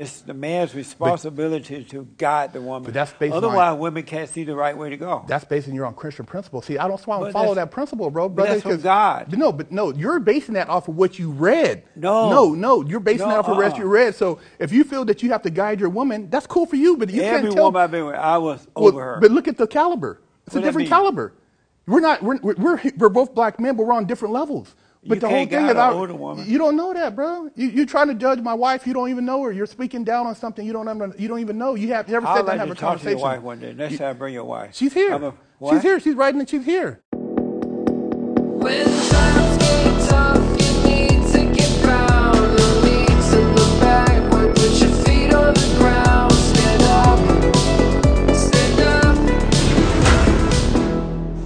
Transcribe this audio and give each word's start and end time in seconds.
It's 0.00 0.22
the 0.22 0.32
man's 0.32 0.74
responsibility 0.74 1.84
to 1.84 2.08
guide 2.16 2.54
the 2.54 2.60
woman. 2.62 2.84
But 2.84 2.94
that's 2.94 3.12
based 3.12 3.34
on- 3.34 3.44
Otherwise, 3.44 3.78
women 3.78 4.02
can't 4.04 4.30
see 4.30 4.44
the 4.44 4.56
right 4.56 4.74
way 4.76 4.88
to 4.88 4.96
go. 4.96 5.24
That's 5.28 5.44
basing 5.44 5.74
your 5.74 5.84
own 5.84 5.92
Christian 5.92 6.24
principle. 6.24 6.62
See, 6.62 6.78
I 6.78 6.88
don't 6.88 7.06
want 7.06 7.20
But 7.20 7.26
to 7.26 7.32
follow 7.34 7.54
that 7.54 7.70
principle, 7.70 8.10
bro. 8.10 8.30
but 8.30 8.34
Brother, 8.36 8.50
that's 8.52 8.62
from 8.62 8.80
God. 8.80 9.36
No, 9.36 9.52
but 9.52 9.70
no, 9.70 9.92
you're 9.92 10.18
basing 10.18 10.54
that 10.54 10.70
off 10.70 10.88
of 10.88 10.96
what 10.96 11.18
you 11.18 11.30
read. 11.30 11.82
No. 11.96 12.30
no, 12.30 12.54
no, 12.54 12.82
you're 12.82 12.98
basing 12.98 13.26
No, 13.26 13.32
that 13.34 13.38
off 13.40 13.48
of 13.48 13.58
what 13.58 13.72
uh-uh. 13.72 13.78
you 13.78 13.84
read. 13.88 14.14
So 14.14 14.38
if 14.58 14.72
you 14.72 14.84
feel 14.84 15.04
that 15.04 15.22
you 15.22 15.32
have 15.32 15.42
to 15.42 15.50
guide 15.50 15.80
your 15.80 15.90
woman, 15.90 16.30
that's 16.30 16.46
cool 16.46 16.64
for 16.64 16.76
you. 16.76 16.96
But 16.96 17.10
you 17.10 17.20
Every 17.20 17.42
can't 17.42 17.54
tell. 17.54 17.64
woman 17.66 17.82
I've 17.82 17.90
been 17.90 18.06
with, 18.06 18.14
I 18.14 18.38
was 18.38 18.66
Well, 18.74 18.88
over 18.88 19.04
her. 19.04 19.18
But 19.20 19.32
look 19.32 19.48
at 19.48 19.58
the 19.58 19.66
caliber. 19.66 20.22
It's 20.46 20.54
What 20.54 20.62
a 20.64 20.66
different 20.66 20.88
caliber. 20.88 21.34
We're 21.86 22.00
not. 22.00 22.22
We're, 22.22 22.38
we're 22.42 22.80
we're 22.96 23.08
both 23.10 23.34
black 23.34 23.60
men, 23.60 23.76
but 23.76 23.84
we're 23.84 23.92
on 23.94 24.06
different 24.06 24.32
levels. 24.32 24.74
But 25.02 25.14
You 25.14 25.20
the 25.20 25.28
whole 25.28 25.36
can't 25.38 25.50
thing 25.50 25.66
guide 25.66 25.90
is, 25.92 25.94
older 25.94 26.14
woman. 26.14 26.44
you 26.46 26.58
don't 26.58 26.76
know 26.76 26.92
that, 26.92 27.16
bro. 27.16 27.48
You, 27.54 27.68
you're 27.68 27.86
trying 27.86 28.08
to 28.08 28.14
judge 28.14 28.40
my 28.40 28.52
wife. 28.52 28.86
You 28.86 28.92
don't 28.92 29.08
even 29.08 29.24
know 29.24 29.42
her. 29.44 29.50
You're 29.50 29.64
speaking 29.66 30.04
down 30.04 30.26
on 30.26 30.34
something 30.34 30.66
you 30.66 30.74
don't. 30.74 30.86
Under, 30.88 31.14
you 31.18 31.26
don't 31.26 31.38
even 31.40 31.56
know. 31.56 31.74
You 31.74 31.88
have 31.94 32.06
you 32.06 32.16
ever 32.16 32.26
I'd 32.26 32.36
sat 32.36 32.46
down 32.46 32.46
like 32.46 32.52
and 32.60 32.60
have 32.60 32.68
to 32.68 32.72
a 32.72 32.76
talk 32.76 33.00
to 33.00 33.10
your 33.10 33.18
wife 33.18 33.40
one 33.40 33.60
day. 33.60 33.72
Next 33.72 33.96
time, 33.96 34.18
bring 34.18 34.34
your 34.34 34.44
wife. 34.44 34.74
She's 34.76 34.92
here. 34.92 35.14
A- 35.14 35.32
she's 35.70 35.80
here. 35.82 36.00
She's 36.00 36.14
writing 36.14 36.38
and 36.40 36.48
she's 36.48 36.66
here. 36.66 37.00
When 37.12 38.84
times 38.84 39.56
get 39.56 40.08
tough, 40.10 40.60
you 40.60 40.90
need 40.90 41.32
to 41.32 41.44
get 41.54 41.82
down. 41.82 42.32
No 42.34 42.82
need 42.84 43.08
to 43.08 43.38
look 43.56 43.80
backward. 43.80 44.54
Put 44.54 44.80
your 44.82 44.90
feet 45.06 45.32
on 45.32 45.54
the 45.54 45.74
ground. 45.78 46.32
Stand 46.32 46.82
up. 46.82 47.18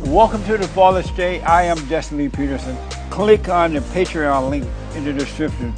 Welcome 0.09 0.43
to 0.47 0.59
the 0.59 0.67
Fallen 0.67 1.05
State. 1.05 1.43
I 1.43 1.63
am 1.65 1.77
Jesse 1.89 2.17
Lee 2.17 2.29
Peterson. 2.29 2.77
Click 3.11 3.49
on 3.49 3.75
the 3.75 3.81
Patreon 3.81 4.51
link 4.51 4.67
in 4.95 5.05
the 5.05 5.13
description 5.13 5.75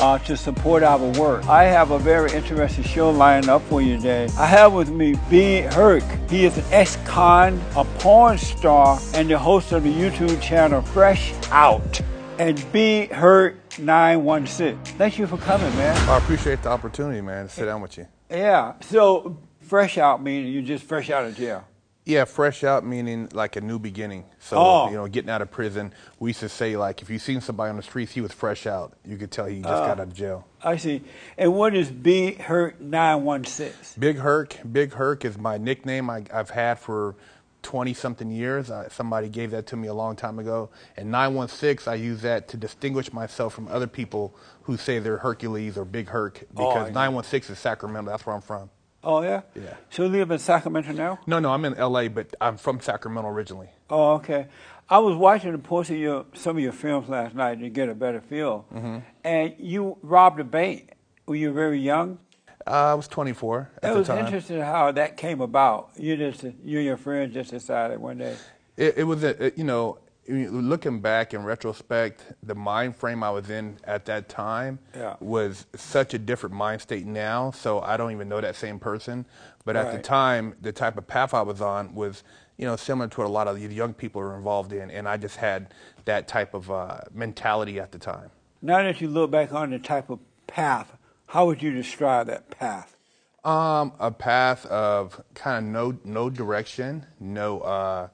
uh, 0.00 0.18
to 0.20 0.36
support 0.36 0.82
our 0.82 0.98
work. 1.18 1.46
I 1.46 1.64
have 1.64 1.90
a 1.90 1.98
very 1.98 2.32
interesting 2.32 2.84
show 2.84 3.10
lined 3.10 3.48
up 3.48 3.62
for 3.62 3.82
you 3.82 3.96
today. 3.96 4.28
I 4.38 4.46
have 4.46 4.72
with 4.72 4.90
me 4.90 5.14
Big 5.28 5.66
Herc. 5.66 6.02
He 6.30 6.46
is 6.46 6.56
an 6.56 6.64
ex-con, 6.70 7.60
a 7.76 7.84
porn 7.84 8.38
star, 8.38 8.98
and 9.14 9.28
the 9.30 9.38
host 9.38 9.72
of 9.72 9.82
the 9.82 9.92
YouTube 9.92 10.40
channel 10.40 10.82
Fresh 10.82 11.32
Out. 11.50 12.00
And 12.38 12.64
Big 12.72 13.12
Herc 13.12 13.78
916. 13.78 14.78
Thank 14.96 15.18
you 15.18 15.26
for 15.26 15.36
coming, 15.36 15.74
man. 15.76 15.96
I 16.08 16.16
appreciate 16.16 16.62
the 16.62 16.70
opportunity, 16.70 17.20
man, 17.20 17.48
to 17.48 17.52
sit 17.52 17.66
down 17.66 17.82
with 17.82 17.98
you. 17.98 18.06
Yeah. 18.30 18.74
So 18.80 19.38
fresh 19.60 19.98
out 19.98 20.20
meaning 20.20 20.52
you 20.52 20.62
just 20.62 20.84
fresh 20.84 21.10
out 21.10 21.24
of 21.24 21.36
jail. 21.36 21.64
Yeah, 22.10 22.24
fresh 22.24 22.64
out 22.64 22.84
meaning 22.84 23.28
like 23.32 23.56
a 23.56 23.60
new 23.60 23.78
beginning. 23.78 24.24
So 24.40 24.56
Oh. 24.58 24.88
you 24.90 24.96
know, 24.96 25.06
getting 25.06 25.30
out 25.30 25.42
of 25.42 25.50
prison, 25.50 25.92
we 26.18 26.30
used 26.30 26.40
to 26.40 26.48
say 26.48 26.76
like 26.76 27.02
if 27.02 27.08
you 27.10 27.18
seen 27.18 27.40
somebody 27.40 27.70
on 27.70 27.76
the 27.76 27.82
streets, 27.82 28.12
he 28.12 28.20
was 28.20 28.32
fresh 28.32 28.66
out. 28.66 28.94
You 29.04 29.16
could 29.16 29.30
tell 29.30 29.46
he 29.46 29.60
just 29.60 29.68
Oh. 29.68 29.86
got 29.86 29.90
out 29.90 30.00
of 30.00 30.12
jail. 30.14 30.46
I 30.62 30.76
see. 30.76 31.02
And 31.38 31.54
what 31.54 31.74
is 31.74 31.90
Big 31.90 32.38
Herc 32.40 32.80
916? 32.80 34.00
Big 34.00 34.18
Herc, 34.18 34.56
Big 34.70 34.92
Herc 34.94 35.24
is 35.24 35.38
my 35.38 35.56
nickname 35.58 36.10
I, 36.10 36.24
I've 36.32 36.50
had 36.50 36.78
for 36.78 37.14
20 37.62 37.92
something 37.94 38.30
years. 38.30 38.70
Uh, 38.70 38.88
somebody 38.88 39.28
gave 39.28 39.50
that 39.50 39.66
to 39.68 39.76
me 39.76 39.86
a 39.86 39.94
long 39.94 40.16
time 40.16 40.38
ago. 40.38 40.70
And 40.96 41.10
916, 41.10 41.92
I 41.92 41.94
use 41.96 42.22
that 42.22 42.48
to 42.48 42.56
distinguish 42.56 43.12
myself 43.12 43.52
from 43.54 43.68
other 43.68 43.86
people 43.86 44.34
who 44.62 44.76
say 44.76 44.98
they're 44.98 45.18
Hercules 45.18 45.76
or 45.76 45.84
Big 45.84 46.08
Herc 46.08 46.42
Oh, 46.56 46.68
because 46.68 46.88
yeah. 46.88 46.94
916 46.94 47.52
is 47.54 47.58
Sacramento. 47.58 48.10
That's 48.10 48.24
where 48.26 48.34
I'm 48.34 48.40
from. 48.42 48.70
Oh 49.02 49.22
yeah. 49.22 49.42
Yeah. 49.54 49.74
So 49.90 50.04
you 50.04 50.08
live 50.10 50.30
in 50.30 50.38
Sacramento 50.38 50.92
now? 50.92 51.18
No, 51.26 51.38
no, 51.38 51.50
I'm 51.52 51.64
in 51.64 51.74
LA, 51.74 52.08
but 52.08 52.34
I'm 52.40 52.56
from 52.56 52.80
Sacramento 52.80 53.28
originally. 53.30 53.68
Oh 53.88 54.12
okay. 54.14 54.46
I 54.88 54.98
was 54.98 55.14
watching 55.16 55.54
a 55.54 55.58
portion 55.58 55.94
of 55.96 56.00
your 56.00 56.26
some 56.34 56.56
of 56.56 56.62
your 56.62 56.72
films 56.72 57.08
last 57.08 57.34
night 57.34 57.60
to 57.60 57.70
get 57.70 57.88
a 57.88 57.94
better 57.94 58.20
feel, 58.20 58.66
Mm-hmm. 58.74 58.98
and 59.24 59.54
you 59.58 59.96
robbed 60.02 60.40
a 60.40 60.44
bank 60.44 60.92
when 61.26 61.38
you 61.40 61.48
were 61.48 61.54
very 61.54 61.80
young. 61.80 62.18
Uh, 62.66 62.70
I 62.92 62.94
was 62.94 63.08
24 63.08 63.70
at 63.82 63.90
It 63.90 63.92
the 63.94 63.98
was 64.00 64.06
time. 64.08 64.24
interesting 64.26 64.60
how 64.60 64.92
that 64.92 65.16
came 65.16 65.40
about. 65.40 65.90
You 65.96 66.16
just 66.16 66.42
you 66.42 66.78
and 66.78 66.84
your 66.86 66.96
friends 66.98 67.32
just 67.32 67.50
decided 67.50 67.98
one 68.00 68.18
day. 68.18 68.36
It, 68.76 68.98
it 68.98 69.04
was, 69.04 69.24
a, 69.24 69.46
it- 69.46 69.58
you 69.58 69.64
know, 69.64 69.98
looking 70.28 71.00
back 71.00 71.34
in 71.34 71.42
retrospect, 71.44 72.24
the 72.42 72.54
mind 72.54 72.96
frame 72.96 73.22
I 73.22 73.30
was 73.30 73.50
in 73.50 73.78
at 73.84 74.04
that 74.06 74.28
time 74.28 74.78
Yeah. 74.94 75.16
was 75.20 75.66
such 75.74 76.14
a 76.14 76.18
different 76.18 76.54
mind 76.54 76.82
state 76.82 77.06
now. 77.06 77.50
So 77.50 77.80
I 77.80 77.96
don't 77.96 78.12
even 78.12 78.28
know 78.28 78.40
that 78.40 78.56
same 78.56 78.78
person. 78.78 79.26
But 79.64 79.76
at 79.76 79.92
the 79.92 79.98
time, 79.98 80.54
the 80.60 80.72
type 80.72 80.96
of 80.96 81.06
path 81.06 81.34
I 81.34 81.42
was 81.42 81.60
on 81.60 81.94
was, 81.94 82.22
you 82.56 82.66
know, 82.66 82.76
similar 82.76 83.08
to 83.08 83.20
what 83.20 83.26
a 83.26 83.32
lot 83.32 83.48
of 83.48 83.60
the 83.60 83.66
young 83.74 83.94
people 83.94 84.20
are 84.20 84.36
involved 84.36 84.72
in. 84.72 84.90
And 84.90 85.08
I 85.08 85.16
just 85.16 85.36
had 85.36 85.74
that 86.04 86.28
type 86.28 86.54
of 86.54 86.70
uh, 86.70 87.00
mentality 87.12 87.78
at 87.78 87.92
the 87.92 87.98
time. 87.98 88.30
Now 88.62 88.82
that 88.82 89.00
you 89.00 89.08
look 89.08 89.30
back 89.30 89.52
on 89.52 89.70
the 89.70 89.78
type 89.78 90.10
of 90.10 90.18
path, 90.46 90.96
how 91.26 91.46
would 91.46 91.62
you 91.62 91.72
describe 91.72 92.26
that 92.26 92.50
path? 92.50 92.96
Um, 93.44 93.92
a 93.98 94.10
path 94.10 94.66
of 94.66 95.22
kind 95.34 95.64
of 95.64 95.72
no 95.72 95.98
no 96.04 96.28
direction, 96.28 97.06
no 97.18 97.60
uh, 97.60 98.08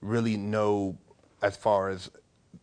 really 0.00 0.36
no 0.36 0.96
as 1.42 1.56
far 1.56 1.88
as 1.88 2.10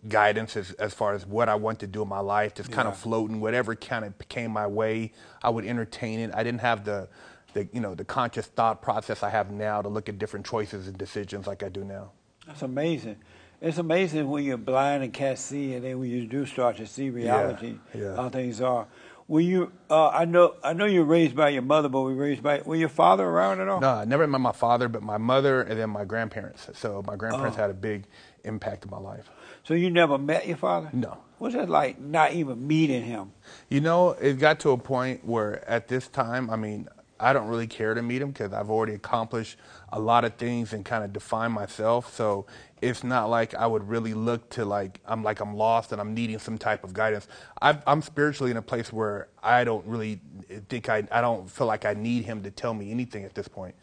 guidance 0.07 0.55
as 0.55 0.71
as 0.73 0.93
far 0.93 1.13
as 1.13 1.25
what 1.25 1.49
I 1.49 1.55
want 1.55 1.79
to 1.79 1.87
do 1.87 2.01
in 2.01 2.07
my 2.07 2.19
life, 2.19 2.55
just 2.55 2.71
kind 2.71 2.87
of 2.87 2.97
floating, 2.97 3.39
whatever 3.39 3.75
kind 3.75 4.05
of 4.05 4.13
came 4.29 4.51
my 4.51 4.67
way, 4.67 5.11
I 5.43 5.49
would 5.49 5.65
entertain 5.65 6.19
it. 6.19 6.31
I 6.33 6.43
didn't 6.43 6.61
have 6.61 6.85
the 6.85 7.07
the 7.53 7.67
you 7.73 7.81
know 7.81 7.95
the 7.95 8.05
conscious 8.05 8.47
thought 8.47 8.81
process 8.81 9.23
I 9.23 9.29
have 9.29 9.51
now 9.51 9.81
to 9.81 9.89
look 9.89 10.09
at 10.09 10.17
different 10.19 10.45
choices 10.45 10.87
and 10.87 10.97
decisions 10.97 11.47
like 11.47 11.63
I 11.63 11.69
do 11.69 11.83
now. 11.83 12.11
That's 12.45 12.61
amazing. 12.61 13.17
It's 13.59 13.79
amazing 13.79 14.29
when 14.29 14.43
you're 14.43 14.57
blind 14.57 15.03
and 15.03 15.11
can't 15.11 15.39
see, 15.39 15.73
and 15.73 15.83
then 15.83 15.99
when 15.99 16.09
you 16.09 16.27
do 16.27 16.45
start 16.45 16.77
to 16.77 16.85
see 16.85 17.09
reality, 17.09 17.79
yeah. 17.93 18.15
how 18.15 18.29
things 18.29 18.61
are. 18.61 18.87
Were 19.27 19.41
you? 19.41 19.71
Uh, 19.89 20.09
I 20.09 20.25
know. 20.25 20.55
I 20.63 20.73
know 20.73 20.85
you 20.85 20.99
were 20.99 21.05
raised 21.07 21.35
by 21.35 21.49
your 21.49 21.63
mother, 21.63 21.89
but 21.89 22.01
were 22.01 22.11
you 22.11 22.17
raised 22.17 22.43
by? 22.43 22.61
Were 22.63 22.75
your 22.75 22.87
father 22.87 23.25
around 23.25 23.59
at 23.59 23.67
all? 23.67 23.81
No, 23.81 23.89
I 23.89 24.05
never 24.05 24.25
met 24.27 24.39
my 24.39 24.51
father, 24.53 24.87
but 24.87 25.01
my 25.01 25.17
mother 25.17 25.61
and 25.61 25.77
then 25.77 25.89
my 25.89 26.05
grandparents. 26.05 26.69
So 26.75 27.03
my 27.05 27.15
grandparents 27.15 27.57
Oh. 27.57 27.61
had 27.61 27.71
a 27.71 27.73
big 27.73 28.05
impact 28.47 28.85
in 28.85 28.91
my 28.91 28.99
life. 28.99 29.29
So 29.63 29.73
you 29.73 29.89
never 29.89 30.17
met 30.17 30.47
your 30.47 30.57
father? 30.57 30.89
No. 30.93 31.17
What's 31.37 31.55
it 31.55 31.69
like 31.69 31.99
not 31.99 32.33
even 32.33 32.65
meeting 32.65 33.03
him? 33.03 33.33
You 33.69 33.81
know, 33.81 34.11
it 34.11 34.39
got 34.39 34.59
to 34.61 34.71
a 34.71 34.77
point 34.77 35.25
where 35.25 35.67
at 35.69 35.87
this 35.87 36.07
time, 36.07 36.49
I 36.49 36.55
mean, 36.55 36.87
I 37.19 37.33
don't 37.33 37.47
really 37.47 37.67
care 37.67 37.93
to 37.93 38.01
meet 38.01 38.21
him 38.21 38.29
because 38.31 38.53
I've 38.53 38.69
already 38.69 38.93
accomplished 38.93 39.57
a 39.91 39.99
lot 39.99 40.25
of 40.25 40.35
things 40.35 40.73
and 40.73 40.85
kind 40.85 41.03
of 41.03 41.13
defined 41.13 41.53
myself. 41.53 42.13
So 42.13 42.45
it's 42.81 43.03
not 43.03 43.29
like 43.29 43.55
I 43.55 43.65
would 43.65 43.87
really 43.87 44.13
look 44.13 44.49
to 44.51 44.65
like 44.65 44.99
I'm 45.05 45.23
like 45.23 45.39
I'm 45.39 45.55
lost 45.55 45.91
and 45.91 45.99
I'm 45.99 46.13
needing 46.13 46.39
some 46.39 46.57
type 46.57 46.83
of 46.83 46.93
guidance. 46.93 47.27
I've, 47.61 47.81
I'm 47.87 48.01
spiritually 48.01 48.51
in 48.51 48.57
a 48.57 48.61
place 48.61 48.93
where 48.93 49.29
I 49.41 49.63
don't 49.63 49.85
really 49.85 50.19
think 50.69 50.89
I 50.89 51.07
I 51.11 51.21
don't 51.21 51.49
feel 51.49 51.67
like 51.67 51.85
I 51.85 51.93
need 51.93 52.25
him 52.25 52.43
to 52.43 52.51
tell 52.51 52.73
me 52.73 52.91
anything 52.91 53.23
at 53.23 53.33
this 53.33 53.47
point. 53.47 53.75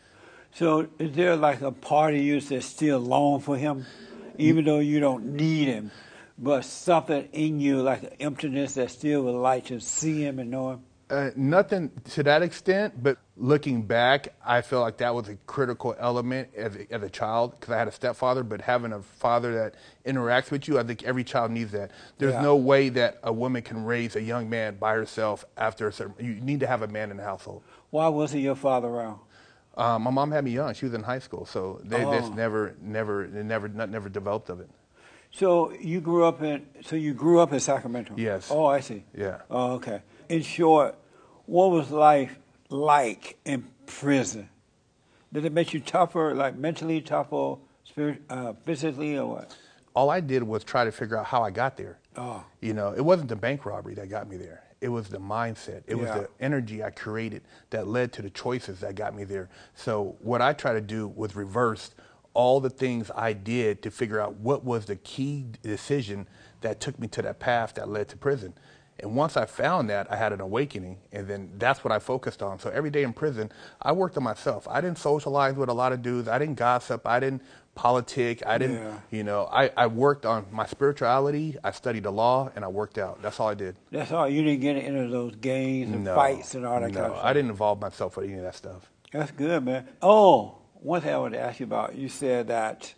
So 0.54 0.86
is 0.98 1.14
there 1.16 1.34
like 1.34 1.62
a 1.62 1.72
part 1.72 2.14
of 2.14 2.20
you 2.20 2.40
that 2.40 2.62
still 2.62 3.00
long 3.00 3.40
for 3.40 3.56
him, 3.56 3.86
even 4.38 4.64
though 4.64 4.80
you 4.80 5.00
don't 5.00 5.24
need 5.34 5.66
him, 5.66 5.90
but 6.38 6.64
something 6.64 7.28
in 7.32 7.60
you 7.60 7.82
like 7.82 8.02
an 8.02 8.10
emptiness 8.20 8.74
that 8.74 8.90
still 8.90 9.22
would 9.22 9.32
like 9.34 9.66
to 9.66 9.80
see 9.80 10.22
him 10.22 10.38
and 10.38 10.50
know 10.50 10.72
him? 10.72 10.80
Uh, 11.10 11.30
nothing 11.36 11.90
to 12.02 12.22
that 12.22 12.42
extent, 12.42 13.00
but 13.02 13.18
looking 13.36 13.82
back, 13.82 14.28
I 14.44 14.62
feel 14.62 14.80
like 14.80 14.96
that 14.98 15.14
was 15.14 15.28
a 15.28 15.36
critical 15.46 15.94
element 15.98 16.48
as 16.56 16.74
a, 16.76 16.92
as 16.92 17.02
a 17.02 17.10
child 17.10 17.52
because 17.60 17.74
I 17.74 17.78
had 17.78 17.88
a 17.88 17.92
stepfather. 17.92 18.42
But 18.42 18.62
having 18.62 18.90
a 18.92 19.02
father 19.02 19.54
that 19.54 19.74
interacts 20.06 20.50
with 20.50 20.66
you, 20.66 20.78
I 20.78 20.82
think 20.82 21.02
every 21.04 21.22
child 21.22 21.50
needs 21.50 21.72
that. 21.72 21.90
There's 22.16 22.32
Yeah. 22.32 22.40
no 22.40 22.56
way 22.56 22.88
that 22.88 23.18
a 23.22 23.32
woman 23.32 23.60
can 23.62 23.84
raise 23.84 24.16
a 24.16 24.22
young 24.22 24.48
man 24.48 24.76
by 24.76 24.94
herself 24.94 25.44
after 25.58 25.86
a 25.88 25.92
certain. 25.92 26.14
You 26.24 26.36
need 26.40 26.60
to 26.60 26.66
have 26.66 26.80
a 26.80 26.88
man 26.88 27.10
in 27.10 27.18
the 27.18 27.22
household. 27.24 27.62
Why 27.90 28.08
wasn't 28.08 28.42
your 28.42 28.56
father 28.56 28.88
around? 28.88 29.18
Uh, 29.76 29.98
my 29.98 30.10
mom 30.10 30.30
had 30.30 30.44
me 30.44 30.52
young; 30.52 30.72
she 30.74 30.84
was 30.86 30.94
in 30.94 31.02
high 31.02 31.18
school, 31.18 31.46
so 31.46 31.80
they 31.84 32.02
just 32.04 32.32
Oh. 32.32 32.34
never, 32.34 32.74
never, 32.80 33.26
never, 33.26 33.68
not, 33.68 33.90
never 33.90 34.08
developed 34.08 34.48
of 34.48 34.60
it. 34.60 34.70
So 35.32 35.72
you 35.72 36.00
grew 36.00 36.24
up 36.24 36.42
in 36.42 36.66
so 36.82 36.94
you 36.96 37.12
grew 37.12 37.40
up 37.40 37.52
in 37.52 37.60
Sacramento. 37.60 38.14
Yes. 38.16 38.48
Oh, 38.50 38.66
I 38.66 38.80
see. 38.80 39.04
Yeah. 39.16 39.38
Oh, 39.50 39.72
okay. 39.74 40.02
In 40.28 40.42
short, 40.42 40.94
what 41.46 41.70
was 41.72 41.90
life 41.90 42.38
like 42.70 43.36
in 43.44 43.64
prison? 43.86 44.48
Did 45.32 45.44
it 45.44 45.52
make 45.52 45.74
you 45.74 45.80
tougher, 45.80 46.34
like 46.34 46.56
mentally 46.56 47.00
tougher, 47.00 47.56
spirit, 47.82 48.22
uh, 48.30 48.52
physically, 48.64 49.18
or 49.18 49.26
what? 49.26 49.56
all 49.96 50.10
I 50.10 50.18
did 50.18 50.42
was 50.42 50.64
try 50.64 50.84
to 50.84 50.90
figure 50.90 51.16
out 51.16 51.26
how 51.26 51.44
I 51.44 51.52
got 51.52 51.76
there. 51.76 51.98
Oh. 52.16 52.44
You 52.60 52.74
know, 52.74 52.92
it 52.96 53.00
wasn't 53.04 53.28
the 53.28 53.36
bank 53.36 53.64
robbery 53.64 53.94
that 53.94 54.08
got 54.10 54.28
me 54.28 54.36
there. 54.36 54.63
It 54.84 54.88
was 54.88 55.08
the 55.08 55.18
mindset. 55.18 55.82
It 55.86 55.94
was 55.94 56.10
the 56.10 56.28
energy 56.40 56.84
I 56.84 56.90
created 56.90 57.40
that 57.70 57.88
led 57.88 58.12
to 58.12 58.22
the 58.22 58.28
choices 58.28 58.80
that 58.80 58.96
got 58.96 59.14
me 59.14 59.24
there. 59.24 59.48
So 59.74 60.16
what 60.20 60.42
I 60.42 60.52
try 60.52 60.74
to 60.74 60.82
do 60.82 61.08
was 61.08 61.34
reverse 61.34 61.92
all 62.34 62.60
the 62.60 62.68
things 62.68 63.10
I 63.16 63.32
did 63.32 63.80
to 63.84 63.90
figure 63.90 64.20
out 64.20 64.34
what 64.34 64.62
was 64.62 64.84
the 64.84 64.96
key 64.96 65.46
decision 65.62 66.28
that 66.60 66.80
took 66.80 66.98
me 66.98 67.08
to 67.08 67.22
that 67.22 67.40
path 67.40 67.72
that 67.76 67.88
led 67.88 68.08
to 68.08 68.18
prison. 68.18 68.52
And 69.00 69.16
once 69.16 69.38
I 69.38 69.46
found 69.46 69.88
that, 69.88 70.12
I 70.12 70.16
had 70.16 70.34
an 70.34 70.42
awakening, 70.42 70.98
and 71.12 71.26
then 71.26 71.50
that's 71.56 71.82
what 71.82 71.90
I 71.90 71.98
focused 71.98 72.42
on. 72.42 72.58
So 72.58 72.68
every 72.68 72.90
day 72.90 73.04
in 73.04 73.14
prison, 73.14 73.50
I 73.80 73.92
worked 73.92 74.18
on 74.18 74.22
myself. 74.22 74.68
I 74.68 74.82
didn't 74.82 74.98
socialize 74.98 75.54
with 75.54 75.70
a 75.70 75.74
lot 75.74 75.94
of 75.94 76.02
dudes. 76.02 76.28
I 76.28 76.38
didn't 76.38 76.56
gossip. 76.56 77.06
I 77.06 77.20
didn't 77.20 77.42
politic. 77.74 78.42
I 78.46 78.58
didn't, 78.58 78.76
Yeah. 78.76 78.98
you 79.10 79.24
know, 79.24 79.48
I, 79.52 79.70
I 79.76 79.86
worked 79.88 80.24
on 80.26 80.46
my 80.52 80.66
spirituality. 80.66 81.56
I 81.64 81.70
studied 81.72 82.04
the 82.04 82.12
law, 82.12 82.50
and 82.54 82.64
I 82.64 82.68
worked 82.68 82.98
out. 82.98 83.20
That's 83.22 83.40
all 83.40 83.48
I 83.48 83.54
did. 83.54 83.76
That's 83.90 84.12
all. 84.12 84.28
You 84.28 84.42
didn't 84.42 84.60
get 84.60 84.76
into 84.76 85.08
those 85.08 85.34
games 85.36 85.92
and 85.92 86.04
No, 86.04 86.14
fights 86.14 86.54
and 86.54 86.64
all 86.64 86.80
that 86.80 86.90
no, 86.92 86.94
kind 86.94 87.06
of 87.06 87.12
stuff. 87.18 87.24
I 87.24 87.32
didn't 87.32 87.50
involve 87.50 87.80
myself 87.80 88.16
with 88.16 88.26
any 88.26 88.38
of 88.38 88.42
that 88.44 88.54
stuff. 88.54 88.90
That's 89.12 89.30
good, 89.32 89.64
man. 89.64 89.88
Oh, 90.02 90.58
one 90.74 91.00
thing 91.00 91.12
I 91.14 91.18
wanted 91.18 91.38
to 91.38 91.42
ask 91.44 91.60
you 91.60 91.66
about. 91.66 91.94
You 91.96 92.08
said 92.08 92.48
that 92.48 92.94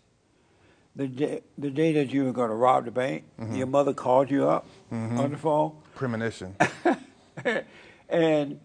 the 0.94 1.06
day, 1.08 1.42
the 1.58 1.70
day 1.70 1.92
that 1.94 2.12
you 2.12 2.24
were 2.24 2.32
going 2.32 2.48
to 2.48 2.54
rob 2.54 2.84
the 2.86 2.90
bank, 2.90 3.24
Mm-hmm. 3.40 3.54
your 3.56 3.66
mother 3.66 3.92
called 3.94 4.30
you 4.30 4.48
up 4.48 4.66
on 4.90 5.30
the 5.30 5.36
phone, 5.36 5.72
Premonition. 5.94 6.54
and 8.08 8.60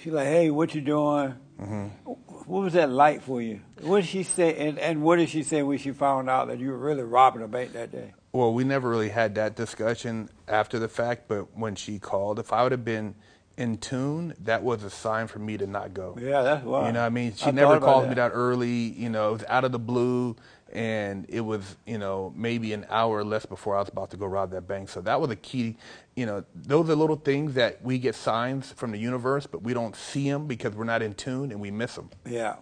she's 0.00 0.12
like, 0.12 0.26
"Hey, 0.26 0.50
what 0.50 0.74
you 0.74 0.80
doing?" 0.80 1.34
Mm-hmm. 1.60 2.12
What 2.46 2.62
was 2.62 2.72
that 2.74 2.90
like 2.90 3.22
for 3.22 3.40
you? 3.40 3.60
What 3.80 4.02
did 4.02 4.08
she 4.08 4.22
say? 4.22 4.68
And, 4.68 4.78
and 4.78 5.02
what 5.02 5.16
did 5.16 5.28
she 5.28 5.42
say 5.42 5.62
when 5.62 5.78
she 5.78 5.92
found 5.92 6.28
out 6.28 6.48
that 6.48 6.58
you 6.58 6.70
were 6.70 6.78
really 6.78 7.02
robbing 7.02 7.42
a 7.42 7.48
bank 7.48 7.72
that 7.72 7.90
day? 7.90 8.12
Well, 8.32 8.52
we 8.52 8.64
never 8.64 8.88
really 8.88 9.08
had 9.10 9.34
that 9.36 9.54
discussion 9.56 10.28
after 10.48 10.78
the 10.78 10.88
fact, 10.88 11.28
but 11.28 11.56
when 11.56 11.74
she 11.74 11.98
called, 11.98 12.38
if 12.38 12.52
I 12.52 12.62
would 12.62 12.72
have 12.72 12.84
been 12.84 13.14
in 13.56 13.78
tune, 13.78 14.34
that 14.40 14.62
was 14.62 14.82
a 14.82 14.90
sign 14.90 15.28
for 15.28 15.38
me 15.38 15.56
to 15.56 15.66
not 15.66 15.94
go. 15.94 16.16
Yeah, 16.20 16.42
that's 16.42 16.64
why. 16.64 16.86
You 16.86 16.92
know 16.92 17.00
what 17.00 17.06
I 17.06 17.10
mean? 17.10 17.34
She 17.34 17.46
I 17.46 17.50
never 17.52 17.78
called 17.78 18.08
me 18.08 18.14
that 18.14 18.32
early. 18.34 18.68
You 18.68 19.08
know, 19.08 19.30
it 19.30 19.32
was 19.32 19.44
out 19.48 19.64
of 19.64 19.72
the 19.72 19.78
blue, 19.78 20.36
and 20.74 21.24
it 21.28 21.40
was, 21.40 21.76
you 21.86 21.98
know, 21.98 22.32
maybe 22.36 22.72
an 22.72 22.84
hour 22.90 23.16
or 23.16 23.24
less 23.24 23.46
before 23.46 23.76
I 23.76 23.80
was 23.80 23.88
about 23.88 24.10
to 24.10 24.16
go 24.16 24.26
rob 24.26 24.50
that 24.50 24.66
bank. 24.66 24.88
So 24.88 25.00
that 25.02 25.20
was 25.20 25.30
a 25.30 25.36
key. 25.36 25.76
You 26.16 26.26
know, 26.26 26.44
those 26.54 26.90
are 26.90 26.96
little 26.96 27.16
things 27.16 27.54
that 27.54 27.82
we 27.82 27.98
get 27.98 28.16
signs 28.16 28.72
from 28.72 28.90
the 28.90 28.98
universe, 28.98 29.46
but 29.46 29.62
we 29.62 29.72
don't 29.72 29.94
see 29.94 30.28
them 30.28 30.46
because 30.46 30.74
we're 30.74 30.84
not 30.84 31.00
in 31.00 31.14
tune 31.14 31.52
and 31.52 31.60
we 31.60 31.70
miss 31.70 31.94
them. 31.94 32.10
Yeah. 32.28 32.56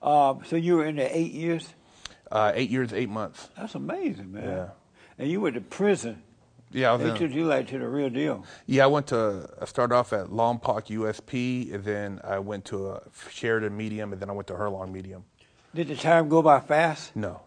Um, 0.00 0.42
so 0.46 0.54
you 0.54 0.76
were 0.76 0.86
in 0.86 0.96
there 0.96 1.10
eight 1.10 1.32
years. 1.32 1.74
Uh, 2.30 2.52
eight 2.54 2.70
years, 2.70 2.92
eight 2.92 3.08
months. 3.08 3.50
That's 3.56 3.74
amazing, 3.74 4.32
man. 4.32 4.44
Yeah. 4.44 4.68
And 5.18 5.30
you 5.30 5.40
went 5.40 5.54
to 5.54 5.60
prison. 5.60 6.22
Yeah, 6.72 6.90
I 6.90 6.96
was 6.96 7.12
They 7.12 7.18
took 7.18 7.32
you 7.32 7.46
like 7.46 7.68
to 7.68 7.78
the 7.78 7.88
real 7.88 8.10
deal. 8.10 8.44
Yeah, 8.66 8.84
I 8.84 8.86
went 8.88 9.06
to. 9.08 9.48
I 9.60 9.64
started 9.66 9.94
off 9.94 10.12
at 10.12 10.26
Lompoc 10.26 10.88
USP, 10.88 11.72
and 11.72 11.84
then 11.84 12.20
I 12.24 12.40
went 12.40 12.64
to 12.66 12.88
a 12.90 13.02
Sheridan 13.30 13.76
Medium, 13.76 14.12
and 14.12 14.20
then 14.20 14.28
I 14.28 14.32
went 14.32 14.48
to 14.48 14.54
Herlong 14.54 14.92
Medium. 14.92 15.24
Did 15.74 15.88
the 15.88 15.96
time 15.96 16.28
go 16.28 16.42
by 16.42 16.58
fast? 16.58 17.14
No, 17.14 17.40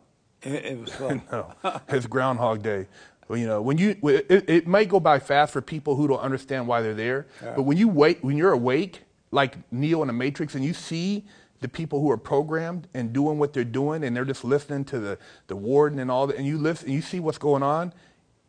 It, 0.44 0.66
it 0.66 0.80
was 0.80 0.92
slow. 0.94 1.22
no, 1.32 1.54
it's 1.90 2.08
Groundhog 2.08 2.62
Day. 2.64 2.88
Well, 3.28 3.38
you 3.38 3.46
know, 3.46 3.62
when 3.62 3.78
you 3.78 3.96
it, 4.04 4.50
it 4.50 4.68
might 4.68 4.90
go 4.90 5.00
by 5.00 5.20
fast 5.20 5.54
for 5.54 5.62
people 5.62 5.96
who 5.96 6.08
don't 6.08 6.20
understand 6.20 6.68
why 6.68 6.82
they're 6.82 6.94
there, 6.96 7.28
Yeah. 7.44 7.54
but 7.56 7.64
when 7.64 7.78
you 7.78 7.88
wait, 7.88 8.24
when 8.24 8.38
you're 8.38 8.52
awake, 8.54 9.04
like 9.32 9.58
Neo 9.72 10.02
in 10.02 10.08
the 10.08 10.14
Matrix, 10.14 10.56
and 10.56 10.66
you 10.66 10.74
see 10.74 11.26
the 11.62 11.68
people 11.68 12.00
who 12.00 12.10
are 12.10 12.18
programmed 12.18 12.88
and 12.94 13.14
doing 13.14 13.38
what 13.38 13.54
they're 13.54 13.64
doing, 13.64 14.04
and 14.04 14.16
they're 14.16 14.26
just 14.26 14.44
listening 14.44 14.84
to 14.86 15.00
the 15.00 15.18
the 15.48 15.56
warden 15.56 16.00
and 16.00 16.10
all 16.10 16.26
that, 16.28 16.38
and 16.38 16.46
you 16.48 16.58
listen, 16.58 16.88
and 16.88 16.96
you 16.96 17.02
see 17.02 17.20
what's 17.20 17.38
going 17.38 17.62
on. 17.62 17.94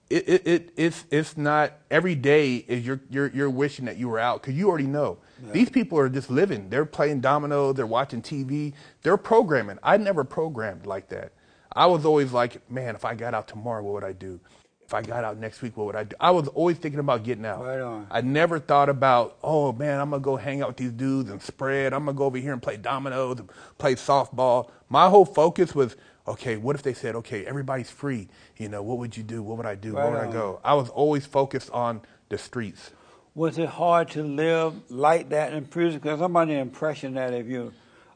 It, 0.09 0.29
it, 0.29 0.47
it 0.47 0.73
it's 0.77 1.05
it's 1.11 1.37
not 1.37 1.75
every 1.91 2.15
day 2.15 2.57
is 2.67 2.85
you're 2.87 3.01
you're 3.11 3.29
you're 3.29 3.51
wishing 3.51 3.85
that 3.85 3.97
you 3.97 4.09
were 4.09 4.19
out 4.19 4.41
because 4.41 4.55
you 4.57 4.69
already 4.69 4.87
know 4.89 5.19
these 5.53 5.69
people 5.71 5.99
are 5.99 6.09
just 6.09 6.31
living. 6.31 6.69
They're 6.71 6.85
playing 6.87 7.21
domino. 7.21 7.73
They're 7.73 7.87
watching 7.87 8.21
TV. 8.23 8.73
They're 9.03 9.17
programming. 9.17 9.79
I 9.83 9.99
never 9.99 10.25
programmed 10.25 10.87
like 10.87 11.09
that. 11.11 11.33
I 11.73 11.87
was 11.87 12.05
always 12.05 12.33
like, 12.33 12.69
man, 12.71 12.95
if 12.95 13.05
I 13.05 13.15
got 13.15 13.35
out 13.35 13.49
tomorrow, 13.49 13.83
what 13.83 13.95
would 13.95 14.05
I 14.05 14.13
do? 14.13 14.41
If 14.85 14.93
I 14.93 15.03
got 15.03 15.23
out 15.23 15.39
next 15.39 15.63
week, 15.63 15.77
what 15.77 15.87
would 15.87 15.95
I 15.95 16.03
do? 16.03 16.17
I 16.19 16.33
was 16.33 16.49
always 16.49 16.77
thinking 16.77 16.99
about 16.99 17.23
getting 17.23 17.47
out. 17.47 17.65
Right 17.65 17.81
on. 17.81 18.09
I 18.11 18.23
never 18.23 18.59
thought 18.59 18.89
about, 18.89 19.39
oh 19.41 19.73
man, 19.73 20.01
I'm 20.01 20.11
gonna 20.11 20.21
go 20.21 20.37
hang 20.37 20.63
out 20.63 20.69
with 20.69 20.79
these 20.79 20.91
dudes 20.91 21.31
and 21.31 21.41
spread. 21.41 21.93
I'm 21.93 22.07
gonna 22.07 22.17
go 22.17 22.25
over 22.25 22.39
here 22.39 22.53
and 22.53 22.61
play 22.61 22.77
dominoes 22.77 23.39
and 23.39 23.49
play 23.79 23.95
softball. 23.95 24.69
My 24.89 25.09
whole 25.09 25.25
focus 25.25 25.77
was, 25.77 25.95
okay, 26.27 26.57
what 26.57 26.75
if 26.75 26.83
they 26.83 26.93
said, 26.93 27.15
okay, 27.15 27.47
everybody's 27.47 27.89
free? 27.89 28.27
You 28.57 28.69
know, 28.69 28.83
what 28.83 28.99
would 28.99 29.17
you 29.17 29.23
do? 29.23 29.45
What 29.45 29.59
would 29.59 29.67
I 29.67 29.77
do? 29.77 29.93
Right 29.93 30.03
Where 30.03 30.13
would 30.13 30.21
on. 30.23 30.29
I 30.29 30.33
go? 30.33 30.61
I 30.65 30.75
was 30.75 30.89
always 30.89 31.25
focused 31.25 31.71
on 31.71 32.03
the 32.29 32.39
streets. 32.39 32.91
Was 33.37 33.59
it 33.59 33.69
hard 33.69 34.11
to 34.11 34.25
live 34.25 34.75
like 34.91 35.29
that 35.29 35.53
in 35.53 35.67
prison? 35.67 36.01
Because 36.01 36.21
I'm 36.21 36.35
under 36.35 36.55
the 36.55 36.61
impression 36.61 37.15
that 37.15 37.33
if 37.33 37.47
you're 37.47 37.71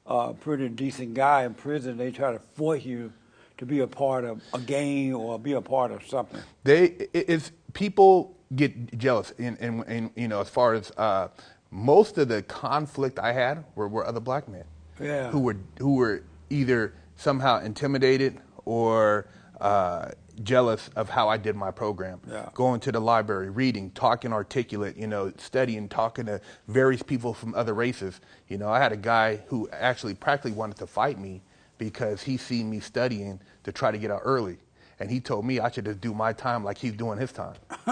a 0.07 0.35
pretty 0.35 0.69
decent 0.69 1.15
guy 1.15 1.45
in 1.45 1.55
prison, 1.55 1.97
they 1.99 2.11
try 2.11 2.33
to 2.33 2.41
force 2.41 2.85
you 2.85 3.13
to 3.59 3.67
be 3.67 3.81
a 3.81 3.87
part 3.87 4.25
of 4.25 4.43
a 4.53 4.59
game 4.59 5.15
or 5.15 5.39
be 5.39 5.53
a 5.53 5.61
part 5.61 5.93
of 5.93 6.07
something. 6.07 6.41
They 6.65 6.85
it's 7.13 7.53
people 7.73 8.37
get 8.55 8.97
jealous, 8.99 9.33
and, 9.39 9.57
and, 9.61 9.85
and 9.87 10.11
you 10.17 10.29
know, 10.29 10.41
as 10.41 10.49
far 10.49 10.75
as 10.75 10.91
uh, 10.97 11.29
most 11.71 12.19
of 12.19 12.29
the 12.29 12.43
conflict 12.43 13.19
I 13.19 13.33
had 13.33 13.65
were, 13.75 13.89
were 13.89 14.07
other 14.07 14.21
black 14.21 14.49
men, 14.49 14.65
Yeah. 15.01 15.31
who 15.31 15.41
were 15.41 15.57
who 15.79 15.95
were 15.97 16.23
either 16.51 16.95
somehow 17.17 17.61
intimidated 17.61 18.39
or 18.65 19.29
uh, 19.61 20.11
jealous 20.43 20.91
of 20.97 21.09
how 21.09 21.29
I 21.29 21.37
did 21.37 21.55
my 21.55 21.71
program. 21.71 22.21
Yeah. 22.29 22.49
Going 22.55 22.81
to 22.81 22.93
the 22.93 23.01
library, 23.01 23.51
reading, 23.51 23.91
talking 23.93 24.33
articulate, 24.33 24.97
you 24.97 25.07
know, 25.07 25.33
studying, 25.39 25.89
talking 25.89 26.27
to 26.27 26.41
various 26.67 27.03
people 27.03 27.33
from 27.35 27.55
other 27.55 27.73
races. 27.73 28.21
You 28.49 28.59
know, 28.59 28.69
I 28.69 28.81
had 28.81 28.91
a 28.93 28.97
guy 28.97 29.37
who 29.47 29.69
actually 29.73 30.15
practically 30.15 30.53
wanted 30.53 30.77
to 30.79 30.87
fight 30.89 31.21
me 31.21 31.43
because 31.79 32.23
he 32.23 32.37
seen 32.37 32.71
me 32.71 32.81
studying 32.81 33.41
to 33.65 33.73
try 33.73 33.91
to 33.91 33.99
get 33.99 34.11
out 34.11 34.23
early. 34.25 34.59
And 35.01 35.11
he 35.11 35.21
told 35.21 35.45
me 35.45 35.59
I 35.61 35.71
should 35.71 35.85
just 35.87 36.01
do 36.01 36.15
my 36.15 36.33
time 36.33 36.63
like 36.65 36.79
he's 36.79 36.93
doing 36.93 37.19
his 37.19 37.33
time. 37.33 37.55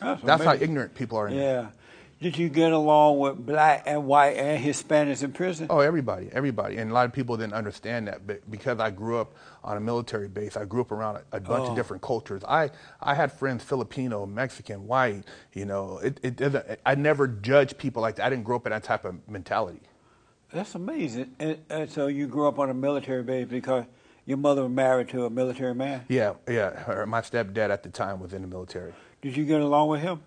That's, 0.00 0.22
That's 0.22 0.44
how 0.44 0.54
ignorant 0.54 0.94
people 0.94 1.18
are. 1.18 1.28
Yeah. 1.28 1.68
Did 2.20 2.36
you 2.36 2.48
get 2.48 2.72
along 2.72 3.20
with 3.20 3.46
black 3.46 3.84
and 3.86 4.04
white 4.06 4.36
and 4.36 4.62
Hispanics 4.62 5.22
in 5.22 5.30
prison? 5.30 5.68
Oh, 5.70 5.78
everybody, 5.78 6.28
everybody, 6.32 6.76
and 6.78 6.90
a 6.90 6.94
lot 6.94 7.06
of 7.06 7.12
people 7.12 7.36
didn't 7.36 7.52
understand 7.52 8.08
that. 8.08 8.26
But 8.26 8.50
because 8.50 8.80
I 8.80 8.90
grew 8.90 9.18
up 9.18 9.34
on 9.62 9.76
a 9.76 9.80
military 9.80 10.26
base, 10.26 10.56
I 10.56 10.64
grew 10.64 10.80
up 10.80 10.90
around 10.90 11.16
a, 11.32 11.36
a 11.36 11.40
bunch 11.40 11.66
Oh. 11.66 11.70
of 11.70 11.76
different 11.76 12.02
cultures. 12.02 12.42
I, 12.48 12.70
I 13.00 13.14
had 13.14 13.30
friends 13.30 13.62
Filipino, 13.62 14.26
Mexican, 14.26 14.88
white. 14.88 15.22
You 15.52 15.64
know, 15.66 15.98
it, 15.98 16.18
it 16.24 16.34
doesn't. 16.34 16.66
I 16.84 16.96
never 16.96 17.28
judge 17.28 17.78
people 17.78 18.02
like 18.02 18.16
that. 18.16 18.26
I 18.26 18.30
didn't 18.30 18.44
grow 18.44 18.56
up 18.56 18.66
in 18.66 18.70
that 18.70 18.82
type 18.82 19.04
of 19.04 19.16
mentality. 19.28 19.78
That's 20.52 20.74
amazing. 20.74 21.34
And, 21.38 21.58
and 21.68 21.90
so 21.90 22.06
you 22.06 22.26
grew 22.26 22.48
up 22.48 22.58
on 22.58 22.70
a 22.70 22.74
military 22.74 23.22
base 23.22 23.46
because 23.48 23.84
your 24.24 24.38
mother 24.38 24.62
was 24.62 24.72
married 24.72 25.08
to 25.10 25.26
a 25.26 25.30
military 25.30 25.74
man. 25.74 26.04
Yeah, 26.08 26.34
yeah. 26.48 26.70
Her, 26.70 27.06
my 27.06 27.20
stepdad 27.20 27.70
at 27.70 27.82
the 27.82 27.88
time 27.90 28.20
was 28.20 28.32
in 28.32 28.42
the 28.42 28.48
military. 28.48 28.92
Did 29.20 29.36
you 29.36 29.44
get 29.44 29.60
along 29.60 29.88
with 29.88 30.00
him? 30.00 30.20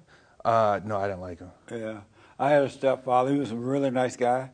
Uh, 0.44 0.80
no, 0.84 0.98
I 0.98 1.08
didn't 1.08 1.22
like 1.22 1.40
him. 1.40 1.52
Yeah. 1.72 2.02
I 2.40 2.50
had 2.50 2.64
a 2.64 2.70
stepfather. 2.70 3.32
He 3.32 3.38
was 3.40 3.52
a 3.52 3.56
really 3.56 3.90
nice 3.92 4.16
guy, 4.16 4.50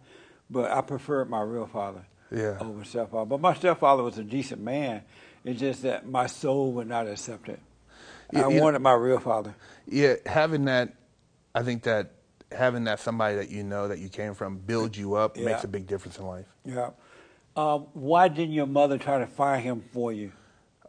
but 0.50 0.70
I 0.72 0.82
preferred 0.82 1.30
my 1.30 1.42
real 1.42 1.66
father 1.68 2.06
Yeah. 2.32 2.58
over 2.60 2.84
stepfather. 2.84 3.26
But 3.26 3.40
my 3.42 3.54
stepfather 3.54 4.04
was 4.04 4.18
a 4.18 4.24
decent 4.24 4.62
man. 4.62 5.04
It's 5.46 5.60
just 5.60 5.84
that 5.84 6.06
my 6.08 6.28
soul 6.28 6.74
would 6.74 6.88
not 6.88 7.08
accept 7.08 7.48
it. 7.48 7.60
Yeah, 8.34 8.46
I 8.46 8.50
you 8.50 8.58
know- 8.58 8.64
wanted 8.64 8.80
my 8.80 8.94
real 8.94 9.20
father. 9.20 9.56
Yeah, 9.86 10.16
having 10.26 10.66
that, 10.66 10.94
I 11.56 11.64
think 11.64 11.84
that 11.84 12.12
having 12.52 12.84
that 12.86 13.00
somebody 13.00 13.36
that 13.36 13.50
you 13.50 13.64
know 13.64 13.88
that 13.88 14.00
you 14.00 14.10
came 14.10 14.34
from 14.34 14.58
build 14.58 14.96
you 14.96 15.16
up 15.16 15.38
Yeah. 15.38 15.46
makes 15.46 15.64
a 15.64 15.68
big 15.68 15.88
difference 15.88 16.18
in 16.18 16.26
life. 16.26 16.46
Yeah. 16.66 16.92
Um, 17.56 17.88
why 17.94 18.28
didn't 18.28 18.54
your 18.54 18.68
mother 18.68 18.98
try 18.98 19.20
to 19.20 19.28
find 19.28 19.64
him 19.64 19.84
for 19.92 20.14
you? 20.14 20.32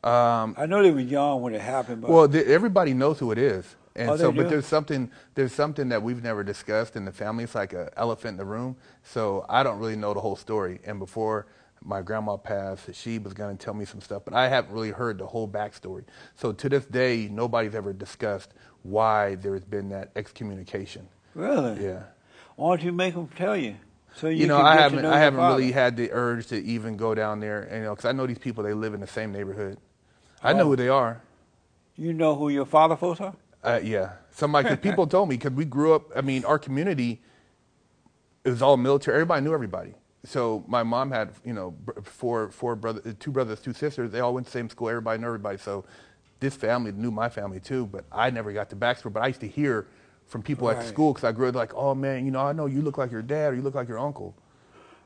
Um, 0.04 0.54
I 0.56 0.66
know 0.66 0.82
they 0.82 0.90
were 0.90 1.00
young 1.00 1.42
when 1.42 1.54
it 1.54 1.61
happened, 1.61 2.02
but 2.02 2.11
Well, 2.11 2.28
th- 2.28 2.47
everybody 2.47 2.94
knows 2.94 3.18
who 3.18 3.32
it 3.32 3.38
is, 3.38 3.75
and 3.97 4.11
Oh, 4.11 4.16
so 4.16 4.30
but 4.30 4.44
do? 4.44 4.49
there's 4.50 4.66
something 4.66 5.11
there's 5.35 5.52
something 5.52 5.88
that 5.88 6.02
we've 6.02 6.23
never 6.23 6.44
discussed 6.44 6.94
in 6.94 7.04
the 7.04 7.11
family. 7.12 7.44
It's 7.44 7.54
like 7.54 7.73
an 7.73 7.88
elephant 7.97 8.32
in 8.32 8.37
the 8.37 8.44
room. 8.44 8.76
So 9.02 9.44
I 9.49 9.62
don't 9.64 9.78
really 9.78 9.97
know 9.97 10.14
the 10.14 10.21
whole 10.21 10.37
story. 10.37 10.78
And 10.85 10.99
before 11.00 11.47
my 11.82 12.02
grandma 12.02 12.37
passed, 12.37 12.94
she 12.94 13.18
was 13.18 13.32
going 13.35 13.56
to 13.56 13.64
tell 13.64 13.75
me 13.75 13.85
some 13.85 14.00
stuff, 14.00 14.23
but 14.25 14.35
I 14.35 14.49
haven't 14.49 14.73
really 14.73 14.90
heard 14.90 15.18
the 15.18 15.26
whole 15.26 15.49
backstory. 15.49 16.04
So 16.37 16.52
to 16.52 16.68
this 16.68 16.87
day, 16.87 17.28
nobody's 17.30 17.75
ever 17.75 17.92
discussed 17.92 18.52
why 18.82 19.35
there's 19.37 19.64
been 19.64 19.88
that 19.88 20.11
excommunication. 20.16 21.09
Really, 21.35 21.85
Yeah. 21.85 22.02
why 22.56 22.76
don't 22.76 22.85
you 22.85 22.92
make 22.92 23.14
them 23.14 23.28
tell 23.37 23.56
you? 23.56 23.76
So 24.14 24.28
you, 24.28 24.38
You 24.42 24.47
know, 24.49 24.58
I 24.58 24.75
haven't 24.76 24.97
to 24.99 25.02
know 25.02 25.12
I 25.12 25.18
haven't 25.18 25.38
father. 25.38 25.58
really 25.58 25.73
had 25.73 25.97
the 25.97 26.11
urge 26.12 26.47
to 26.49 26.56
even 26.64 26.97
go 26.97 27.14
down 27.14 27.38
there, 27.40 27.62
and, 27.62 27.76
you 27.78 27.82
know, 27.85 27.94
because 27.94 28.04
I 28.06 28.12
know 28.12 28.26
these 28.26 28.38
people. 28.38 28.64
They 28.64 28.75
live 28.75 28.94
in 28.94 29.00
the 29.00 29.06
same 29.06 29.32
neighborhood. 29.32 29.78
I 30.42 30.52
know 30.52 30.62
Oh. 30.64 30.66
who 30.70 30.76
they 30.76 30.88
are. 30.88 31.20
You 31.97 32.12
know 32.12 32.35
who 32.35 32.49
your 32.49 32.64
father 32.66 32.97
folks 32.97 33.20
are? 33.20 33.35
Uh, 33.62 33.80
yeah, 33.82 34.12
somebody. 34.30 34.68
Cause 34.68 34.78
people 34.78 35.06
told 35.16 35.28
me 35.28 35.37
because 35.37 35.52
we 35.52 35.64
grew 35.64 35.94
up. 35.94 36.04
I 36.16 36.20
mean, 36.20 36.44
our 36.44 36.58
community 36.58 37.20
it 38.44 38.50
was 38.50 38.62
all 38.62 38.76
military. 38.76 39.14
Everybody 39.16 39.42
knew 39.44 39.52
everybody. 39.52 39.94
So 40.25 40.64
my 40.66 40.82
mom 40.82 41.11
had, 41.11 41.30
you 41.44 41.52
know, 41.52 41.75
four 42.02 42.50
four 42.50 42.76
brothers, 42.76 43.14
two 43.20 43.30
brothers, 43.30 43.61
two 43.61 43.73
sisters. 43.73 44.11
They 44.11 44.20
all 44.20 44.35
went 44.35 44.47
to 44.47 44.52
the 44.52 44.58
same 44.58 44.68
school. 44.68 44.88
Everybody 44.88 45.20
knew 45.20 45.26
everybody. 45.26 45.58
So 45.58 45.85
this 46.40 46.54
family 46.54 46.92
knew 46.92 47.11
my 47.11 47.28
family 47.28 47.61
too. 47.61 47.87
But 47.87 48.04
I 48.12 48.30
never 48.30 48.52
got 48.52 48.68
the 48.70 48.76
backstory. 48.76 49.12
But 49.12 49.23
I 49.23 49.26
used 49.28 49.40
to 49.40 49.49
hear 49.49 49.87
from 50.28 50.42
people 50.42 50.68
at 50.70 50.76
Right. 50.76 50.82
the 50.82 50.88
school 50.88 51.12
because 51.12 51.25
I 51.25 51.32
grew 51.32 51.49
up 51.49 51.54
like, 51.54 51.75
oh 51.75 51.94
man, 51.94 52.25
you 52.25 52.30
know, 52.30 52.40
I 52.40 52.52
know 52.52 52.66
you 52.66 52.82
look 52.82 52.99
like 52.99 53.11
your 53.11 53.23
dad 53.23 53.52
or 53.52 53.56
you 53.56 53.62
look 53.62 53.75
like 53.75 53.88
your 53.88 53.99
uncle. 53.99 54.35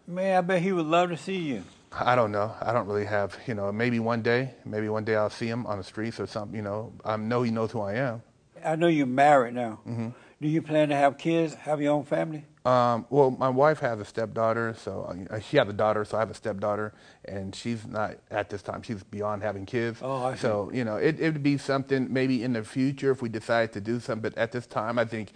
Man, 0.07 0.37
I 0.37 0.41
bet 0.41 0.61
he 0.63 0.73
would 0.73 0.87
love 0.87 1.11
to 1.11 1.17
see 1.17 1.37
you. 1.39 1.63
I 1.93 2.17
don't 2.17 2.33
know. 2.33 2.55
I 2.61 2.73
don't 2.73 2.87
really 2.87 3.05
have, 3.05 3.39
you 3.47 3.55
know, 3.55 3.71
maybe 3.71 3.99
one 4.01 4.23
day, 4.23 4.55
maybe 4.65 4.89
one 4.89 5.05
day 5.05 5.15
I'll 5.15 5.31
see 5.31 5.47
him 5.47 5.67
on 5.67 5.79
the 5.79 5.85
streets 5.85 6.19
or 6.19 6.27
something, 6.27 6.57
you 6.57 6.63
know. 6.63 6.93
I 7.05 7.17
know 7.17 7.43
he 7.43 7.51
knows 7.51 7.71
who 7.71 7.81
I 7.81 7.95
am. 7.95 8.23
I 8.65 8.77
know 8.77 8.87
you're 8.89 9.07
married 9.07 9.55
now. 9.55 9.81
Mm-hmm. 9.87 10.09
Do 10.41 10.49
you 10.49 10.63
plan 10.63 10.89
to 10.89 10.97
have 10.97 11.19
kids, 11.19 11.55
have 11.55 11.81
your 11.81 11.93
own 11.93 12.05
family? 12.05 12.45
Um, 12.65 13.07
well, 13.11 13.33
my 13.33 13.49
wife 13.49 13.81
has 13.81 13.99
a 13.99 14.05
stepdaughter, 14.05 14.75
so 14.79 15.13
uh, 15.31 15.41
she 15.41 15.57
has 15.57 15.69
a 15.69 15.73
daughter, 15.73 16.05
so 16.05 16.17
I 16.17 16.21
have 16.21 16.31
a 16.31 16.35
stepdaughter, 16.35 16.95
and 17.25 17.55
she's 17.55 17.85
not 17.87 18.19
at 18.31 18.51
this 18.51 18.63
time. 18.63 18.83
She's 18.83 19.03
beyond 19.03 19.43
having 19.43 19.67
kids. 19.67 19.99
Oh, 20.01 20.25
I 20.27 20.35
see. 20.37 20.43
So 20.43 20.71
you 20.73 20.85
know, 20.85 20.97
it 20.97 21.19
it 21.19 21.33
would 21.33 21.43
be 21.43 21.59
something 21.59 22.13
maybe 22.13 22.45
in 22.45 22.53
the 22.53 22.63
future 22.63 23.11
if 23.11 23.21
we 23.21 23.29
decide 23.29 23.73
to 23.73 23.81
do 23.81 23.99
something. 23.99 24.31
But 24.31 24.39
at 24.39 24.53
this 24.53 24.67
time, 24.69 24.97
I 24.97 25.05
think 25.05 25.33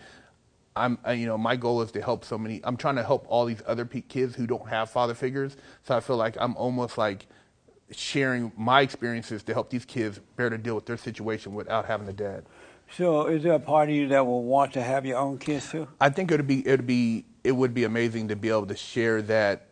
I'm 0.76 0.99
uh, 1.06 1.11
you 1.11 1.26
know 1.26 1.37
my 1.37 1.56
goal 1.56 1.83
is 1.83 1.90
to 1.92 2.02
help 2.02 2.25
so 2.25 2.38
many. 2.38 2.61
I'm 2.62 2.76
trying 2.76 2.97
to 2.97 3.02
help 3.02 3.26
all 3.28 3.45
these 3.45 3.62
other 3.66 3.85
pe- 3.85 4.02
kids 4.02 4.37
who 4.37 4.47
don't 4.47 4.68
have 4.68 4.90
father 4.90 5.14
figures. 5.14 5.56
So 5.83 5.97
I 5.97 6.00
feel 6.00 6.16
like 6.16 6.37
I'm 6.38 6.56
almost 6.56 6.97
like 6.97 7.26
sharing 7.90 8.52
my 8.56 8.83
experiences 8.83 9.42
to 9.45 9.52
help 9.52 9.71
these 9.71 9.85
kids 9.85 10.21
better 10.37 10.56
deal 10.59 10.76
with 10.76 10.87
their 10.87 10.97
situation 10.97 11.54
without 11.54 11.87
having 11.87 12.09
a 12.09 12.12
dad. 12.12 12.45
So, 12.93 13.26
is 13.26 13.43
there 13.43 13.52
a 13.52 13.59
part 13.61 13.88
of 13.88 13.95
you 13.95 14.09
that 14.09 14.26
will 14.26 14.45
want 14.45 14.73
to 14.75 14.83
have 14.83 15.05
your 15.05 15.19
own 15.19 15.38
kids 15.38 15.71
too? 15.71 15.88
I 16.00 16.09
think 16.09 16.31
it'd 16.31 16.47
be 16.47 16.66
it'd 16.66 16.87
be 16.87 17.25
it 17.45 17.52
would 17.52 17.75
be 17.75 17.85
amazing 17.85 18.28
to 18.28 18.37
be 18.37 18.49
able 18.49 18.66
to 18.66 18.76
share 18.76 19.23
that 19.23 19.66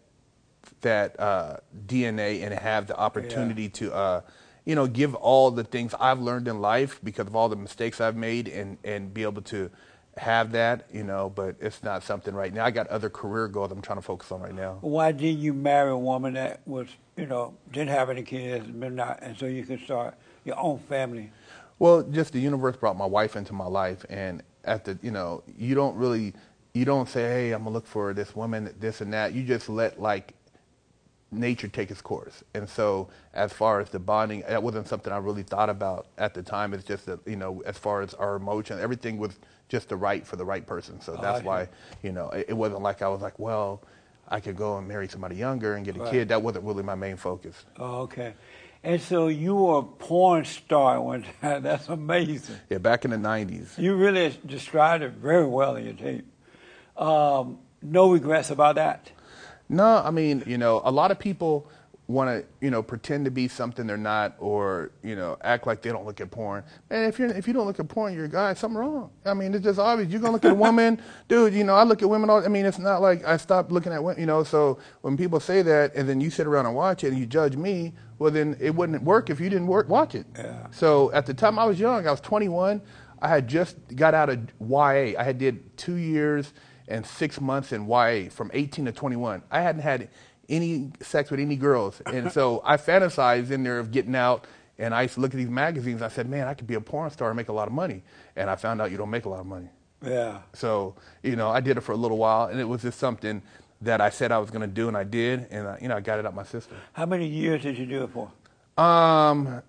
that 0.81 1.19
uh, 1.19 1.57
DNA 1.87 2.43
and 2.43 2.55
have 2.55 2.87
the 2.87 2.97
opportunity 2.97 3.69
to 3.71 3.93
uh, 3.95 4.21
you 4.65 4.75
know 4.75 4.87
give 4.87 5.15
all 5.15 5.51
the 5.51 5.65
things 5.65 5.95
I've 5.99 6.21
learned 6.21 6.49
in 6.49 6.61
life 6.61 7.01
because 7.03 7.27
of 7.27 7.37
all 7.37 7.49
the 7.49 7.57
mistakes 7.57 8.01
I've 8.01 8.17
made 8.17 8.49
and 8.49 8.79
and 8.85 9.13
be 9.13 9.23
able 9.23 9.43
to 9.43 9.71
have 10.17 10.53
that 10.53 10.87
you 10.93 11.03
know 11.03 11.29
but 11.29 11.57
it's 11.61 11.83
not 11.83 12.05
something 12.05 12.35
right 12.35 12.55
now 12.55 12.65
I 12.65 12.71
got 12.71 12.87
other 12.87 13.11
career 13.11 13.49
goals 13.49 13.73
I'm 13.73 13.83
trying 13.83 13.99
to 13.99 14.03
focus 14.03 14.31
on 14.31 14.41
right 14.41 14.55
now 14.55 14.79
Why 14.81 15.11
didn't 15.11 15.41
you 15.41 15.53
marry 15.53 15.91
a 15.91 15.99
woman 15.99 16.35
that 16.35 16.61
was, 16.67 16.87
you 17.17 17.27
know, 17.27 17.55
didn't 17.73 17.89
have 17.91 18.11
any 18.11 18.23
kids, 18.23 18.67
but 18.69 18.93
not, 18.93 19.19
and 19.23 19.37
so 19.37 19.47
you 19.47 19.65
could 19.65 19.81
start 19.81 20.15
your 20.45 20.59
own 20.59 20.79
family? 20.79 21.33
Well, 21.79 22.03
just 22.05 22.33
the 22.33 22.41
universe 22.41 22.77
brought 22.77 22.97
my 22.97 23.07
wife 23.07 23.37
into 23.37 23.53
my 23.53 23.67
life, 23.67 24.05
and 24.09 24.43
at 24.65 24.85
the 24.85 24.99
you 25.03 25.11
know 25.11 25.43
you 25.59 25.75
don't 25.75 25.97
really 25.97 26.33
you 26.73 26.85
don't 26.85 27.09
say 27.09 27.23
hey 27.23 27.53
I'm 27.53 27.61
gonna 27.65 27.71
look 27.75 27.87
for 27.87 28.15
this 28.15 28.35
woman 28.35 28.75
this 28.81 29.01
and 29.01 29.13
that. 29.13 29.35
You 29.35 29.43
just 29.43 29.69
let 29.69 30.01
like 30.01 30.35
nature 31.31 31.67
take 31.69 31.91
its 31.91 32.01
course. 32.01 32.45
And 32.55 32.69
so 32.69 33.09
as 33.33 33.53
far 33.53 33.81
as 33.81 33.91
the 33.91 33.99
bonding, 33.99 34.45
that 34.49 34.63
wasn't 34.63 34.87
something 34.87 35.13
I 35.13 35.17
really 35.19 35.43
thought 35.43 35.69
about 35.69 36.07
at 36.17 36.33
the 36.33 36.43
time. 36.43 36.73
It's 36.75 36.85
just 36.85 37.07
that 37.07 37.19
you 37.27 37.37
know 37.37 37.63
as 37.67 37.77
far 37.77 38.03
as 38.03 38.15
our 38.15 38.37
emotion, 38.37 38.79
everything 38.79 39.19
was 39.19 39.33
just 39.69 39.89
the 39.89 39.97
right 39.97 40.25
for 40.27 40.37
the 40.37 40.45
right 40.45 40.65
person. 40.67 41.01
So 41.01 41.17
that's 41.17 41.45
why 41.45 41.69
you 42.03 42.13
know 42.13 42.31
it, 42.31 42.47
it 42.51 42.55
wasn't 42.55 42.83
like 42.83 43.03
I 43.03 43.09
was 43.09 43.21
like 43.21 43.39
well. 43.39 43.83
I 44.27 44.41
could 44.41 44.57
go 44.57 44.79
and 44.79 44.89
marry 44.89 45.07
somebody 45.07 45.37
younger 45.37 45.75
and 45.75 45.85
get 45.85 45.97
a 45.97 46.01
Right. 46.01 46.11
kid. 46.11 46.29
That 46.29 46.41
wasn't 46.41 46.65
really 46.65 46.83
my 46.83 46.95
main 46.95 47.19
focus. 47.19 47.67
Oh, 47.79 47.99
okay. 48.03 48.33
And 48.85 49.01
so 49.01 49.29
you 49.29 49.55
were 49.55 49.79
a 49.79 49.83
porn 49.83 50.45
star 50.45 51.01
one 51.01 51.25
time. 51.41 51.63
That's 51.63 51.89
amazing. 51.89 52.57
Yeah, 52.69 52.79
back 52.79 53.07
in 53.07 53.11
the 53.11 53.17
'90s. 53.17 53.79
You 53.79 53.95
really 53.95 54.39
described 54.45 55.03
it 55.03 55.13
very 55.13 55.47
well 55.47 55.77
in 55.77 55.87
your 55.87 55.95
tape. 55.95 56.27
Um, 56.97 57.59
no 57.81 58.13
regrets 58.13 58.51
about 58.51 58.75
that. 58.75 59.11
No, 59.71 60.03
I 60.05 60.11
mean, 60.11 60.43
you 60.47 60.59
know, 60.59 60.83
a 60.85 60.93
lot 60.93 61.11
of 61.11 61.19
people 61.19 61.67
want 62.07 62.29
to, 62.29 62.47
you 62.61 62.71
know, 62.71 62.83
pretend 62.83 63.25
to 63.25 63.31
be 63.31 63.49
something 63.49 63.87
they're 63.87 63.97
not, 63.97 64.35
or 64.39 64.91
you 65.03 65.17
know, 65.17 65.39
act 65.43 65.67
like 65.67 65.81
they 65.81 65.91
don't 65.91 66.05
look 66.05 66.21
at 66.21 66.31
porn. 66.31 66.63
And 66.91 67.07
if 67.07 67.19
you 67.19 67.27
if 67.27 67.47
you 67.47 67.55
don't 67.55 67.67
look 67.67 67.81
at 67.81 67.89
porn, 67.89 68.15
you're 68.15 68.27
a 68.27 68.29
guy. 68.29 68.53
Something 68.55 68.79
wrong. 68.79 69.11
I 69.25 69.35
mean, 69.35 69.55
it's 69.55 69.65
just 69.65 69.79
obvious. 69.79 70.11
You're 70.11 70.21
gonna 70.21 70.33
look 70.33 70.45
at 70.45 70.53
a 70.53 70.55
woman, 70.55 71.01
dude. 71.29 71.55
You 71.55 71.65
know, 71.65 71.75
I 71.75 71.85
look 71.85 72.03
at 72.03 72.09
women 72.09 72.29
all. 72.29 72.45
I 72.45 72.49
mean, 72.49 72.67
it's 72.67 72.79
not 72.79 73.01
like 73.01 73.25
I 73.25 73.37
stopped 73.37 73.73
looking 73.73 73.93
at 73.93 74.03
women. 74.03 74.21
You 74.21 74.27
know, 74.27 74.45
so 74.45 74.79
when 75.01 75.17
people 75.17 75.41
say 75.41 75.63
that, 75.63 75.95
and 75.95 76.09
then 76.09 76.21
you 76.21 76.31
sit 76.31 76.47
around 76.47 76.67
and 76.67 76.75
watch 76.75 77.05
it, 77.05 77.09
and 77.09 77.19
you 77.19 77.27
judge 77.27 77.57
me, 77.57 77.95
well, 78.19 78.31
then 78.31 78.57
it 78.61 78.75
wouldn't 78.75 79.03
work 79.03 79.31
if 79.31 79.41
you 79.41 79.49
didn't 79.49 79.67
work, 79.67 79.89
watch 79.89 80.15
it. 80.15 80.27
Yeah. 80.37 80.67
So 80.71 81.11
at 81.13 81.27
the 81.27 81.35
time 81.35 81.59
I 81.59 81.65
was 81.65 81.81
young, 81.81 82.07
I 82.07 82.11
was 82.11 82.21
21. 82.21 82.83
I 83.23 83.29
had 83.29 83.49
just 83.49 83.77
got 83.97 84.13
out 84.13 84.29
of 84.29 84.53
YA. 84.61 85.19
I 85.19 85.23
had 85.23 85.39
did 85.39 85.77
two 85.79 85.95
years 85.95 86.53
and 86.89 87.07
six 87.07 87.41
months 87.41 87.73
in 87.73 87.89
YA 87.89 88.29
from 88.31 88.51
18 88.53 88.85
to 88.85 88.93
21. 88.93 89.43
I 89.51 89.61
hadn't 89.63 89.81
had 89.81 90.11
any 90.49 90.93
sex 91.01 91.31
with 91.31 91.41
any 91.41 91.57
girls, 91.57 92.01
and 92.07 92.31
so 92.33 92.63
I 92.65 92.77
fantasized 92.77 93.51
in 93.51 93.63
there 93.63 93.79
of 93.79 93.91
getting 93.91 94.15
out. 94.15 94.47
And 94.77 94.93
I 94.93 95.03
used 95.03 95.15
to 95.15 95.21
look 95.21 95.33
at 95.33 95.37
these 95.37 95.49
magazines. 95.49 96.03
I 96.03 96.09
said, 96.09 96.29
"Man, 96.29 96.49
I 96.49 96.55
could 96.55 96.67
be 96.67 96.75
a 96.75 96.81
porn 96.81 97.09
star 97.11 97.31
and 97.31 97.37
make 97.37 97.49
a 97.49 97.53
lot 97.53 97.69
of 97.69 97.73
money." 97.73 98.03
And 98.35 98.51
I 98.51 98.57
found 98.57 98.81
out 98.81 98.91
you 98.91 98.97
don't 98.97 99.11
make 99.11 99.25
a 99.25 99.29
lot 99.29 99.39
of 99.39 99.47
money. 99.47 99.69
Yeah. 100.05 100.41
So 100.53 100.97
you 101.23 101.37
know, 101.37 101.49
I 101.49 101.61
did 101.61 101.77
it 101.77 101.83
for 101.83 101.93
a 101.93 101.97
little 101.97 102.19
while, 102.19 102.47
and 102.47 102.59
it 102.59 102.65
was 102.65 102.83
just 102.83 102.99
something 102.99 103.41
that 103.83 104.01
I 104.01 104.11
said 104.11 104.33
I 104.33 104.39
was 104.39 104.51
going 104.51 104.63
to 104.63 104.75
do, 104.75 104.89
and 104.89 104.97
I 104.97 105.05
did, 105.05 105.47
and 105.51 105.69
I, 105.69 105.79
you 105.81 105.89
know, 105.89 105.97
I 105.97 106.01
got 106.01 106.19
it 106.19 106.27
out 106.27 106.35
my 106.35 106.45
system. 106.45 106.77
How 106.93 107.07
many 107.07 107.27
years 107.27 107.63
did 107.63 107.79
you 107.79 107.87
do 107.87 108.05
it 108.05 108.11
for? 108.11 108.83
Um, 108.83 109.63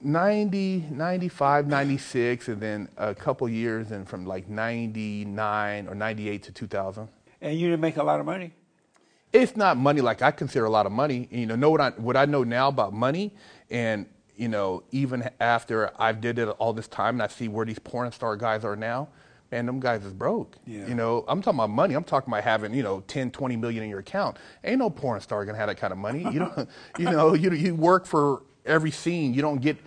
90, 0.00 0.86
95, 0.90 1.66
96, 1.66 2.48
and 2.48 2.60
then 2.60 2.88
a 2.96 3.14
couple 3.14 3.48
years, 3.48 3.90
and 3.90 4.08
from 4.08 4.26
like 4.26 4.48
99 4.48 5.88
or 5.88 5.94
98 5.94 6.42
to 6.44 6.52
2000. 6.52 7.08
And 7.40 7.58
you 7.58 7.68
didn't 7.68 7.80
make 7.80 7.96
a 7.96 8.02
lot 8.02 8.20
of 8.20 8.26
money? 8.26 8.52
It's 9.32 9.56
not 9.56 9.76
money 9.76 10.00
like 10.00 10.22
I 10.22 10.30
consider 10.30 10.64
a 10.64 10.70
lot 10.70 10.86
of 10.86 10.92
money. 10.92 11.28
You 11.30 11.46
know, 11.46 11.56
know 11.56 11.70
what 11.70 11.80
I 11.80 11.90
what 11.90 12.16
I 12.16 12.24
know 12.24 12.44
now 12.44 12.68
about 12.68 12.92
money, 12.92 13.34
and 13.70 14.06
you 14.36 14.48
know, 14.48 14.82
even 14.90 15.28
after 15.40 15.90
I've 16.00 16.20
did 16.20 16.38
it 16.38 16.48
all 16.48 16.72
this 16.72 16.88
time, 16.88 17.16
and 17.16 17.22
I 17.22 17.26
see 17.26 17.48
where 17.48 17.66
these 17.66 17.78
porn 17.78 18.10
star 18.12 18.36
guys 18.36 18.64
are 18.64 18.76
now. 18.76 19.08
Man, 19.50 19.64
them 19.64 19.80
guys 19.80 20.04
is 20.04 20.12
broke. 20.12 20.56
Yeah. 20.66 20.86
You 20.86 20.94
know, 20.94 21.24
I'm 21.26 21.40
talking 21.40 21.58
about 21.58 21.70
money. 21.70 21.94
I'm 21.94 22.04
talking 22.04 22.30
about 22.30 22.44
having, 22.44 22.74
you 22.74 22.82
know, 22.82 23.00
10, 23.08 23.30
20 23.30 23.56
million 23.56 23.82
in 23.82 23.88
your 23.88 24.00
account. 24.00 24.36
Ain't 24.62 24.78
no 24.78 24.90
porn 24.90 25.20
star 25.22 25.42
gonna 25.46 25.56
have 25.56 25.68
that 25.68 25.78
kind 25.78 25.90
of 25.90 25.98
money. 25.98 26.22
You 26.30 26.40
don't, 26.40 26.68
you 26.98 27.06
know, 27.06 27.32
you 27.32 27.50
you 27.52 27.74
work 27.74 28.04
for 28.04 28.42
every 28.66 28.90
scene. 28.90 29.32
You 29.32 29.40
don't 29.40 29.58
get, 29.62 29.78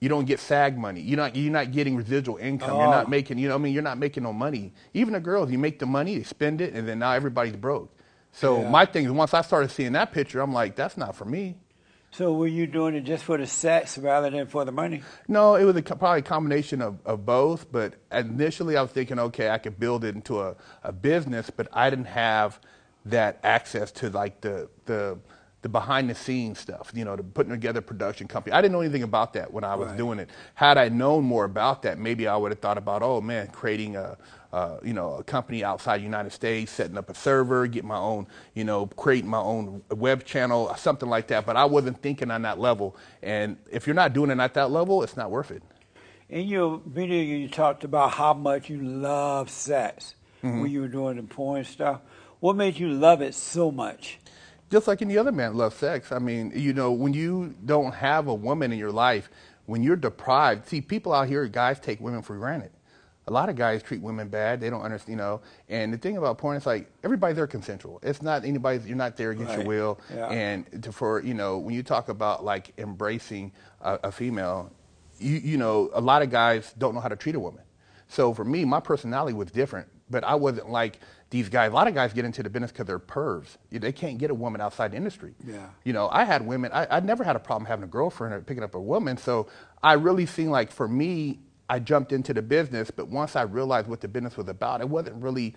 you 0.00 0.08
don't 0.08 0.24
get 0.24 0.40
SAG 0.40 0.78
money. 0.78 1.02
You're 1.02 1.18
not, 1.18 1.36
you're 1.36 1.52
not 1.52 1.70
getting 1.70 1.96
residual 1.96 2.38
income. 2.38 2.78
You're 2.78 2.86
Oh. 2.86 2.90
not 2.90 3.10
making, 3.10 3.36
you 3.36 3.48
know, 3.50 3.56
I 3.56 3.58
mean, 3.58 3.74
you're 3.74 3.82
not 3.82 3.98
making 3.98 4.22
no 4.22 4.32
money. 4.32 4.72
Even 4.94 5.12
the 5.12 5.20
girls, 5.20 5.50
you 5.52 5.58
make 5.58 5.78
the 5.78 5.86
money, 5.86 6.16
they 6.16 6.24
spend 6.24 6.62
it, 6.62 6.72
and 6.72 6.88
then 6.88 6.98
now 7.00 7.12
everybody's 7.12 7.56
broke. 7.56 7.94
So 8.32 8.62
Yeah. 8.62 8.70
my 8.70 8.86
thing 8.86 9.04
is, 9.06 9.10
once 9.12 9.34
I 9.34 9.42
started 9.42 9.70
seeing 9.70 9.92
that 9.92 10.12
picture, 10.12 10.40
I'm 10.40 10.52
like, 10.52 10.76
that's 10.76 10.96
not 10.96 11.16
for 11.16 11.24
me. 11.24 11.56
So 12.12 12.32
were 12.34 12.48
you 12.48 12.66
doing 12.66 12.94
it 12.96 13.02
just 13.02 13.24
for 13.24 13.38
the 13.38 13.46
sex 13.46 13.96
rather 13.98 14.30
than 14.30 14.46
for 14.48 14.64
the 14.64 14.72
money? 14.72 15.02
No, 15.28 15.54
it 15.54 15.64
was 15.64 15.76
a, 15.76 15.82
probably 15.82 16.20
a 16.20 16.22
combination 16.22 16.82
of, 16.82 16.98
of 17.06 17.24
both. 17.24 17.70
But 17.70 17.94
initially, 18.12 18.76
I 18.76 18.82
was 18.82 18.90
thinking, 18.90 19.18
okay, 19.18 19.50
I 19.50 19.58
could 19.58 19.78
build 19.78 20.04
it 20.04 20.14
into 20.16 20.40
a, 20.40 20.56
a 20.82 20.92
business, 20.92 21.50
but 21.50 21.68
I 21.72 21.88
didn't 21.90 22.06
have 22.06 22.58
that 23.06 23.38
access 23.44 23.92
to 23.92 24.10
like 24.10 24.40
the 24.42 24.68
the 24.86 25.18
the 25.62 25.68
behind 25.68 26.10
the 26.10 26.14
scenes 26.16 26.58
stuff. 26.58 26.90
You 26.94 27.04
know, 27.04 27.16
the 27.16 27.22
putting 27.22 27.52
together 27.52 27.80
production 27.80 28.26
company. 28.28 28.54
I 28.54 28.60
didn't 28.60 28.72
know 28.72 28.80
anything 28.80 29.04
about 29.04 29.34
that 29.34 29.52
when 29.52 29.64
I 29.64 29.76
was 29.76 29.88
Right. 29.88 29.98
doing 29.98 30.18
it. 30.18 30.30
Had 30.54 30.78
I 30.78 30.88
known 30.88 31.24
more 31.24 31.44
about 31.44 31.82
that, 31.82 31.98
maybe 31.98 32.26
I 32.26 32.36
would 32.36 32.50
have 32.50 32.60
thought 32.60 32.78
about, 32.78 33.02
oh 33.02 33.20
man, 33.20 33.48
creating 33.48 33.96
a. 33.96 34.18
Uh, 34.52 34.78
you 34.82 34.92
know, 34.92 35.14
a 35.14 35.22
company 35.22 35.62
outside 35.62 35.98
the 35.98 36.04
United 36.04 36.32
States, 36.32 36.72
setting 36.72 36.98
up 36.98 37.08
a 37.08 37.14
server, 37.14 37.66
get 37.68 37.84
my 37.84 37.96
own, 37.96 38.26
you 38.54 38.64
know, 38.64 38.86
creating 38.86 39.30
my 39.30 39.38
own 39.38 39.82
web 39.90 40.24
channel, 40.24 40.74
something 40.76 41.08
like 41.08 41.28
that. 41.28 41.46
But 41.46 41.56
I 41.56 41.64
wasn't 41.66 42.02
thinking 42.02 42.30
on 42.32 42.42
that 42.42 42.58
level. 42.58 42.96
And 43.22 43.58
if 43.70 43.86
you're 43.86 43.94
not 43.94 44.12
doing 44.12 44.30
it 44.30 44.38
at 44.40 44.54
that 44.54 44.70
level, 44.70 45.02
it's 45.04 45.16
not 45.16 45.30
worth 45.30 45.50
it. 45.52 45.62
In 46.28 46.46
your 46.48 46.80
video, 46.84 47.22
you 47.22 47.48
talked 47.48 47.84
about 47.84 48.12
how 48.12 48.34
much 48.34 48.68
you 48.70 48.82
love 48.82 49.50
sex 49.50 50.14
Mm-hmm. 50.42 50.62
when 50.62 50.70
you 50.70 50.80
were 50.80 50.88
doing 50.88 51.16
the 51.18 51.22
porn 51.22 51.64
stuff. 51.64 52.00
What 52.40 52.56
made 52.56 52.78
you 52.78 52.88
love 52.88 53.20
it 53.20 53.34
so 53.34 53.70
much? 53.70 54.18
just 54.70 54.86
like 54.88 55.02
any 55.02 55.18
other 55.18 55.32
man 55.32 55.54
loves 55.54 55.76
sex. 55.76 56.12
I 56.12 56.18
mean, 56.18 56.52
you 56.54 56.72
know, 56.72 56.92
when 56.92 57.12
you 57.12 57.54
don't 57.66 57.92
have 57.92 58.28
a 58.28 58.34
woman 58.34 58.72
in 58.72 58.78
your 58.78 58.92
life, 58.92 59.28
when 59.66 59.82
you're 59.82 59.96
deprived, 59.96 60.68
see, 60.68 60.80
people 60.80 61.12
out 61.12 61.28
here, 61.28 61.44
guys 61.46 61.78
take 61.80 62.00
women 62.00 62.22
for 62.22 62.36
granted. 62.36 62.70
A 63.30 63.32
lot 63.32 63.48
of 63.48 63.54
guys 63.54 63.80
treat 63.82 64.02
women 64.02 64.28
bad. 64.28 64.60
They 64.60 64.68
don't 64.70 64.82
understand, 64.82 65.12
you 65.12 65.16
know. 65.16 65.40
And 65.68 65.92
the 65.94 65.98
thing 65.98 66.16
about 66.16 66.36
porn 66.38 66.56
is 66.56 66.66
like 66.66 66.90
everybody's 67.04 67.36
there 67.36 67.46
consensual. 67.46 68.00
It's 68.02 68.20
not 68.22 68.44
anybody. 68.44 68.80
You're 68.86 68.96
not 68.96 69.16
there 69.16 69.30
against 69.30 69.50
Right. 69.50 69.58
your 69.60 69.66
will. 69.68 70.00
Yeah. 70.12 70.26
And 70.26 70.82
to, 70.82 70.90
for 70.92 71.22
you 71.22 71.34
know, 71.34 71.56
when 71.58 71.74
you 71.74 71.84
talk 71.84 72.08
about 72.08 72.44
like 72.44 72.72
embracing 72.76 73.52
a, 73.80 74.00
a 74.04 74.12
female, 74.12 74.72
you 75.20 75.36
you 75.36 75.56
know, 75.58 75.90
a 75.94 76.00
lot 76.00 76.22
of 76.22 76.30
guys 76.30 76.74
don't 76.76 76.92
know 76.94 77.00
how 77.00 77.08
to 77.08 77.14
treat 77.16 77.36
a 77.36 77.40
woman. 77.40 77.62
So 78.08 78.34
for 78.34 78.44
me, 78.44 78.64
my 78.64 78.80
personality 78.80 79.32
was 79.34 79.52
different, 79.52 79.86
but 80.10 80.24
I 80.24 80.34
wasn't 80.34 80.68
like 80.68 80.98
these 81.30 81.48
guys. 81.48 81.70
A 81.70 81.74
lot 81.74 81.86
of 81.86 81.94
guys 81.94 82.12
get 82.12 82.24
into 82.24 82.42
the 82.42 82.50
business 82.50 82.72
because 82.72 82.86
they're 82.88 82.98
pervs. 82.98 83.56
They 83.70 83.92
can't 83.92 84.18
get 84.18 84.32
a 84.32 84.34
woman 84.34 84.60
outside 84.60 84.90
the 84.90 84.96
industry. 84.96 85.34
Yeah. 85.46 85.68
You 85.84 85.92
know, 85.92 86.08
I 86.10 86.24
had 86.24 86.44
women. 86.44 86.72
I, 86.72 86.96
I 86.96 86.98
never 86.98 87.22
had 87.22 87.36
a 87.36 87.38
problem 87.38 87.66
having 87.66 87.84
a 87.84 87.86
girlfriend 87.86 88.34
or 88.34 88.40
picking 88.40 88.64
up 88.64 88.74
a 88.74 88.80
woman. 88.80 89.16
So 89.18 89.46
I 89.80 89.92
really 89.92 90.26
seen 90.26 90.50
like 90.50 90.72
for 90.72 90.88
me, 90.88 91.38
I 91.70 91.78
jumped 91.78 92.12
into 92.12 92.34
the 92.34 92.42
business, 92.42 92.90
but 92.90 93.06
once 93.06 93.36
I 93.36 93.42
realized 93.42 93.86
what 93.86 94.00
the 94.00 94.08
business 94.08 94.36
was 94.36 94.48
about, 94.48 94.80
it 94.80 94.88
wasn't 94.88 95.22
really 95.22 95.54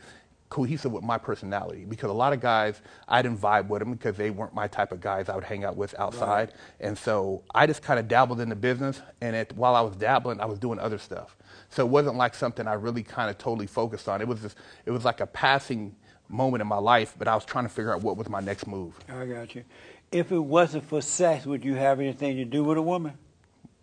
cohesive 0.50 0.92
with 0.92 1.04
my 1.04 1.18
personality 1.18 1.84
because 1.84 2.12
a 2.12 2.14
lot 2.14 2.32
of 2.32 2.40
guys 2.40 2.80
I 3.08 3.24
didn't 3.24 3.40
vibe 3.40 3.68
with 3.70 3.80
them 3.80 3.94
because 3.94 4.16
they 4.16 4.30
weren't 4.30 4.54
my 4.54 4.68
type 4.68 4.92
of 4.92 5.02
guys 5.02 5.28
I 5.28 5.34
would 5.34 5.44
hang 5.44 5.64
out 5.64 5.76
with 5.76 5.96
outside, 5.98 6.54
and 6.80 6.96
so 6.96 7.42
I 7.56 7.66
just 7.66 7.82
kind 7.82 8.00
of 8.00 8.08
dabbled 8.08 8.40
in 8.42 8.50
the 8.50 8.56
business. 8.56 9.02
And 9.22 9.36
it, 9.36 9.54
while 9.56 9.76
I 9.76 9.82
was 9.82 9.96
dabbling, 9.96 10.40
I 10.40 10.46
was 10.46 10.60
doing 10.60 10.78
other 10.78 11.00
stuff. 11.00 11.36
So 11.70 11.84
it 11.84 11.90
wasn't 11.90 12.18
like 12.18 12.36
something 12.36 12.68
I 12.68 12.74
really 12.74 13.02
kind 13.02 13.32
of 13.32 13.40
totally 13.40 13.66
focused 13.66 14.08
on. 14.08 14.22
It 14.22 14.28
was 14.28 14.42
just, 14.42 14.56
it 14.86 14.92
was 14.92 15.04
like 15.04 15.20
a 15.20 15.26
passing 15.26 15.96
moment 16.30 16.62
in 16.62 16.68
my 16.68 16.78
life, 16.78 17.16
but 17.18 17.28
I 17.28 17.34
was 17.34 17.46
trying 17.46 17.66
to 17.66 17.70
figure 17.70 17.92
out 17.92 18.04
what 18.04 18.18
was 18.18 18.30
my 18.30 18.40
next 18.40 18.68
move. 18.68 19.00
I 19.10 19.26
got 19.26 19.56
you. 19.56 19.64
If 20.12 20.32
it 20.32 20.38
wasn't 20.38 20.86
for 20.86 21.02
sex, 21.02 21.48
would 21.48 21.66
you 21.66 21.74
have 21.74 22.00
anything 22.00 22.38
to 22.38 22.46
do 22.46 22.64
with 22.64 22.78
a 22.78 22.84
woman? 22.84 23.18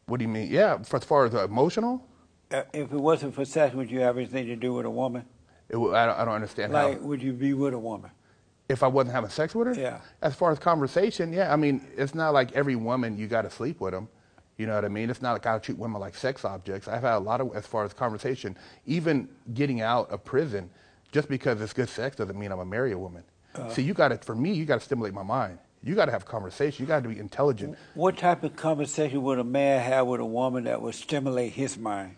What 0.06 0.18
do 0.18 0.25
you 0.25 0.28
mean? 0.28 0.49
Yeah, 0.49 0.78
for, 0.82 0.99
as 0.99 1.04
far 1.04 1.25
as 1.25 1.34
uh, 1.34 1.44
emotional. 1.44 2.06
Uh, 2.50 2.62
if 2.73 2.92
it 2.92 3.00
wasn't 3.00 3.35
for 3.35 3.45
sex, 3.45 3.75
would 3.75 3.90
you 3.90 4.00
have 4.00 4.16
anything 4.16 4.47
to 4.47 4.57
do 4.57 4.75
with 4.75 4.87
a 4.87 4.90
woman? 4.90 5.25
It, 5.69 5.76
I, 5.76 6.07
don't, 6.07 6.19
I 6.19 6.25
don't 6.25 6.35
understand 6.35 6.73
how. 6.73 6.92
Would 6.92 7.23
you 7.23 7.33
be 7.33 7.54
with 7.54 7.75
a 7.75 7.78
woman? 7.78 8.11
If 8.69 8.83
I 8.83 8.87
wasn't 8.87 9.14
having 9.14 9.30
sex 9.30 9.54
with 9.54 9.69
her? 9.69 9.75
Yeah. 9.75 10.00
As 10.23 10.35
far 10.35 10.52
as 10.52 10.59
conversation, 10.59 11.33
yeah. 11.33 11.52
I 11.52 11.57
mean, 11.57 11.87
it's 11.97 12.14
not 12.14 12.33
like 12.33 12.52
every 12.52 12.76
woman 12.76 13.19
you 13.19 13.26
got 13.26 13.42
to 13.42 13.50
sleep 13.50 13.80
with 13.80 13.92
them. 13.92 14.09
You 14.59 14.66
know 14.66 14.75
what 14.75 14.85
I 14.85 14.88
mean? 14.88 15.11
It's 15.11 15.23
not 15.23 15.33
like 15.33 15.47
I 15.47 15.59
treat 15.59 15.78
women 15.78 16.00
like 16.00 16.14
sex 16.14 16.45
objects. 16.45 16.87
I've 16.87 17.02
had 17.02 17.16
a 17.16 17.19
lot 17.19 17.40
of, 17.40 17.54
as 17.54 17.66
far 17.66 17.85
as 17.85 17.92
conversation, 17.95 18.57
even 18.87 19.28
getting 19.54 19.80
out 19.80 20.11
of 20.11 20.25
prison, 20.25 20.71
just 21.12 21.28
because 21.28 21.61
it's 21.61 21.73
good 21.73 21.88
sex 21.88 22.16
doesn't 22.16 22.38
mean 22.38 22.52
I'm 22.52 22.59
gonna 22.59 22.71
marry 22.71 22.92
a 22.92 22.99
woman. 22.99 23.25
See, 23.71 23.83
you 23.83 23.95
got 23.95 24.09
to, 24.09 24.19
for 24.19 24.35
me, 24.37 24.52
you 24.52 24.64
got 24.64 24.78
to 24.78 24.85
stimulate 24.85 25.12
my 25.12 25.25
mind. 25.25 25.59
You 25.83 25.95
got 25.95 26.04
to 26.04 26.12
have 26.12 26.25
conversation. 26.25 26.85
You 26.85 26.87
got 26.87 27.02
to 27.02 27.09
be 27.09 27.19
intelligent. 27.19 27.76
What 27.95 28.16
type 28.19 28.45
of 28.45 28.54
conversation 28.54 29.23
would 29.23 29.38
a 29.38 29.45
man 29.45 29.80
have 29.83 30.07
with 30.07 30.21
a 30.21 30.25
woman 30.25 30.64
that 30.64 30.80
would 30.80 30.95
stimulate 30.95 31.54
his 31.54 31.76
mind? 31.76 32.16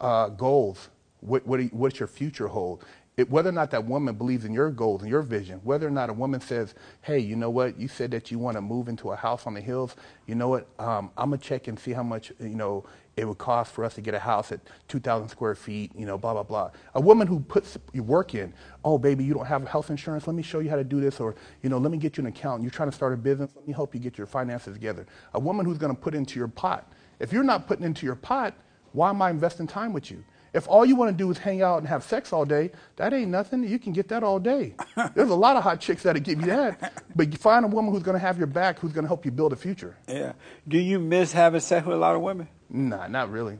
Uh, 0.00 0.28
goals. 0.28 0.88
What, 1.20 1.46
what 1.46 1.60
what's 1.72 1.98
your 1.98 2.06
future 2.06 2.48
hold? 2.48 2.84
It, 3.18 3.28
whether 3.28 3.48
or 3.48 3.52
not 3.52 3.72
that 3.72 3.84
woman 3.84 4.14
believes 4.14 4.44
in 4.44 4.52
your 4.52 4.70
goals 4.70 5.02
and 5.02 5.10
your 5.10 5.22
vision, 5.22 5.60
whether 5.64 5.88
or 5.88 5.90
not 5.90 6.08
a 6.08 6.12
woman 6.12 6.40
says, 6.40 6.76
"Hey, 7.02 7.18
you 7.18 7.34
know 7.34 7.50
what? 7.50 7.76
You 7.76 7.88
said 7.88 8.12
that 8.12 8.30
you 8.30 8.38
want 8.38 8.56
to 8.56 8.60
move 8.60 8.88
into 8.88 9.10
a 9.10 9.16
house 9.16 9.44
on 9.44 9.54
the 9.54 9.60
hills. 9.60 9.96
You 10.26 10.36
know 10.36 10.46
what? 10.48 10.68
Um, 10.78 11.10
I'm 11.16 11.30
gonna 11.30 11.38
check 11.38 11.66
and 11.66 11.76
see 11.76 11.92
how 11.92 12.04
much 12.04 12.32
you 12.38 12.50
know 12.50 12.84
it 13.16 13.26
would 13.26 13.38
cost 13.38 13.72
for 13.72 13.84
us 13.84 13.96
to 13.96 14.00
get 14.00 14.14
a 14.14 14.20
house 14.20 14.52
at 14.52 14.60
2,000 14.86 15.28
square 15.28 15.56
feet. 15.56 15.90
You 15.96 16.06
know, 16.06 16.16
blah 16.16 16.32
blah 16.32 16.44
blah. 16.44 16.70
A 16.94 17.00
woman 17.00 17.26
who 17.26 17.40
puts 17.40 17.76
your 17.92 18.04
work 18.04 18.36
in. 18.36 18.54
Oh, 18.84 18.98
baby, 18.98 19.24
you 19.24 19.34
don't 19.34 19.46
have 19.46 19.66
health 19.66 19.90
insurance. 19.90 20.28
Let 20.28 20.36
me 20.36 20.44
show 20.44 20.60
you 20.60 20.70
how 20.70 20.76
to 20.76 20.84
do 20.84 21.00
this, 21.00 21.18
or 21.18 21.34
you 21.64 21.70
know, 21.70 21.78
let 21.78 21.90
me 21.90 21.98
get 21.98 22.18
you 22.18 22.20
an 22.20 22.28
account. 22.28 22.62
You're 22.62 22.70
trying 22.70 22.90
to 22.90 22.94
start 22.94 23.12
a 23.14 23.16
business. 23.16 23.50
Let 23.56 23.66
me 23.66 23.74
help 23.74 23.96
you 23.96 24.00
get 24.00 24.16
your 24.16 24.28
finances 24.28 24.74
together. 24.74 25.06
A 25.34 25.40
woman 25.40 25.66
who's 25.66 25.78
gonna 25.78 25.92
put 25.92 26.14
into 26.14 26.38
your 26.38 26.46
pot. 26.46 26.92
If 27.18 27.32
you're 27.32 27.42
not 27.42 27.66
putting 27.66 27.84
into 27.84 28.06
your 28.06 28.14
pot, 28.14 28.54
why 28.98 29.10
am 29.10 29.22
I 29.22 29.30
investing 29.30 29.68
time 29.68 29.92
with 29.92 30.10
you? 30.10 30.24
If 30.52 30.66
all 30.66 30.84
you 30.84 30.96
want 30.96 31.10
to 31.12 31.16
do 31.16 31.30
is 31.30 31.38
hang 31.38 31.62
out 31.62 31.78
and 31.78 31.86
have 31.86 32.02
sex 32.02 32.32
all 32.32 32.44
day, 32.44 32.72
that 32.96 33.12
ain't 33.12 33.30
nothing. 33.30 33.62
You 33.62 33.78
can 33.78 33.92
get 33.92 34.08
that 34.08 34.24
all 34.24 34.38
day. 34.40 34.74
There's 35.14 35.30
a 35.30 35.34
lot 35.36 35.56
of 35.56 35.62
hot 35.62 35.78
chicks 35.80 36.02
that'll 36.02 36.22
give 36.22 36.40
you 36.40 36.46
that. 36.46 36.94
But 37.14 37.30
you 37.30 37.38
find 37.38 37.64
a 37.64 37.68
woman 37.68 37.92
who's 37.92 38.02
going 38.02 38.14
to 38.16 38.18
have 38.18 38.38
your 38.38 38.46
back, 38.48 38.78
who's 38.80 38.92
going 38.92 39.04
to 39.04 39.08
help 39.08 39.24
you 39.24 39.30
build 39.30 39.52
a 39.52 39.56
future. 39.56 39.96
Yeah. 40.08 40.32
Do 40.66 40.78
you 40.78 40.98
miss 40.98 41.32
having 41.32 41.60
sex 41.60 41.86
with 41.86 41.96
a 41.96 42.00
lot 42.00 42.16
of 42.16 42.22
women? 42.22 42.48
Nah, 42.70 43.06
not 43.06 43.30
really. 43.30 43.58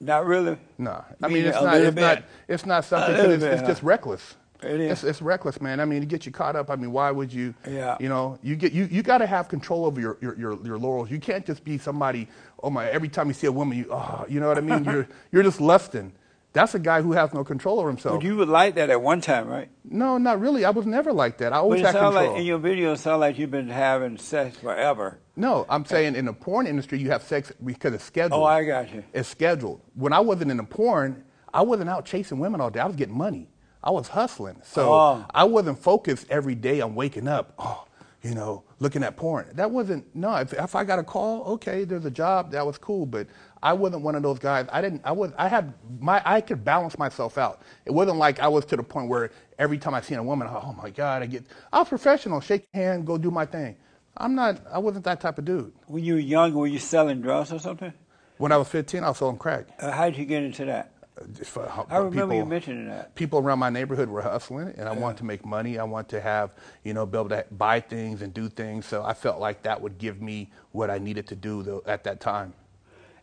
Not 0.00 0.24
really. 0.24 0.56
Nah. 0.78 1.02
I 1.22 1.28
Meaning 1.28 1.42
mean, 1.44 1.52
it's 1.52 1.62
not. 1.62 1.76
It's 1.76 1.94
bit. 1.94 2.00
not. 2.00 2.24
It's 2.48 2.66
not 2.66 2.84
something. 2.84 3.14
A 3.14 3.16
'cause 3.16 3.26
little 3.26 3.34
It's, 3.34 3.44
bit, 3.44 3.52
it's 3.52 3.60
huh? 3.62 3.68
just 3.68 3.82
reckless. 3.82 4.34
It 4.64 4.80
is. 4.80 4.92
It's, 4.92 5.04
it's 5.04 5.22
reckless, 5.22 5.60
man. 5.60 5.80
I 5.80 5.84
mean, 5.84 6.00
to 6.00 6.06
get 6.06 6.26
you 6.26 6.32
caught 6.32 6.56
up. 6.56 6.70
I 6.70 6.76
mean, 6.76 6.92
why 6.92 7.10
would 7.10 7.32
you? 7.32 7.54
Yeah. 7.68 7.96
You 8.00 8.08
know, 8.08 8.38
you 8.42 8.56
get 8.56 8.72
you. 8.72 8.84
You 8.90 9.02
got 9.02 9.18
to 9.18 9.26
have 9.26 9.48
control 9.48 9.84
over 9.86 10.00
your, 10.00 10.18
your 10.20 10.36
your 10.38 10.66
your 10.66 10.78
laurels. 10.78 11.10
You 11.10 11.18
can't 11.20 11.44
just 11.46 11.64
be 11.64 11.78
somebody. 11.78 12.28
Oh 12.62 12.70
my! 12.70 12.88
Every 12.88 13.08
time 13.08 13.28
you 13.28 13.34
see 13.34 13.46
a 13.46 13.52
woman, 13.52 13.78
you. 13.78 13.86
Oh, 13.90 14.24
you 14.28 14.40
know 14.40 14.48
what 14.48 14.58
I 14.58 14.62
mean? 14.62 14.84
You're 14.92 15.08
you're 15.32 15.42
just 15.42 15.60
lusting. 15.60 16.12
That's 16.52 16.72
a 16.76 16.78
guy 16.78 17.02
who 17.02 17.10
has 17.14 17.34
no 17.34 17.42
control 17.42 17.80
over 17.80 17.88
himself. 17.88 18.20
But 18.20 18.24
you 18.24 18.36
would 18.36 18.48
like 18.48 18.76
that 18.76 18.88
at 18.88 19.02
one 19.02 19.20
time, 19.20 19.48
right? 19.48 19.68
No, 19.82 20.18
not 20.18 20.38
really. 20.38 20.64
I 20.64 20.70
was 20.70 20.86
never 20.86 21.12
like 21.12 21.38
that. 21.38 21.52
I 21.52 21.56
always 21.56 21.82
But 21.82 21.88
it 21.88 21.92
had 21.94 22.00
sounds 22.00 22.14
control. 22.14 22.32
like 22.34 22.40
in 22.40 22.46
your 22.46 22.58
video, 22.58 22.92
it 22.92 22.98
sounds 22.98 23.18
like 23.18 23.38
you've 23.40 23.50
been 23.50 23.68
having 23.68 24.18
sex 24.18 24.56
forever. 24.58 25.18
no, 25.34 25.66
I'm 25.68 25.84
saying 25.84 26.14
in 26.14 26.26
the 26.26 26.32
porn 26.32 26.68
industry, 26.68 27.00
you 27.00 27.10
have 27.10 27.24
sex 27.24 27.52
because 27.64 27.92
it's 27.92 28.04
scheduled. 28.04 28.40
Oh, 28.40 28.44
I 28.44 28.62
got 28.64 28.94
you. 28.94 29.02
It's 29.12 29.28
scheduled. 29.28 29.80
When 29.94 30.12
I 30.12 30.20
wasn't 30.20 30.52
in 30.52 30.58
the 30.58 30.62
porn, 30.62 31.24
I 31.52 31.62
wasn't 31.62 31.90
out 31.90 32.04
chasing 32.04 32.38
women 32.38 32.60
all 32.60 32.70
day. 32.70 32.78
I 32.78 32.86
was 32.86 32.94
getting 32.94 33.18
money. 33.18 33.48
I 33.84 33.90
was 33.90 34.08
hustling. 34.08 34.56
So 34.64 34.92
Oh. 34.92 35.26
I 35.34 35.44
wasn't 35.44 35.78
focused 35.78 36.26
every 36.30 36.54
day 36.56 36.80
on 36.80 36.94
waking 36.94 37.28
up, 37.28 37.52
oh, 37.58 37.84
you 38.22 38.34
know, 38.34 38.64
looking 38.80 39.02
at 39.04 39.16
porn. 39.16 39.46
That 39.52 39.70
wasn't, 39.70 40.06
no, 40.16 40.34
if, 40.36 40.54
if 40.54 40.74
I 40.74 40.84
got 40.84 40.98
a 40.98 41.04
call, 41.04 41.44
okay, 41.54 41.84
there's 41.84 42.06
a 42.06 42.10
job, 42.10 42.52
that 42.52 42.66
was 42.66 42.78
cool. 42.78 43.04
But 43.04 43.26
I 43.62 43.74
wasn't 43.74 44.02
one 44.02 44.14
of 44.14 44.22
those 44.22 44.38
guys. 44.38 44.66
I 44.72 44.80
didn't, 44.80 45.02
I 45.04 45.12
was, 45.12 45.32
I 45.36 45.48
had, 45.48 45.74
my, 46.00 46.22
I 46.24 46.40
could 46.40 46.64
balance 46.64 46.98
myself 46.98 47.36
out. 47.36 47.60
It 47.84 47.92
wasn't 47.92 48.16
like 48.16 48.40
I 48.40 48.48
was 48.48 48.64
to 48.66 48.76
the 48.76 48.82
point 48.82 49.08
where 49.10 49.30
every 49.58 49.76
time 49.78 49.94
I 49.94 50.00
seen 50.00 50.18
a 50.18 50.22
woman, 50.24 50.48
oh 50.50 50.74
my 50.82 50.88
God, 50.90 51.22
I 51.22 51.26
get, 51.26 51.44
I 51.72 51.80
was 51.80 51.88
professional, 51.90 52.40
shake 52.40 52.66
your 52.72 52.82
hand, 52.82 53.06
go 53.06 53.18
do 53.18 53.30
my 53.30 53.44
thing. 53.46 53.76
I'm 54.16 54.34
not, 54.34 54.60
I 54.72 54.78
wasn't 54.78 55.04
that 55.04 55.20
type 55.20 55.38
of 55.38 55.44
dude. 55.44 55.72
When 55.88 56.02
you 56.02 56.14
were 56.14 56.20
young, 56.20 56.54
were 56.54 56.66
you 56.68 56.78
selling 56.78 57.20
drugs 57.20 57.52
or 57.52 57.58
something? 57.58 57.92
When 58.38 58.52
I 58.52 58.56
was 58.56 58.68
15, 58.68 59.04
I 59.04 59.08
was 59.08 59.18
selling 59.18 59.36
crack. 59.36 59.66
Uh, 59.78 59.90
how 59.92 60.06
did 60.06 60.16
you 60.18 60.24
get 60.24 60.42
into 60.42 60.64
that? 60.64 60.92
Just 61.32 61.52
for 61.52 61.68
I 61.90 61.98
remember 61.98 62.34
you 62.34 62.40
people- 62.40 62.46
mentioning 62.46 62.88
that. 62.88 63.14
people 63.14 63.38
around 63.38 63.60
my 63.60 63.70
neighborhood 63.70 64.08
were 64.08 64.22
hustling 64.22 64.74
and 64.76 64.88
I 64.88 64.92
wanted 64.92 65.18
to 65.18 65.24
make 65.24 65.46
money. 65.46 65.78
I 65.78 65.84
wanted 65.84 66.08
to 66.10 66.20
have, 66.20 66.54
you 66.82 66.92
know, 66.92 67.06
be 67.06 67.16
able 67.16 67.28
to 67.28 67.44
buy 67.52 67.78
things 67.80 68.20
and 68.20 68.34
do 68.34 68.48
things. 68.48 68.84
So 68.86 69.04
I 69.04 69.14
felt 69.14 69.38
like 69.38 69.62
that 69.62 69.80
would 69.80 69.98
give 69.98 70.20
me 70.20 70.50
what 70.72 70.90
I 70.90 70.98
needed 70.98 71.28
to 71.28 71.36
do 71.36 71.62
though, 71.62 71.82
at 71.86 72.02
that 72.04 72.20
time. 72.20 72.52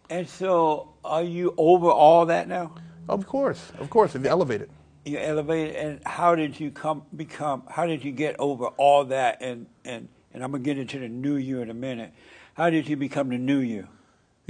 And 0.09 0.27
so, 0.27 0.93
are 1.05 1.23
you 1.23 1.53
over 1.57 1.87
all 1.89 2.25
that 2.27 2.47
now? 2.47 2.75
Of 3.07 3.27
course, 3.27 3.71
of 3.79 3.89
course, 3.89 4.15
if 4.15 4.23
you 4.23 4.29
elevate 4.29 4.61
it. 4.61 4.69
You 5.05 5.17
elevated, 5.17 5.75
and 5.75 5.99
how 6.05 6.35
did 6.35 6.59
you 6.59 6.69
come 6.69 7.03
become? 7.15 7.63
How 7.69 7.85
did 7.85 8.03
you 8.03 8.11
get 8.11 8.35
over 8.39 8.67
all 8.77 9.05
that? 9.05 9.41
And 9.41 9.67
and 9.83 10.07
and 10.33 10.43
I'm 10.43 10.51
gonna 10.51 10.63
get 10.63 10.77
into 10.77 10.99
the 10.99 11.07
new 11.09 11.35
you 11.35 11.61
in 11.61 11.69
a 11.69 11.73
minute. 11.73 12.13
How 12.53 12.69
did 12.69 12.87
you 12.87 12.95
become 12.97 13.29
the 13.29 13.37
new 13.37 13.59
you? 13.59 13.87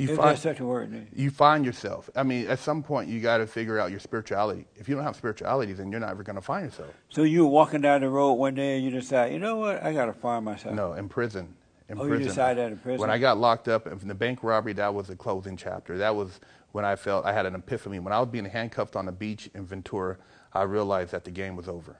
You 0.01 0.09
If 0.09 0.17
find, 0.17 0.39
such 0.39 0.59
a 0.59 0.65
word. 0.65 1.07
you 1.15 1.29
find 1.29 1.63
yourself. 1.65 2.09
I 2.15 2.23
mean, 2.23 2.47
at 2.47 2.57
some 2.59 2.81
point, 2.81 3.07
you 3.09 3.19
got 3.19 3.37
to 3.37 3.45
figure 3.47 3.77
out 3.79 3.91
your 3.91 3.99
spirituality. 3.99 4.65
If 4.75 4.89
you 4.89 4.95
don't 4.95 5.03
have 5.03 5.15
spirituality, 5.15 5.73
then 5.73 5.91
you're 5.91 5.99
not 5.99 6.09
ever 6.09 6.23
going 6.23 6.37
to 6.37 6.41
find 6.41 6.65
yourself. 6.65 6.89
So 7.09 7.21
you 7.23 7.43
were 7.45 7.51
walking 7.51 7.81
down 7.81 8.01
the 8.01 8.09
road 8.09 8.33
one 8.33 8.55
day, 8.55 8.77
and 8.77 8.83
you 8.83 8.89
decide, 8.89 9.31
you 9.31 9.37
know 9.39 9.57
what? 9.57 9.83
I 9.83 9.93
gotta 9.93 10.13
find 10.13 10.43
myself. 10.45 10.73
No, 10.73 10.93
in 10.93 11.07
prison. 11.07 11.53
In 11.87 11.99
Oh, 11.99 12.03
you 12.03 12.09
prison. 12.09 12.27
decided 12.29 12.57
that 12.63 12.71
in 12.71 12.77
prison? 12.79 12.99
When 13.01 13.09
I 13.11 13.17
got 13.19 13.37
locked 13.37 13.67
up 13.67 13.85
in 13.85 14.07
the 14.07 14.15
bank 14.15 14.39
robbery, 14.43 14.73
that 14.73 14.93
was 14.93 15.07
the 15.07 15.15
closing 15.15 15.55
chapter. 15.55 15.97
That 15.97 16.15
was 16.15 16.39
when 16.71 16.83
I 16.85 16.95
felt 16.95 17.25
I 17.25 17.33
had 17.33 17.45
an 17.45 17.53
epiphany. 17.53 17.99
When 17.99 18.13
I 18.13 18.19
was 18.19 18.29
being 18.29 18.45
handcuffed 18.45 18.95
on 18.95 19.05
the 19.05 19.11
beach 19.11 19.49
in 19.53 19.65
Ventura, 19.65 20.17
I 20.53 20.63
realized 20.63 21.11
that 21.11 21.25
the 21.25 21.31
game 21.31 21.55
was 21.55 21.67
over. 21.67 21.97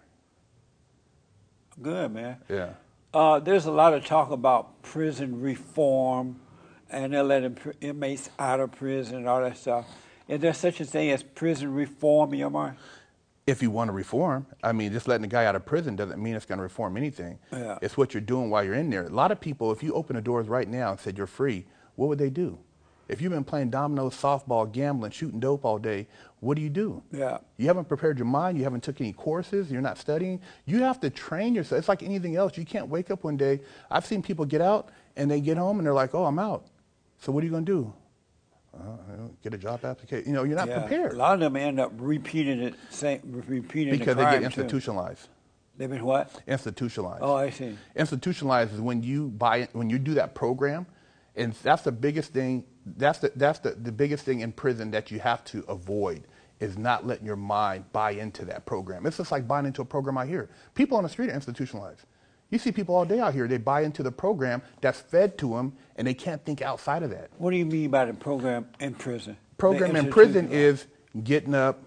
Good 1.82 2.12
man. 2.14 2.38
Yeah. 2.50 2.70
Uh, 3.14 3.40
there's 3.40 3.66
a 3.66 3.72
lot 3.72 3.94
of 3.94 4.06
talk 4.06 4.32
about 4.32 4.82
prison 4.82 5.42
reform, 5.42 6.40
and 6.92 7.14
they're 7.14 7.24
letting 7.24 7.58
inmates 7.80 8.30
out 8.38 8.60
of 8.60 8.72
prison 8.74 9.18
and 9.18 9.28
all 9.28 9.42
that 9.42 9.58
stuff. 9.58 9.88
Is 10.28 10.40
there 10.40 10.54
such 10.54 10.80
a 10.80 10.86
thing 10.86 11.10
as 11.12 11.24
prison 11.24 11.74
reform 11.74 12.34
in 12.34 12.40
your 12.40 12.50
mind? 12.50 12.78
If 13.48 13.62
you 13.62 13.72
want 13.72 13.88
to 13.88 13.94
reform, 13.94 14.46
I 14.64 14.72
mean, 14.72 14.92
just 14.94 15.08
letting 15.08 15.26
a 15.26 15.28
guy 15.28 15.46
out 15.46 15.56
of 15.56 15.66
prison 15.66 15.96
doesn't 15.96 16.22
mean 16.22 16.36
it's 16.36 16.46
going 16.46 16.60
to 16.60 16.64
reform 16.64 16.96
anything. 16.96 17.40
Yeah. 17.52 17.80
It's 17.82 17.98
what 17.98 18.14
you're 18.14 18.22
doing 18.22 18.50
while 18.50 18.64
you're 18.64 18.76
in 18.76 18.90
there. 18.90 19.06
A 19.06 19.10
lot 19.10 19.32
of 19.32 19.42
people, 19.42 19.72
if 19.72 19.82
you 19.82 19.94
open 19.94 20.16
the 20.16 20.22
doors 20.22 20.48
right 20.48 20.68
now 20.68 20.92
and 20.92 21.00
said 21.00 21.18
you're 21.18 21.28
free, 21.28 21.66
what 21.96 22.08
would 22.08 22.20
they 22.20 22.30
do? 22.30 22.60
If 23.10 23.20
you've 23.20 23.32
been 23.34 23.44
playing 23.44 23.72
dominoes, 23.72 24.16
softball, 24.16 24.72
gambling, 24.72 25.12
shooting 25.12 25.42
dope 25.42 25.66
all 25.66 25.78
day, 25.80 26.08
what 26.40 26.56
do 26.56 26.62
you 26.62 26.70
do? 26.70 27.04
Yeah. 27.12 27.40
You 27.58 27.68
haven't 27.68 27.90
prepared 27.90 28.18
your 28.18 28.26
mind. 28.26 28.58
You 28.58 28.64
haven't 28.64 28.84
took 28.84 29.02
any 29.02 29.12
courses. 29.12 29.70
You're 29.70 29.82
not 29.82 29.98
studying. 29.98 30.40
You 30.66 30.82
have 30.84 31.02
to 31.02 31.10
train 31.10 31.54
yourself. 31.54 31.80
It's 31.80 31.90
like 31.90 32.04
anything 32.04 32.38
else. 32.38 32.58
You 32.58 32.64
can't 32.64 32.88
wake 32.88 33.12
up 33.12 33.26
one 33.26 33.36
day. 33.36 33.60
I've 33.90 34.06
seen 34.06 34.22
people 34.22 34.46
get 34.46 34.62
out 34.62 34.90
and 35.18 35.30
they 35.30 35.42
get 35.42 35.58
home 35.58 35.78
and 35.78 35.86
they're 35.86 35.94
like, 35.94 36.16
"Oh, 36.16 36.26
I'm 36.26 36.40
out." 36.40 36.68
So 37.22 37.32
what 37.32 37.44
are 37.44 37.46
you 37.46 37.52
going 37.52 37.66
to 37.66 37.72
do? 37.72 37.94
Uh, 38.74 39.28
get 39.44 39.54
a 39.54 39.58
job 39.58 39.86
application. 39.86 40.28
You 40.28 40.34
know, 40.34 40.44
you're 40.44 40.58
not 40.58 40.68
Yeah. 40.68 40.80
prepared 40.80 41.14
A 41.14 41.16
lot 41.18 41.36
of 41.36 41.40
them 41.40 41.56
end 41.56 41.80
up 41.80 41.92
repeating 41.98 42.60
it, 42.62 42.74
same, 42.90 43.22
repeating 43.48 43.98
because 43.98 44.16
the 44.16 44.26
they 44.26 44.32
get 44.32 44.40
too. 44.40 44.62
institutionalized. 44.62 45.28
They've 45.78 45.90
been 45.90 46.04
what? 46.04 46.42
Institutionalized. 46.48 47.22
Oh, 47.24 47.36
I 47.36 47.50
see. 47.52 47.78
Institutionalized 47.96 48.74
is 48.74 48.82
when 48.82 49.04
you 49.04 49.28
buy 49.30 49.58
it, 49.58 49.70
when 49.74 49.90
you 49.90 50.00
do 50.00 50.16
that 50.16 50.36
program, 50.36 50.86
and 51.36 51.54
that's 51.54 51.84
the 51.84 51.92
biggest 51.92 52.34
thing. 52.34 52.66
That's 52.86 53.20
the 53.20 53.32
that's 53.36 53.60
the, 53.60 53.72
the 53.72 53.92
biggest 53.92 54.26
thing 54.26 54.40
in 54.40 54.52
prison 54.52 54.92
that 54.92 55.12
you 55.12 55.20
have 55.20 55.44
to 55.46 55.64
avoid 55.68 56.24
is 56.60 56.78
not 56.78 57.06
letting 57.06 57.26
your 57.26 57.36
mind 57.36 57.86
buy 57.92 58.12
into 58.12 58.46
that 58.46 58.66
program. 58.66 59.06
It's 59.06 59.18
just 59.18 59.32
like 59.32 59.48
buying 59.48 59.66
into 59.66 59.82
a 59.82 59.86
program 59.86 60.18
out 60.18 60.28
here. 60.28 60.50
People 60.76 60.98
on 60.98 61.04
the 61.04 61.10
street 61.10 61.30
are 61.30 61.34
institutionalized. 61.34 62.06
You 62.52 62.60
see 62.60 62.72
people 62.72 62.96
all 62.96 63.06
day 63.06 63.20
out 63.20 63.34
here. 63.34 63.48
They 63.48 63.58
buy 63.58 63.82
into 63.82 64.04
the 64.04 64.12
program 64.12 64.62
that's 64.82 65.00
fed 65.00 65.38
to 65.40 65.56
them, 65.56 65.74
and 65.96 66.06
they 66.06 66.14
can't 66.14 66.44
think 66.46 66.62
outside 66.62 67.02
of 67.02 67.10
that. 67.10 67.32
What 67.38 67.52
do 67.52 67.58
you 67.58 67.66
mean 67.66 67.90
by 67.90 68.06
the 68.06 68.14
program 68.14 68.68
in 68.80 68.94
prison? 68.94 69.38
Program 69.58 69.96
in 69.96 70.10
prison 70.10 70.52
is 70.52 70.86
getting 71.24 71.56
up, 71.56 71.82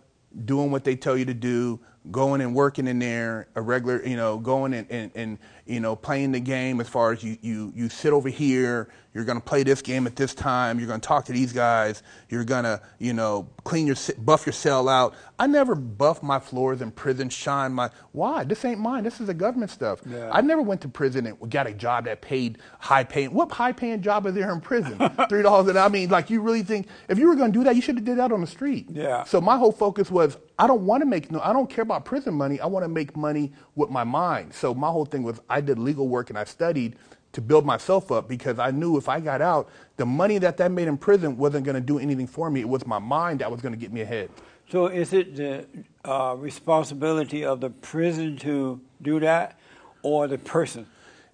doing 0.44 0.70
what 0.70 0.84
they 0.84 0.96
tell 0.96 1.16
you 1.16 1.26
to 1.26 1.34
do, 1.34 1.78
going 2.10 2.40
and 2.40 2.54
working 2.54 2.86
in 2.86 2.98
there, 2.98 3.48
a 3.54 3.62
regular, 3.62 4.04
you 4.06 4.16
know, 4.16 4.38
going 4.38 4.74
and, 4.74 4.86
and, 4.90 5.10
and 5.14 5.38
you 5.66 5.80
know, 5.80 5.96
playing 5.96 6.32
the 6.32 6.40
game 6.40 6.80
as 6.80 6.88
far 6.88 7.12
as 7.12 7.24
you, 7.24 7.38
you, 7.40 7.72
you 7.74 7.88
sit 7.88 8.12
over 8.12 8.28
here, 8.28 8.88
you're 9.14 9.24
going 9.24 9.38
to 9.38 9.44
play 9.44 9.62
this 9.62 9.80
game 9.80 10.06
at 10.06 10.14
this 10.14 10.34
time, 10.34 10.78
you're 10.78 10.88
going 10.88 11.00
to 11.00 11.06
talk 11.06 11.24
to 11.24 11.32
these 11.32 11.52
guys, 11.52 12.02
you're 12.28 12.44
going 12.44 12.64
to, 12.64 12.82
you 12.98 13.14
know, 13.14 13.48
clean 13.64 13.86
your, 13.86 13.96
buff 14.18 14.44
your 14.44 14.52
cell 14.52 14.88
out. 14.88 15.14
I 15.38 15.46
never 15.46 15.74
buff 15.74 16.22
my 16.22 16.38
floors 16.38 16.82
in 16.82 16.90
prison, 16.90 17.30
shine 17.30 17.72
my, 17.72 17.90
why? 18.12 18.44
This 18.44 18.64
ain't 18.64 18.80
mine. 18.80 19.04
This 19.04 19.20
is 19.20 19.28
the 19.28 19.34
government 19.34 19.70
stuff. 19.70 20.00
Yeah. 20.04 20.30
I 20.30 20.42
never 20.42 20.60
went 20.60 20.82
to 20.82 20.88
prison 20.88 21.26
and 21.26 21.50
got 21.50 21.66
a 21.66 21.72
job 21.72 22.04
that 22.04 22.20
paid 22.20 22.58
high 22.78 23.04
paying. 23.04 23.32
What 23.32 23.50
high 23.50 23.72
paying 23.72 24.02
job 24.02 24.26
is 24.26 24.34
there 24.34 24.52
in 24.52 24.60
prison? 24.60 24.98
Three 25.28 25.42
dollars 25.42 25.68
an 25.68 25.76
hour. 25.76 25.86
I 25.86 25.88
mean, 25.88 26.10
like 26.10 26.28
you 26.28 26.42
really 26.42 26.62
think 26.62 26.86
if 27.08 27.18
you 27.18 27.28
were 27.28 27.36
going 27.36 27.52
to 27.52 27.58
do 27.58 27.64
that, 27.64 27.74
you 27.74 27.82
should 27.82 27.96
have 27.96 28.04
did 28.04 28.18
that 28.18 28.30
on 28.30 28.40
the 28.40 28.46
street. 28.46 28.86
Yeah. 28.90 29.24
So 29.24 29.40
my 29.40 29.56
whole 29.56 29.72
focus 29.72 30.10
was 30.10 30.36
I 30.58 30.66
don't 30.66 30.86
want 30.86 31.02
to 31.02 31.06
make 31.06 31.32
no. 31.32 31.40
I 31.40 31.52
don't 31.52 31.68
care 31.68 31.82
about 31.82 32.04
prison 32.04 32.34
money. 32.34 32.60
I 32.60 32.66
want 32.66 32.84
to 32.84 32.88
make 32.88 33.16
money 33.16 33.52
with 33.74 33.90
my 33.90 34.04
mind. 34.04 34.54
So 34.54 34.74
my 34.74 34.88
whole 34.88 35.04
thing 35.04 35.22
was 35.22 35.40
I 35.50 35.60
did 35.60 35.78
legal 35.78 36.08
work 36.08 36.30
and 36.30 36.38
I 36.38 36.44
studied 36.44 36.96
to 37.32 37.40
build 37.40 37.66
myself 37.66 38.12
up 38.12 38.28
because 38.28 38.60
I 38.60 38.70
knew 38.70 38.96
if 38.96 39.08
I 39.08 39.18
got 39.18 39.42
out, 39.42 39.68
the 39.96 40.06
money 40.06 40.38
that 40.38 40.56
that 40.58 40.70
made 40.70 40.86
in 40.86 40.96
prison 40.96 41.36
wasn't 41.36 41.64
going 41.64 41.74
to 41.74 41.80
do 41.80 41.98
anything 41.98 42.28
for 42.28 42.48
me. 42.50 42.60
It 42.60 42.68
was 42.68 42.86
my 42.86 43.00
mind 43.00 43.40
that 43.40 43.50
was 43.50 43.60
going 43.60 43.72
to 43.74 43.78
get 43.78 43.92
me 43.92 44.02
ahead. 44.02 44.30
So 44.70 44.86
is 44.86 45.12
it 45.12 45.36
the 45.36 45.66
uh, 46.04 46.36
responsibility 46.38 47.44
of 47.44 47.60
the 47.60 47.70
prison 47.70 48.36
to 48.38 48.80
do 49.02 49.20
that, 49.20 49.58
or 50.02 50.28
the 50.28 50.38
person? 50.38 50.86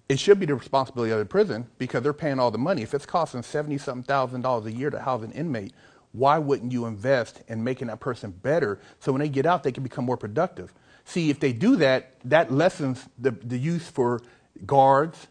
It 0.09 0.19
should 0.19 0.39
be 0.39 0.45
the 0.45 0.55
responsibility 0.55 1.11
of 1.11 1.19
the 1.19 1.25
prison 1.25 1.67
because 1.77 2.03
they're 2.03 2.11
paying 2.11 2.39
all 2.39 2.51
the 2.51 2.57
money. 2.57 2.81
If 2.81 2.93
it's 2.93 3.05
costing 3.05 3.43
seventy 3.43 3.77
something 3.77 4.03
thousand 4.03 4.41
dollars 4.41 4.65
a 4.65 4.71
year 4.73 4.89
to 4.89 4.99
house 4.99 5.23
an 5.23 5.31
inmate, 5.31 5.73
why 6.13 6.37
wouldn't 6.37 6.71
you 6.71 6.85
invest 6.85 7.41
in 7.47 7.63
making 7.63 7.87
that 7.87 7.99
person 7.99 8.31
better 8.31 8.79
so 8.99 9.11
when 9.11 9.21
they 9.21 9.29
get 9.29 9.45
out 9.45 9.63
they 9.63 9.71
can 9.71 9.83
become 9.83 10.05
more 10.05 10.17
productive? 10.17 10.73
See, 11.05 11.29
if 11.29 11.39
they 11.39 11.53
do 11.53 11.75
that, 11.77 12.13
that 12.25 12.51
lessens 12.51 13.07
the, 13.17 13.31
the 13.31 13.57
use 13.57 13.87
for 13.87 14.21
guards, 14.65 15.27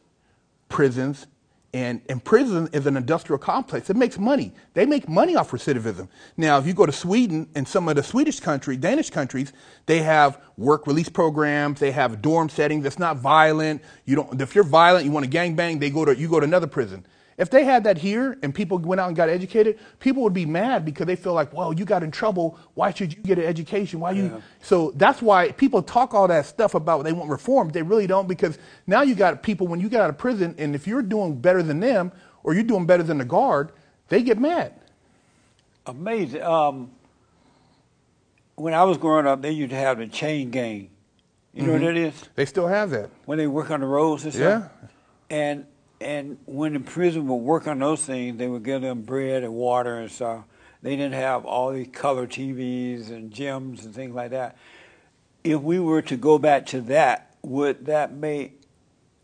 prisons, 0.69 1.27
and, 1.73 2.01
and 2.09 2.23
prison 2.25 2.69
is 2.73 2.87
an 2.87 2.97
industrial 2.97 3.39
complex. 3.39 3.89
It 3.91 3.97
makes 3.97 4.19
money. 4.19 4.53
They 4.75 4.87
make 4.87 5.09
money 5.09 5.37
off 5.37 5.53
recidivism. 5.53 6.09
Now, 6.37 6.59
if 6.59 6.67
you 6.67 6.73
go 6.73 6.85
to 6.85 6.91
Sweden 6.93 7.49
and 7.55 7.67
some 7.67 7.89
of 7.89 7.95
the 7.95 8.03
Swedish 8.03 8.41
country, 8.41 8.77
Danish 8.77 9.11
countries, 9.11 9.53
they 9.87 9.99
have 10.03 10.41
work 10.57 10.89
release 10.89 11.09
programs. 11.09 11.79
They 11.79 11.93
have 11.93 12.21
dorm 12.21 12.49
settings. 12.49 12.85
It's 12.85 12.99
not 12.99 13.19
violent. 13.19 13.83
You 14.05 14.17
don't. 14.17 14.41
If 14.41 14.57
you're 14.57 14.65
violent, 14.65 15.05
you 15.05 15.13
want 15.13 15.25
to 15.25 15.31
gang 15.31 15.55
bang. 15.55 15.79
they 15.79 15.91
go 15.91 16.05
to 16.05 16.17
you 16.17 16.29
go 16.29 16.41
to 16.41 16.45
another 16.45 16.67
prison. 16.67 17.07
If 17.41 17.49
they 17.49 17.65
had 17.65 17.85
that 17.85 17.97
here 17.97 18.37
and 18.43 18.55
people 18.55 18.77
went 18.79 19.01
out 19.01 19.09
and 19.09 19.17
got 19.17 19.31
educated, 19.31 19.79
people 19.99 20.23
would 20.25 20.35
be 20.35 20.45
mad 20.45 20.85
because 20.85 21.07
they 21.07 21.17
feel 21.17 21.33
like, 21.33 21.55
well, 21.55 21.73
you 21.73 21.87
got 21.87 22.03
in 22.03 22.11
trouble. 22.11 22.59
Why 22.75 22.93
should 22.93 23.15
you 23.15 23.23
get 23.23 23.39
an 23.39 23.47
education? 23.47 23.99
Why 23.99 24.11
you? 24.11 24.25
Yeah. 24.25 24.41
So 24.61 24.93
that's 24.97 25.23
why 25.23 25.53
people 25.53 25.83
talk 25.83 26.13
all 26.13 26.29
that 26.29 26.45
stuff 26.45 26.75
about 26.75 27.03
they 27.03 27.15
want 27.15 27.31
reform. 27.31 27.71
They 27.71 27.81
really 27.81 28.07
don't 28.07 28.29
because 28.29 28.59
now 28.87 29.01
you 29.01 29.15
got 29.15 29.43
people 29.43 29.67
when 29.67 29.81
you 29.81 29.89
get 29.89 30.03
out 30.03 30.11
of 30.11 30.19
prison 30.19 30.55
and 30.59 30.75
if 30.75 30.87
you're 30.87 31.01
doing 31.01 31.41
better 31.41 31.63
than 31.63 31.81
them 31.81 32.13
or 32.43 32.53
you're 32.53 32.63
doing 32.63 32.85
better 32.85 33.03
than 33.03 33.17
the 33.17 33.25
guard, 33.25 33.73
they 34.09 34.23
get 34.23 34.39
mad. 34.39 34.75
Amazing. 35.87 36.43
Um, 36.43 36.91
when 38.57 38.75
I 38.75 38.85
was 38.85 38.99
growing 38.99 39.27
up, 39.27 39.41
they 39.41 39.53
used 39.53 39.71
to 39.71 39.77
have 39.77 39.97
the 39.97 40.09
chain 40.09 40.51
gang. 40.51 40.91
You 41.55 41.63
know 41.63 41.73
what 41.73 41.81
that 41.81 41.97
is? 41.97 42.13
They 42.35 42.45
still 42.45 42.67
have 42.67 42.91
that. 42.91 43.09
When 43.25 43.39
they 43.39 43.47
work 43.47 43.71
on 43.71 43.81
the 43.81 43.87
roads 43.87 44.25
and 44.25 44.35
stuff. 44.35 44.71
Yeah. 44.83 44.89
And 45.31 45.67
and 46.01 46.39
when 46.47 46.73
the 46.73 46.81
prison 46.81 47.27
would 47.29 47.37
work 47.37 47.67
on 47.67 47.79
those 47.79 48.03
things, 48.03 48.39
they 48.39 48.49
would 48.49 48.65
give 48.65 48.83
them 48.83 49.03
bread 49.03 49.43
and 49.45 49.53
water 49.53 49.99
and 49.99 50.11
stuff. 50.11 50.45
They 50.83 50.97
didn't 50.97 51.15
have 51.15 51.45
all 51.45 51.73
these 51.73 51.89
color 51.93 52.27
TVs 52.27 53.11
and 53.11 53.31
gyms 53.31 53.85
and 53.85 53.95
things 53.95 54.15
like 54.15 54.31
that. 54.31 54.57
If 55.45 55.61
we 55.61 55.79
were 55.79 56.03
to 56.03 56.17
go 56.17 56.39
back 56.39 56.67
to 56.67 56.81
that, 56.83 57.35
would 57.43 57.87
that 57.87 58.13
make 58.13 58.57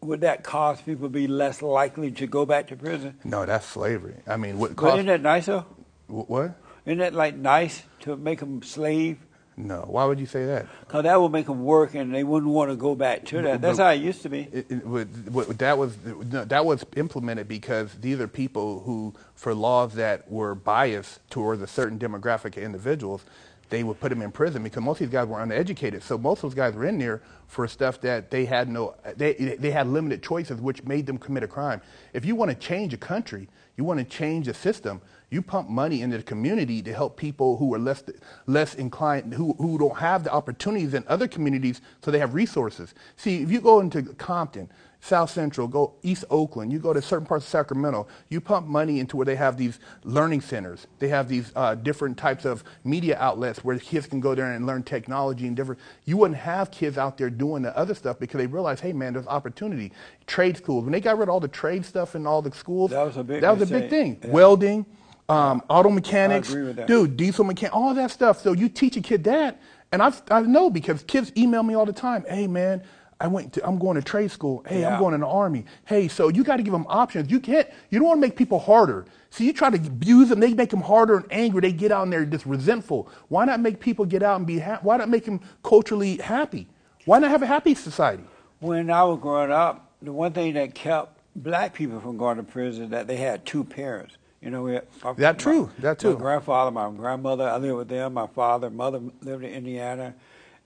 would 0.00 0.20
that 0.20 0.44
cause 0.44 0.80
people 0.80 1.06
to 1.06 1.12
be 1.12 1.26
less 1.26 1.62
likely 1.62 2.10
to 2.12 2.26
go 2.26 2.46
back 2.46 2.68
to 2.68 2.76
prison? 2.76 3.18
No, 3.24 3.44
that's 3.46 3.66
slavery. 3.66 4.16
I 4.26 4.36
mean, 4.36 4.58
what? 4.58 4.76
But 4.76 4.94
isn't 4.94 5.06
that 5.06 5.22
nice 5.22 5.46
though? 5.46 5.66
What? 6.06 6.60
Isn't 6.84 6.98
that 6.98 7.14
like 7.14 7.34
nice 7.36 7.82
to 8.00 8.16
make 8.16 8.40
them 8.40 8.62
slave? 8.62 9.18
No. 9.56 9.84
Why 9.88 10.04
would 10.04 10.20
you 10.20 10.26
say 10.26 10.44
that? 10.46 10.66
Because 10.80 11.04
that 11.04 11.18
would 11.20 11.32
make 11.32 11.46
them 11.46 11.64
work, 11.64 11.94
and 11.94 12.14
they 12.14 12.24
wouldn't 12.24 12.52
want 12.52 12.70
to 12.70 12.76
go 12.76 12.94
back 12.94 13.24
to 13.26 13.40
that. 13.42 13.62
That's 13.62 13.78
how 13.78 13.88
it 13.88 14.02
used 14.02 14.22
to 14.22 14.28
be. 14.28 14.40
It, 14.52 14.66
it, 14.70 14.86
would- 14.86 15.58
that 15.58 15.78
was 15.78 15.96
that 16.04 16.64
was 16.66 16.84
implemented 16.96 17.48
because 17.48 17.94
these 17.94 18.20
are 18.20 18.28
people 18.28 18.80
who, 18.80 19.14
for 19.34 19.54
laws 19.54 19.94
that 19.94 20.30
were 20.30 20.54
biased 20.54 21.20
towards 21.30 21.62
a 21.62 21.66
certain 21.66 21.98
demographic 21.98 22.56
of 22.58 22.62
individuals, 22.62 23.24
they 23.70 23.82
would 23.82 23.98
put 23.98 24.10
them 24.10 24.20
in 24.20 24.30
prison 24.30 24.62
because 24.62 24.82
most 24.82 25.00
of 25.00 25.06
these 25.08 25.12
guys 25.12 25.26
were 25.26 25.42
uneducated. 25.42 26.02
So 26.02 26.18
most 26.18 26.38
of 26.44 26.50
those 26.50 26.54
guys 26.54 26.74
were 26.74 26.84
in 26.84 26.98
there 26.98 27.22
for 27.46 27.66
stuff 27.66 28.00
that 28.02 28.30
they 28.30 28.44
had 28.44 28.68
no 28.68 28.94
they 29.16 29.32
they 29.58 29.70
had 29.70 29.86
limited 29.86 30.22
choices, 30.22 30.60
which 30.60 30.84
made 30.84 31.06
them 31.06 31.16
commit 31.16 31.42
a 31.42 31.48
crime. 31.48 31.80
If 32.12 32.26
you 32.26 32.34
want 32.36 32.50
to 32.50 32.56
change 32.56 32.92
a 32.92 32.98
country, 32.98 33.48
you 33.76 33.84
want 33.84 34.00
to 34.00 34.04
change 34.04 34.48
a 34.48 34.54
system. 34.54 35.00
You 35.28 35.42
pump 35.42 35.68
money 35.68 36.02
into 36.02 36.16
the 36.16 36.22
community 36.22 36.82
to 36.82 36.92
help 36.92 37.16
people 37.16 37.56
who 37.56 37.74
are 37.74 37.78
less 37.78 38.04
less 38.46 38.74
inclined, 38.74 39.34
who, 39.34 39.54
who 39.54 39.76
don't 39.76 39.98
have 39.98 40.22
the 40.22 40.32
opportunities 40.32 40.94
in 40.94 41.04
other 41.08 41.26
communities, 41.26 41.80
so 42.02 42.10
they 42.10 42.20
have 42.20 42.34
resources. 42.34 42.94
See, 43.16 43.42
if 43.42 43.50
you 43.50 43.60
go 43.60 43.80
into 43.80 44.02
Compton, 44.14 44.70
South 45.00 45.30
Central, 45.30 45.66
go 45.68 45.94
East 46.02 46.24
Oakland, 46.30 46.72
you 46.72 46.78
go 46.78 46.92
to 46.92 47.02
certain 47.02 47.26
parts 47.26 47.44
of 47.44 47.50
Sacramento, 47.50 48.06
you 48.28 48.40
pump 48.40 48.66
money 48.66 48.98
into 49.00 49.16
where 49.16 49.26
they 49.26 49.36
have 49.36 49.56
these 49.56 49.78
learning 50.04 50.40
centers. 50.40 50.86
They 51.00 51.08
have 51.08 51.28
these 51.28 51.52
uh, 51.54 51.74
different 51.74 52.16
types 52.16 52.44
of 52.44 52.64
media 52.84 53.16
outlets 53.18 53.64
where 53.64 53.78
kids 53.78 54.06
can 54.06 54.20
go 54.20 54.34
there 54.34 54.50
and 54.52 54.64
learn 54.66 54.84
technology 54.84 55.46
and 55.46 55.56
different. 55.56 55.80
You 56.04 56.16
wouldn't 56.16 56.38
have 56.40 56.70
kids 56.70 56.98
out 56.98 57.18
there 57.18 57.30
doing 57.30 57.62
the 57.62 57.76
other 57.76 57.94
stuff 57.94 58.18
because 58.18 58.38
they 58.38 58.46
realize, 58.46 58.80
hey 58.80 58.92
man, 58.92 59.12
there's 59.12 59.26
opportunity. 59.26 59.92
Trade 60.26 60.56
schools. 60.56 60.84
When 60.84 60.92
they 60.92 61.00
got 61.00 61.18
rid 61.18 61.24
of 61.24 61.30
all 61.30 61.40
the 61.40 61.48
trade 61.48 61.84
stuff 61.84 62.14
in 62.14 62.26
all 62.26 62.42
the 62.42 62.52
schools, 62.52 62.90
That 62.90 63.04
was 63.04 63.16
a 63.16 63.24
big 63.24 63.42
that 63.42 63.56
was 63.58 63.70
a 63.70 63.72
big 63.72 63.90
thing. 63.90 64.18
Yeah. 64.24 64.30
Welding, 64.30 64.86
um, 65.28 65.62
auto 65.68 65.90
mechanics, 65.90 66.48
I 66.48 66.52
agree 66.52 66.66
with 66.68 66.76
that. 66.76 66.86
dude, 66.86 67.16
diesel 67.16 67.44
mechanic, 67.44 67.74
all 67.74 67.94
that 67.94 68.10
stuff. 68.10 68.40
So 68.42 68.52
you 68.52 68.68
teach 68.68 68.96
a 68.96 69.00
kid 69.00 69.24
that, 69.24 69.60
and 69.92 70.02
I 70.02 70.12
I 70.30 70.40
know 70.42 70.70
because 70.70 71.02
kids 71.02 71.32
email 71.36 71.62
me 71.62 71.74
all 71.74 71.86
the 71.86 71.92
time. 71.92 72.24
Hey 72.28 72.46
man, 72.46 72.82
I 73.20 73.26
went 73.28 73.52
to, 73.54 73.66
I'm 73.66 73.78
going 73.78 73.96
to 73.96 74.02
trade 74.02 74.30
school. 74.30 74.64
Hey, 74.68 74.82
Yeah. 74.82 74.94
I'm 74.94 75.00
going 75.00 75.14
in 75.14 75.20
the 75.20 75.26
army. 75.26 75.64
Hey, 75.86 76.06
so 76.08 76.28
you 76.28 76.44
got 76.44 76.58
to 76.58 76.62
give 76.62 76.72
them 76.72 76.86
options. 76.88 77.30
You 77.30 77.40
can't. 77.40 77.66
You 77.90 77.98
don't 77.98 78.08
want 78.08 78.18
to 78.18 78.26
make 78.26 78.36
people 78.36 78.58
harder. 78.58 79.06
So 79.30 79.42
you 79.42 79.52
try 79.52 79.70
to 79.70 79.76
abuse 79.76 80.28
them. 80.28 80.38
They 80.40 80.54
make 80.54 80.70
them 80.70 80.82
harder 80.82 81.16
and 81.16 81.26
angry. 81.30 81.60
They 81.62 81.72
get 81.72 81.92
out 81.92 82.02
and 82.04 82.12
they're 82.12 82.24
just 82.24 82.46
resentful. 82.46 83.08
Why 83.28 83.44
not 83.46 83.60
make 83.60 83.80
people 83.80 84.04
get 84.04 84.22
out 84.22 84.36
and 84.36 84.46
be? 84.46 84.58
Ha- 84.60 84.80
why 84.82 84.96
not 84.98 85.08
make 85.08 85.24
them 85.24 85.40
culturally 85.62 86.18
happy? 86.18 86.68
Why 87.04 87.18
not 87.18 87.30
have 87.30 87.42
a 87.42 87.46
happy 87.46 87.74
society? 87.74 88.22
When 88.60 88.90
I 88.90 89.02
was 89.04 89.18
growing 89.20 89.50
up, 89.50 89.92
the 90.02 90.12
one 90.12 90.32
thing 90.32 90.54
that 90.54 90.74
kept 90.74 91.18
black 91.34 91.72
people 91.74 92.00
from 92.00 92.16
going 92.16 92.36
to 92.36 92.42
prison 92.42 92.90
that 92.90 93.06
they 93.06 93.16
had 93.16 93.44
two 93.46 93.64
parents. 93.64 94.16
You 94.46 94.52
know, 94.52 94.62
we 94.62 94.74
had, 94.74 94.86
my, 95.02 95.12
That 95.14 95.40
true. 95.40 95.72
That 95.80 95.98
My 96.12 96.20
grandfather, 96.20 96.70
my 96.70 96.88
grandmother, 96.92 97.48
I 97.48 97.56
lived 97.56 97.74
with 97.78 97.88
them. 97.88 98.14
My 98.14 98.28
father, 98.28 98.70
mother 98.70 99.00
lived 99.20 99.42
in 99.42 99.52
Indiana. 99.52 100.14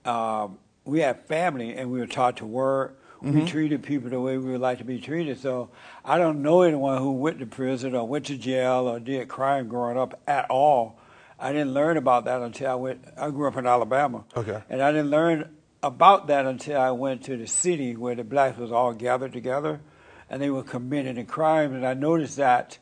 Um, 0.05 0.59
we 0.85 1.01
had 1.01 1.25
family, 1.25 1.75
and 1.75 1.91
we 1.91 1.99
were 1.99 2.07
taught 2.07 2.37
to 2.37 2.47
work. 2.47 3.01
Mm-hmm. 3.23 3.41
We 3.41 3.47
treated 3.47 3.83
people 3.83 4.11
the 4.11 4.21
way 4.21 4.37
we 4.37 4.53
would 4.53 4.61
like 4.61 4.77
to 4.79 4.85
be 4.85 5.01
treated. 5.01 5.41
So 5.41 5.71
I 6.05 6.19
don't 6.19 6.43
know 6.43 6.61
anyone 6.61 6.99
who 6.99 7.13
went 7.13 7.39
to 7.39 7.47
prison 7.47 7.95
or 7.95 8.07
went 8.07 8.27
to 8.27 8.37
jail 8.37 8.87
or 8.87 9.01
did 9.01 9.29
crime 9.29 9.67
growing 9.67 9.97
up 9.97 10.21
at 10.27 10.51
all. 10.51 10.99
I 11.39 11.51
didn't 11.53 11.73
learn 11.73 11.97
about 11.97 12.27
that 12.27 12.43
until 12.43 12.71
I 12.71 12.75
went. 12.75 13.03
I 13.17 13.31
grew 13.31 13.49
up 13.49 13.57
in 13.57 13.67
Alabama. 13.67 14.25
Okay. 14.37 14.63
And 14.69 14.83
I 14.83 14.93
didn't 14.93 15.09
learn 15.09 15.57
about 15.83 16.27
that 16.27 16.45
until 16.45 16.79
I 16.79 16.91
went 16.91 17.25
to 17.25 17.39
the 17.39 17.47
city 17.47 17.97
where 17.97 18.15
the 18.15 18.25
blacks 18.25 18.59
was 18.59 18.73
all 18.73 18.93
gathered 18.93 19.33
together, 19.33 19.81
and 20.29 20.43
they 20.43 20.51
were 20.51 20.65
committing 20.65 21.17
a 21.17 21.25
crime. 21.25 21.75
And 21.75 21.87
I 21.87 21.95
noticed 21.95 22.37
that 22.37 22.77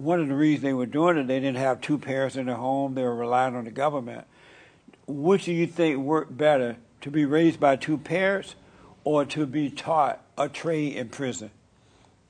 one 0.00 0.18
of 0.18 0.28
the 0.28 0.34
reasons 0.34 0.62
they 0.62 0.72
were 0.72 0.86
doing 0.86 1.18
it, 1.18 1.26
they 1.26 1.40
didn't 1.40 1.58
have 1.58 1.82
two 1.82 1.98
parents 1.98 2.34
in 2.36 2.46
their 2.46 2.54
home. 2.54 2.94
They 2.94 3.02
were 3.02 3.14
relying 3.14 3.54
on 3.54 3.66
the 3.66 3.70
government. 3.70 4.24
Which 5.06 5.44
do 5.44 5.52
you 5.52 5.66
think 5.66 5.98
worked 5.98 6.34
better, 6.34 6.76
to 7.02 7.10
be 7.10 7.26
raised 7.26 7.60
by 7.60 7.76
two 7.76 7.98
parents, 7.98 8.54
or 9.04 9.26
to 9.26 9.44
be 9.44 9.68
taught 9.68 10.22
a 10.38 10.48
trade 10.48 10.96
in 10.96 11.10
prison? 11.10 11.50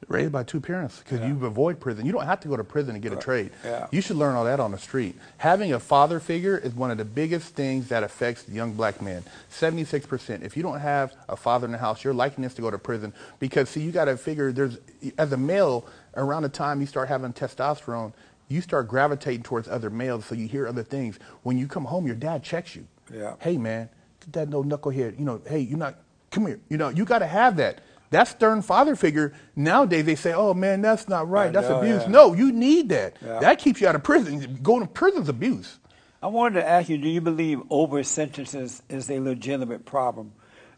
Raised 0.08 0.32
by 0.32 0.42
two 0.42 0.60
parents 0.60 0.98
because 0.98 1.20
you 1.20 1.46
avoid 1.46 1.78
prison. 1.78 2.06
You 2.06 2.10
don't 2.10 2.26
have 2.26 2.40
to 2.40 2.48
go 2.48 2.56
to 2.56 2.64
prison 2.64 2.94
to 2.94 3.00
get 3.00 3.12
a 3.12 3.16
trade. 3.16 3.52
Yeah. 3.64 3.86
You 3.92 4.00
should 4.00 4.16
learn 4.16 4.34
all 4.34 4.44
that 4.46 4.58
on 4.58 4.72
the 4.72 4.78
street. 4.78 5.14
Having 5.36 5.72
a 5.72 5.78
father 5.78 6.18
figure 6.18 6.58
is 6.58 6.74
one 6.74 6.90
of 6.90 6.98
the 6.98 7.04
biggest 7.04 7.54
things 7.54 7.88
that 7.88 8.02
affects 8.02 8.48
young 8.48 8.72
black 8.72 9.00
men. 9.00 9.22
76%. 9.52 10.42
If 10.42 10.56
you 10.56 10.64
don't 10.64 10.80
have 10.80 11.14
a 11.28 11.36
father 11.36 11.66
in 11.66 11.72
the 11.72 11.78
house, 11.78 12.02
you're 12.02 12.14
likeness 12.14 12.54
to 12.54 12.62
go 12.62 12.70
to 12.70 12.78
prison 12.78 13.12
because, 13.38 13.68
see, 13.68 13.82
you 13.82 13.92
got 13.92 14.06
to 14.06 14.16
figure 14.16 14.50
there's, 14.50 14.78
as 15.16 15.30
a 15.30 15.36
male, 15.36 15.86
around 16.16 16.42
the 16.42 16.48
time 16.48 16.80
you 16.80 16.86
start 16.86 17.08
having 17.08 17.32
testosterone, 17.32 18.12
you 18.48 18.60
start 18.60 18.88
gravitating 18.88 19.42
towards 19.42 19.68
other 19.68 19.90
males, 19.90 20.26
so 20.26 20.34
you 20.34 20.48
hear 20.48 20.66
other 20.66 20.82
things. 20.82 21.18
When 21.42 21.56
you 21.56 21.66
come 21.68 21.84
home, 21.84 22.06
your 22.06 22.16
dad 22.16 22.42
checks 22.42 22.74
you. 22.74 22.86
Yeah. 23.12 23.34
Hey, 23.38 23.56
man, 23.58 23.88
get 24.20 24.32
that 24.32 24.48
no 24.48 24.62
knucklehead. 24.62 25.18
You 25.18 25.24
know, 25.24 25.40
hey, 25.46 25.60
you're 25.60 25.78
not, 25.78 25.96
come 26.30 26.46
here. 26.46 26.60
You 26.68 26.76
know, 26.76 26.88
you 26.88 27.04
got 27.04 27.20
to 27.20 27.26
have 27.26 27.56
that. 27.56 27.80
That 28.10 28.26
stern 28.26 28.62
father 28.62 28.96
figure, 28.96 29.34
nowadays 29.54 30.04
they 30.04 30.16
say, 30.16 30.32
oh 30.32 30.52
man, 30.52 30.82
that's 30.82 31.08
not 31.08 31.28
right. 31.28 31.48
I 31.48 31.52
That's 31.52 31.68
know, 31.68 31.78
abuse. 31.78 32.02
yeah. 32.02 32.08
No, 32.08 32.34
you 32.34 32.50
need 32.50 32.88
that. 32.88 33.16
Yeah. 33.24 33.38
That 33.38 33.60
keeps 33.60 33.80
you 33.80 33.86
out 33.86 33.94
of 33.94 34.02
prison. 34.02 34.58
Going 34.62 34.80
to 34.80 34.88
prison's 34.88 35.28
abuse. 35.28 35.78
I 36.20 36.26
wanted 36.26 36.60
to 36.60 36.68
ask 36.68 36.88
you, 36.88 36.98
do 36.98 37.08
you 37.08 37.20
believe 37.20 37.60
over 37.70 38.02
sentences 38.02 38.82
is 38.88 39.08
a 39.10 39.20
legitimate 39.20 39.86
problem? 39.86 40.32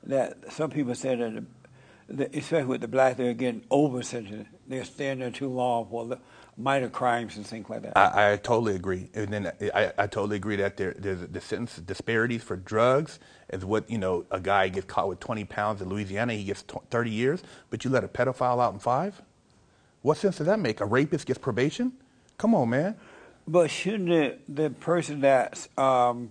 That 0.05 0.53
some 0.53 0.69
people 0.71 0.95
say 0.95 1.17
that, 1.17 2.35
especially 2.35 2.65
with 2.65 2.83
the 2.83 2.89
black, 2.89 3.17
they're 3.17 3.33
getting 3.33 3.65
over 3.71 4.03
sentenced. 4.03 4.51
They're 4.73 4.85
staying 4.85 5.33
too 5.33 5.51
long 5.51 5.87
for 5.91 6.07
the 6.07 6.19
minor 6.57 6.89
crimes 6.89 7.37
and 7.37 7.47
things 7.47 7.69
like 7.69 7.83
that. 7.83 7.97
I, 7.97 8.33
I 8.33 8.37
totally 8.37 8.75
agree, 8.75 9.11
and 9.13 9.29
then 9.29 9.53
I, 9.75 9.93
I 9.99 10.07
totally 10.07 10.37
agree 10.37 10.57
that 10.57 10.79
there, 10.79 10.95
there's 10.99 11.21
the 11.29 11.43
sentence 11.43 11.77
disparities 11.77 12.43
for 12.43 12.57
drugs 12.57 13.19
is 13.51 13.67
what 13.67 13.91
you 13.91 13.99
know. 13.99 14.25
A 14.31 14.41
guy 14.41 14.69
gets 14.69 14.87
caught 14.87 15.09
with 15.09 15.21
20 15.21 15.45
pounds 15.45 15.83
in 15.83 15.91
Louisiana, 15.91 16.33
he 16.33 16.45
gets 16.45 16.63
30 16.63 17.11
years, 17.11 17.43
but 17.69 17.85
you 17.85 17.91
let 17.91 18.03
a 18.03 18.09
pedophile 18.09 18.63
out 18.63 18.73
in 18.73 18.79
five. 18.79 19.21
What 20.01 20.17
sense 20.17 20.39
does 20.39 20.47
that 20.47 20.59
make? 20.59 20.81
A 20.81 20.87
rapist 20.87 21.27
gets 21.27 21.39
probation? 21.39 21.93
Come 22.39 22.55
on, 22.55 22.71
man. 22.71 22.97
But 23.47 23.71
shouldn't 23.71 24.09
the, 24.09 24.39
the 24.49 24.71
person 24.71 25.21
that's 25.21 25.69
um, 25.77 26.31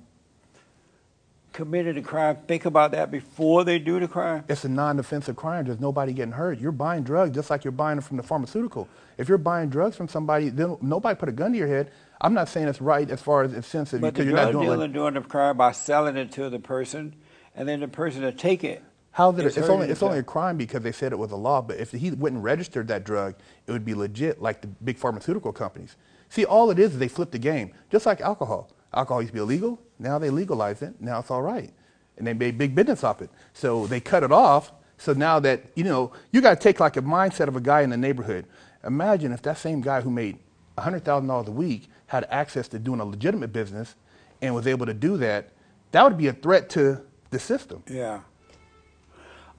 committed 1.53 1.97
a 1.97 2.01
crime 2.01 2.37
think 2.47 2.65
about 2.65 2.91
that 2.91 3.11
before 3.11 3.63
they 3.63 3.79
do 3.79 3.99
the 3.99 4.07
crime? 4.07 4.43
It's 4.47 4.63
a 4.63 4.69
non-defensive 4.69 5.35
crime. 5.35 5.65
There's 5.65 5.79
nobody 5.79 6.13
getting 6.13 6.33
hurt. 6.33 6.59
You're 6.59 6.71
buying 6.71 7.03
drugs 7.03 7.35
just 7.35 7.49
like 7.49 7.63
you're 7.63 7.71
buying 7.71 7.97
them 7.97 8.03
from 8.03 8.17
the 8.17 8.23
pharmaceutical. 8.23 8.87
If 9.17 9.29
you're 9.29 9.37
buying 9.37 9.69
drugs 9.69 9.95
from 9.95 10.07
somebody, 10.07 10.49
then 10.49 10.77
nobody 10.81 11.17
put 11.17 11.29
a 11.29 11.31
gun 11.31 11.51
to 11.51 11.57
your 11.57 11.67
head. 11.67 11.91
I'm 12.21 12.33
not 12.33 12.49
saying 12.49 12.67
it's 12.67 12.81
right 12.81 13.09
as 13.09 13.21
far 13.21 13.43
as 13.43 13.53
it's 13.53 13.67
sensitive 13.67 14.01
But 14.01 14.15
the 14.15 14.23
because 14.23 14.25
you're 14.25 14.35
not 14.35 14.51
drug 14.51 14.53
doing 14.53 14.65
dealer 14.65 14.77
like, 14.77 14.93
doing 14.93 15.13
the 15.15 15.21
crime 15.21 15.57
by 15.57 15.71
selling 15.71 16.17
it 16.17 16.31
to 16.33 16.49
the 16.49 16.59
person, 16.59 17.15
and 17.55 17.67
then 17.67 17.79
the 17.79 17.87
person 17.87 18.21
to 18.21 18.31
take 18.31 18.63
it. 18.63 18.83
How 19.11 19.31
did 19.31 19.45
it, 19.45 19.47
is 19.47 19.57
it's 19.57 19.67
only 19.67 19.87
it's 19.87 20.03
only 20.03 20.19
a 20.19 20.23
crime 20.23 20.55
because 20.55 20.83
they 20.83 20.93
said 20.93 21.11
it 21.11 21.19
was 21.19 21.31
a 21.31 21.35
law. 21.35 21.61
But 21.61 21.77
if 21.77 21.91
he 21.91 22.11
wouldn't 22.11 22.43
registered 22.43 22.87
that 22.87 23.03
drug, 23.03 23.35
it 23.67 23.71
would 23.71 23.83
be 23.83 23.93
legit, 23.93 24.41
like 24.41 24.61
the 24.61 24.67
big 24.67 24.97
pharmaceutical 24.97 25.51
companies. 25.51 25.97
See, 26.29 26.45
all 26.45 26.71
it 26.71 26.79
is 26.79 26.93
is 26.93 26.99
they 26.99 27.09
flip 27.09 27.31
the 27.31 27.39
game, 27.39 27.73
just 27.89 28.05
like 28.05 28.21
alcohol. 28.21 28.69
Alcohol 28.93 29.21
used 29.21 29.31
to 29.31 29.33
be 29.33 29.39
illegal. 29.39 29.79
Now 29.99 30.19
they 30.19 30.29
legalized 30.29 30.83
it. 30.83 30.99
Now 30.99 31.19
it's 31.19 31.31
all 31.31 31.41
right, 31.41 31.71
and 32.17 32.27
they 32.27 32.33
made 32.33 32.57
big 32.57 32.75
business 32.75 33.03
off 33.03 33.21
it. 33.21 33.29
So 33.53 33.87
they 33.87 33.99
cut 33.99 34.23
it 34.23 34.31
off. 34.31 34.71
So 34.97 35.13
now 35.13 35.39
that 35.39 35.63
you 35.75 35.83
know, 35.83 36.11
you 36.31 36.41
got 36.41 36.55
to 36.55 36.59
take 36.61 36.79
like 36.79 36.97
a 36.97 37.01
mindset 37.01 37.47
of 37.47 37.55
a 37.55 37.61
guy 37.61 37.81
in 37.81 37.89
the 37.89 37.97
neighborhood. 37.97 38.45
Imagine 38.83 39.31
if 39.31 39.41
that 39.43 39.57
same 39.57 39.81
guy 39.81 40.01
who 40.01 40.09
made 40.11 40.37
hundred 40.77 41.05
thousand 41.05 41.27
dollars 41.27 41.47
a 41.47 41.51
week 41.51 41.87
had 42.07 42.25
access 42.29 42.67
to 42.69 42.79
doing 42.79 42.99
a 42.99 43.05
legitimate 43.05 43.53
business 43.53 43.95
and 44.41 44.53
was 44.55 44.67
able 44.67 44.85
to 44.85 44.93
do 44.93 45.17
that. 45.17 45.49
That 45.91 46.03
would 46.03 46.17
be 46.17 46.27
a 46.27 46.33
threat 46.33 46.69
to 46.71 47.01
the 47.29 47.39
system. 47.39 47.83
Yeah. 47.87 48.21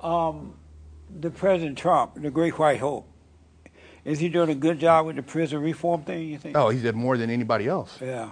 Um, 0.01 0.55
the 1.21 1.31
President 1.31 1.79
Trump, 1.79 2.14
the 2.16 2.31
Great 2.31 2.59
White 2.59 2.81
Hope, 2.81 3.07
is 4.05 4.18
he 4.18 4.29
doing 4.29 4.51
a 4.51 4.55
good 4.55 4.81
job 4.81 5.07
with 5.07 5.16
the 5.16 5.23
prison 5.23 5.61
reform 5.61 6.03
thing? 6.03 6.29
You 6.29 6.38
think? 6.38 6.57
Oh, 6.57 6.71
he 6.71 6.81
did 6.81 6.97
more 6.97 7.16
than 7.16 7.31
anybody 7.31 7.68
else. 7.68 7.99
Yeah. 8.01 8.31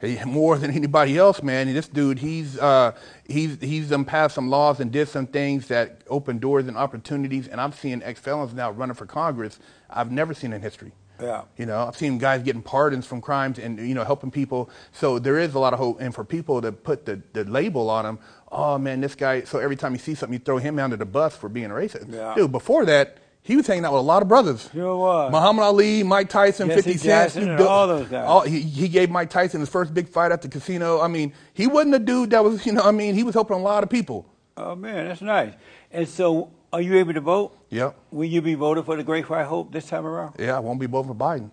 He, 0.00 0.18
more 0.24 0.56
than 0.58 0.70
anybody 0.70 1.18
else, 1.18 1.42
man. 1.42 1.72
This 1.72 1.88
dude, 1.88 2.18
he's 2.18 2.58
uh, 2.58 2.92
he's 3.26 3.58
he's 3.60 3.92
um, 3.92 4.04
passed 4.04 4.34
some 4.34 4.48
laws 4.48 4.80
and 4.80 4.92
did 4.92 5.08
some 5.08 5.26
things 5.26 5.68
that 5.68 6.02
open 6.08 6.38
doors 6.38 6.68
and 6.68 6.76
opportunities. 6.76 7.48
And 7.48 7.60
I'm 7.60 7.72
seeing 7.72 8.02
ex 8.02 8.20
felons 8.20 8.54
now 8.54 8.70
running 8.70 8.94
for 8.94 9.06
Congress. 9.06 9.58
I've 9.90 10.12
never 10.12 10.34
seen 10.34 10.52
in 10.52 10.62
history. 10.62 10.92
Yeah. 11.20 11.42
You 11.56 11.66
know, 11.66 11.86
I've 11.86 11.96
seen 11.96 12.18
guys 12.18 12.42
getting 12.42 12.62
pardons 12.62 13.06
from 13.06 13.20
crimes 13.20 13.58
and 13.58 13.78
you 13.78 13.94
know 13.94 14.04
helping 14.04 14.30
people. 14.30 14.70
So 14.92 15.18
there 15.18 15.38
is 15.38 15.54
a 15.54 15.58
lot 15.58 15.72
of 15.72 15.78
hope. 15.78 16.00
And 16.00 16.14
for 16.14 16.24
people 16.24 16.62
to 16.62 16.70
put 16.70 17.06
the, 17.06 17.20
the 17.32 17.44
label 17.44 17.90
on 17.90 18.06
him, 18.06 18.18
oh 18.52 18.78
man, 18.78 19.00
this 19.00 19.14
guy. 19.14 19.42
So 19.42 19.58
every 19.58 19.76
time 19.76 19.92
you 19.92 19.98
see 19.98 20.14
something, 20.14 20.38
you 20.38 20.44
throw 20.44 20.58
him 20.58 20.78
under 20.78 20.96
the 20.96 21.06
bus 21.06 21.36
for 21.36 21.48
being 21.48 21.70
racist. 21.70 22.12
Yeah. 22.12 22.34
Dude, 22.36 22.52
before 22.52 22.84
that, 22.86 23.18
he 23.48 23.56
was 23.56 23.66
hanging 23.66 23.84
out 23.84 23.92
with 23.94 24.00
a 24.00 24.04
lot 24.04 24.22
of 24.22 24.28
brothers. 24.28 24.68
Sure 24.72 24.96
was. 24.96 25.32
Muhammad 25.32 25.64
Ali, 25.64 26.02
Mike 26.04 26.28
Tyson, 26.28 26.68
Jesse 26.68 26.82
50 26.82 26.98
Cent. 26.98 27.02
Jackson, 27.04 27.42
Snoop 27.44 27.60
all 27.68 27.86
those 27.88 28.06
guys. 28.08 28.26
All- 28.28 28.42
he, 28.42 28.60
he 28.60 28.86
gave 28.88 29.10
Mike 29.10 29.30
Tyson 29.30 29.60
his 29.60 29.68
first 29.68 29.92
big 29.94 30.06
fight 30.08 30.30
at 30.30 30.42
the 30.42 30.48
casino. 30.48 31.00
I 31.00 31.08
mean, 31.08 31.32
he 31.54 31.66
wasn't 31.66 31.94
a 31.94 31.98
dude 31.98 32.30
that 32.30 32.44
was, 32.44 32.64
you 32.66 32.72
know, 32.72 32.82
I 32.82 32.90
mean, 32.92 33.14
he 33.14 33.24
was 33.24 33.34
helping 33.34 33.56
a 33.56 33.60
lot 33.60 33.82
of 33.82 33.90
people. 33.90 34.26
Oh 34.56 34.74
man, 34.76 35.08
that's 35.08 35.22
nice. 35.22 35.54
And 35.90 36.06
so, 36.08 36.50
are 36.72 36.80
you 36.82 36.98
able 36.98 37.14
to 37.14 37.20
vote? 37.20 37.56
Yep. 37.70 37.96
Will 38.10 38.24
you 38.26 38.42
be 38.42 38.54
voting 38.54 38.84
for 38.84 38.96
the 38.96 39.02
Great 39.04 39.28
White 39.30 39.46
Hope 39.46 39.72
this 39.72 39.86
time 39.86 40.04
around? 40.06 40.34
Yeah, 40.38 40.56
I 40.56 40.58
won't 40.60 40.78
be 40.78 40.86
voting 40.86 41.14
for 41.14 41.16
Biden. 41.16 41.50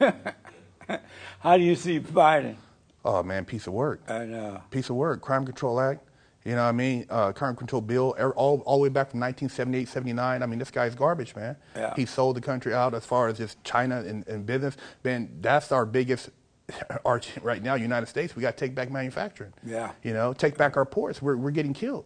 How 1.40 1.56
do 1.56 1.62
you 1.62 1.76
see 1.76 2.00
Biden? 2.00 2.56
Oh, 3.04 3.22
man, 3.22 3.44
piece 3.44 3.66
of 3.66 3.72
work. 3.72 4.00
And 4.08 4.34
uh, 4.34 4.58
Piece 4.70 4.90
of 4.90 4.96
work. 4.96 5.20
Crime 5.20 5.44
Control 5.44 5.80
Act. 5.80 6.00
You 6.46 6.52
know 6.54 6.62
what 6.62 6.68
I 6.68 6.72
mean? 6.72 7.06
Uh, 7.10 7.32
crime 7.32 7.56
Control 7.56 7.82
Bill, 7.82 8.14
er- 8.20 8.32
all, 8.34 8.60
all 8.66 8.76
the 8.76 8.82
way 8.84 8.88
back 8.88 9.10
from 9.10 9.18
1978, 9.18 9.88
79. 9.88 10.42
I 10.42 10.46
mean, 10.46 10.58
this 10.60 10.70
guy's 10.70 10.94
garbage, 10.94 11.34
man. 11.34 11.56
Yeah. 11.74 11.92
He 11.96 12.06
sold 12.06 12.36
the 12.36 12.40
country 12.40 12.72
out 12.72 12.94
as 12.94 13.04
far 13.04 13.26
as 13.26 13.38
just 13.38 13.62
China 13.64 13.98
and, 14.06 14.26
and 14.28 14.46
business. 14.46 14.76
Man, 15.02 15.28
that's 15.40 15.72
our 15.72 15.84
biggest 15.84 16.30
arch 17.04 17.32
right 17.42 17.60
now, 17.62 17.74
United 17.74 18.06
States. 18.06 18.36
We 18.36 18.42
got 18.42 18.56
to 18.56 18.64
take 18.64 18.76
back 18.76 18.92
manufacturing. 18.92 19.52
Yeah. 19.64 19.90
You 20.04 20.12
know, 20.12 20.32
take 20.32 20.56
back 20.56 20.76
our 20.76 20.84
ports. 20.86 21.20
We're, 21.20 21.36
we're 21.36 21.50
getting 21.50 21.74
killed. 21.74 22.04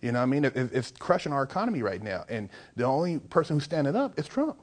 You 0.00 0.12
know 0.12 0.18
what 0.20 0.24
I 0.24 0.26
mean? 0.26 0.44
It, 0.46 0.56
it- 0.56 0.70
it's 0.72 0.90
crushing 0.92 1.32
our 1.34 1.42
economy 1.42 1.82
right 1.82 2.02
now. 2.02 2.24
And 2.30 2.48
the 2.76 2.84
only 2.84 3.18
person 3.18 3.56
who's 3.56 3.64
standing 3.64 3.94
up 3.96 4.18
is 4.18 4.26
Trump. 4.26 4.56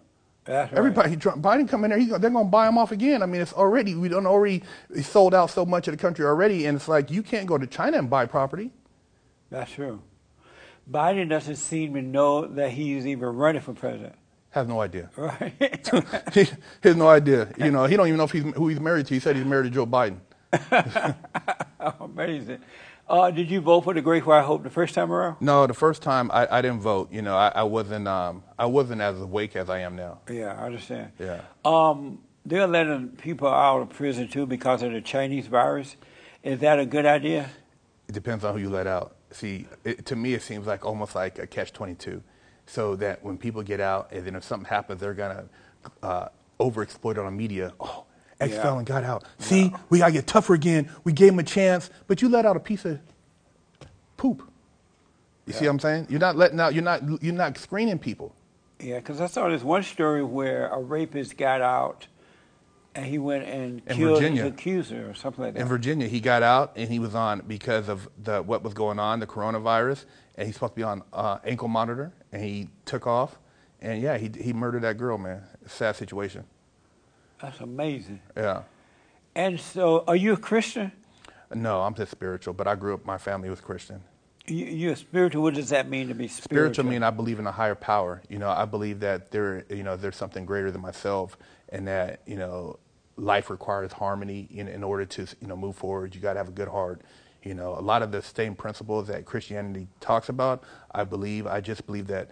that's 0.45 0.71
right. 0.71 0.77
Everybody, 0.79 1.15
Trump, 1.15 1.43
Biden 1.43 1.69
come 1.69 1.83
in 1.83 1.91
there, 1.91 1.99
he's, 1.99 2.09
they're 2.09 2.19
going 2.31 2.45
to 2.47 2.51
buy 2.51 2.67
him 2.67 2.79
off 2.79 2.91
again. 2.91 3.21
I 3.21 3.27
mean, 3.27 3.41
it's 3.41 3.53
already, 3.53 3.93
we 3.93 4.09
don't 4.09 4.25
already 4.25 4.63
sold 5.03 5.35
out 5.35 5.51
so 5.51 5.63
much 5.63 5.87
of 5.87 5.91
the 5.95 5.97
country 6.01 6.25
already. 6.25 6.65
And 6.65 6.75
it's 6.75 6.87
like, 6.87 7.11
you 7.11 7.21
can't 7.21 7.45
go 7.45 7.59
to 7.59 7.67
China 7.67 7.99
and 7.99 8.09
buy 8.09 8.25
property. 8.25 8.71
That's 9.51 9.71
true. 9.71 10.01
Biden 10.89 11.29
doesn't 11.29 11.57
seem 11.57 11.93
to 11.93 12.01
know 12.01 12.47
that 12.47 12.71
he's 12.71 13.05
even 13.05 13.27
running 13.29 13.61
for 13.61 13.73
president, 13.73 14.15
Has 14.49 14.67
no 14.67 14.81
idea. 14.81 15.09
right? 15.15 15.53
he, 16.33 16.43
he 16.43 16.49
has 16.83 16.95
no 16.95 17.07
idea. 17.07 17.49
You 17.57 17.69
know, 17.69 17.85
he 17.85 17.95
don't 17.95 18.07
even 18.07 18.17
know 18.17 18.23
if 18.23 18.31
he's, 18.31 18.43
who 18.43 18.67
he's 18.69 18.79
married 18.79 19.05
to. 19.07 19.13
He 19.13 19.19
said 19.19 19.35
he's 19.35 19.45
married 19.45 19.65
to 19.65 19.69
Joe 19.69 19.85
Biden. 19.85 20.19
Amazing. 21.99 22.59
Uh, 23.07 23.29
did 23.29 23.51
you 23.51 23.59
vote 23.59 23.81
for 23.81 23.93
the 23.93 24.01
Great 24.01 24.25
White 24.25 24.43
Hope 24.43 24.63
the 24.63 24.69
first 24.69 24.95
time 24.95 25.11
around? 25.11 25.35
No, 25.41 25.67
the 25.67 25.73
first 25.73 26.01
time 26.01 26.31
I, 26.31 26.47
I 26.49 26.61
didn't 26.61 26.79
vote. 26.79 27.11
You 27.11 27.21
know, 27.21 27.35
I, 27.35 27.49
I 27.49 27.63
wasn't 27.63 28.07
um, 28.07 28.43
I 28.57 28.65
wasn't 28.65 29.01
as 29.01 29.19
awake 29.19 29.55
as 29.57 29.69
I 29.69 29.79
am 29.79 29.97
now. 29.97 30.19
Yeah, 30.29 30.55
I 30.57 30.65
understand. 30.65 31.11
Yeah. 31.19 31.41
Um, 31.65 32.19
they're 32.45 32.67
letting 32.67 33.09
people 33.09 33.49
out 33.49 33.81
of 33.81 33.89
prison 33.89 34.29
too 34.29 34.45
because 34.45 34.81
of 34.81 34.93
the 34.93 35.01
Chinese 35.01 35.47
virus. 35.47 35.97
Is 36.41 36.59
that 36.61 36.79
a 36.79 36.85
good 36.85 37.05
idea? 37.05 37.49
It 38.07 38.13
depends 38.13 38.45
on 38.45 38.53
who 38.53 38.61
you 38.61 38.69
let 38.69 38.87
out. 38.87 39.15
See, 39.31 39.67
it, 39.83 40.05
to 40.07 40.15
me, 40.15 40.33
it 40.33 40.41
seems 40.41 40.67
like 40.67 40.85
almost 40.85 41.15
like 41.15 41.39
a 41.39 41.47
catch-22. 41.47 42.21
So 42.67 42.95
that 42.97 43.23
when 43.23 43.37
people 43.37 43.63
get 43.63 43.79
out, 43.79 44.11
and 44.11 44.25
then 44.25 44.35
if 44.35 44.43
something 44.43 44.69
happens, 44.69 45.01
they're 45.01 45.13
gonna 45.13 45.45
uh, 46.01 46.27
overexploit 46.59 47.13
it 47.13 47.19
on 47.19 47.35
media. 47.35 47.73
Oh, 47.79 48.05
ex-felon 48.39 48.85
got 48.85 49.03
out. 49.03 49.25
See, 49.39 49.73
we 49.89 49.99
gotta 49.99 50.13
get 50.13 50.27
tougher 50.27 50.53
again. 50.53 50.89
We 51.03 51.11
gave 51.11 51.33
him 51.33 51.39
a 51.39 51.43
chance, 51.43 51.89
but 52.07 52.21
you 52.21 52.29
let 52.29 52.45
out 52.45 52.55
a 52.55 52.59
piece 52.59 52.85
of 52.85 52.99
poop. 54.15 54.43
You 55.47 55.53
see 55.53 55.65
what 55.65 55.71
I'm 55.71 55.79
saying? 55.79 56.07
You're 56.09 56.19
not 56.19 56.37
letting 56.37 56.59
out. 56.59 56.73
You're 56.73 56.83
not. 56.83 57.01
You're 57.21 57.33
not 57.33 57.57
screening 57.57 57.99
people. 57.99 58.33
Yeah, 58.79 58.97
because 58.97 59.19
I 59.19 59.27
saw 59.27 59.49
this 59.49 59.63
one 59.63 59.83
story 59.83 60.23
where 60.23 60.67
a 60.69 60.79
rapist 60.79 61.37
got 61.37 61.61
out 61.61 62.07
and 62.95 63.05
he 63.05 63.17
went 63.17 63.45
and 63.45 63.81
In 63.87 63.97
killed 63.97 64.19
Virginia. 64.19 64.43
his 64.43 64.51
accuser 64.51 65.09
or 65.09 65.13
something 65.13 65.43
like 65.45 65.53
that. 65.53 65.61
In 65.61 65.67
Virginia, 65.67 66.07
he 66.07 66.19
got 66.19 66.43
out 66.43 66.73
and 66.75 66.89
he 66.89 66.99
was 66.99 67.15
on 67.15 67.41
because 67.47 67.87
of 67.89 68.09
the 68.21 68.41
what 68.41 68.63
was 68.63 68.73
going 68.73 68.99
on, 68.99 69.19
the 69.19 69.27
coronavirus, 69.27 70.05
and 70.35 70.45
he's 70.45 70.55
supposed 70.55 70.73
to 70.73 70.75
be 70.77 70.83
on 70.83 71.03
uh, 71.13 71.39
ankle 71.45 71.67
monitor, 71.67 72.11
and 72.31 72.43
he 72.43 72.69
took 72.85 73.07
off, 73.07 73.37
and 73.81 74.01
yeah, 74.01 74.17
he 74.17 74.29
he 74.39 74.53
murdered 74.53 74.83
that 74.83 74.97
girl, 74.97 75.17
man. 75.17 75.43
Sad 75.67 75.95
situation. 75.95 76.43
That's 77.41 77.59
amazing. 77.59 78.21
Yeah. 78.37 78.63
And 79.35 79.59
so, 79.59 80.03
are 80.07 80.15
you 80.15 80.33
a 80.33 80.37
Christian? 80.37 80.91
No, 81.53 81.81
I'm 81.81 81.95
just 81.95 82.11
spiritual, 82.11 82.53
but 82.53 82.67
I 82.67 82.75
grew 82.75 82.93
up. 82.93 83.05
My 83.05 83.17
family 83.17 83.49
was 83.49 83.61
Christian. 83.61 84.01
You, 84.47 84.65
you're 84.65 84.95
spiritual. 84.95 85.43
What 85.43 85.53
does 85.53 85.69
that 85.69 85.89
mean 85.89 86.07
to 86.09 86.13
be 86.13 86.27
spiritual? 86.27 86.43
Spiritual 86.73 86.85
mean 86.85 87.03
I 87.03 87.09
believe 87.11 87.39
in 87.39 87.47
a 87.47 87.51
higher 87.51 87.75
power. 87.75 88.21
You 88.29 88.39
know, 88.39 88.49
I 88.49 88.65
believe 88.65 88.99
that 89.01 89.31
there, 89.31 89.65
you 89.69 89.83
know, 89.83 89.95
there's 89.95 90.15
something 90.15 90.45
greater 90.45 90.71
than 90.71 90.81
myself, 90.81 91.37
and 91.71 91.87
that 91.87 92.21
you 92.25 92.35
know, 92.35 92.77
life 93.17 93.49
requires 93.49 93.91
harmony 93.93 94.47
in, 94.51 94.67
in 94.67 94.83
order 94.83 95.05
to 95.05 95.27
you 95.41 95.47
know 95.47 95.55
move 95.55 95.75
forward. 95.75 96.13
You 96.15 96.21
got 96.21 96.33
to 96.33 96.39
have 96.39 96.49
a 96.49 96.51
good 96.53 96.67
heart. 96.67 97.01
You 97.43 97.55
know, 97.55 97.73
a 97.77 97.81
lot 97.81 98.03
of 98.03 98.11
the 98.11 98.21
same 98.21 98.53
principles 98.53 99.07
that 99.07 99.25
Christianity 99.25 99.87
talks 99.99 100.29
about, 100.29 100.63
I 100.91 101.03
believe. 101.03 101.47
I 101.47 101.59
just 101.59 101.87
believe 101.87 102.05
that 102.07 102.29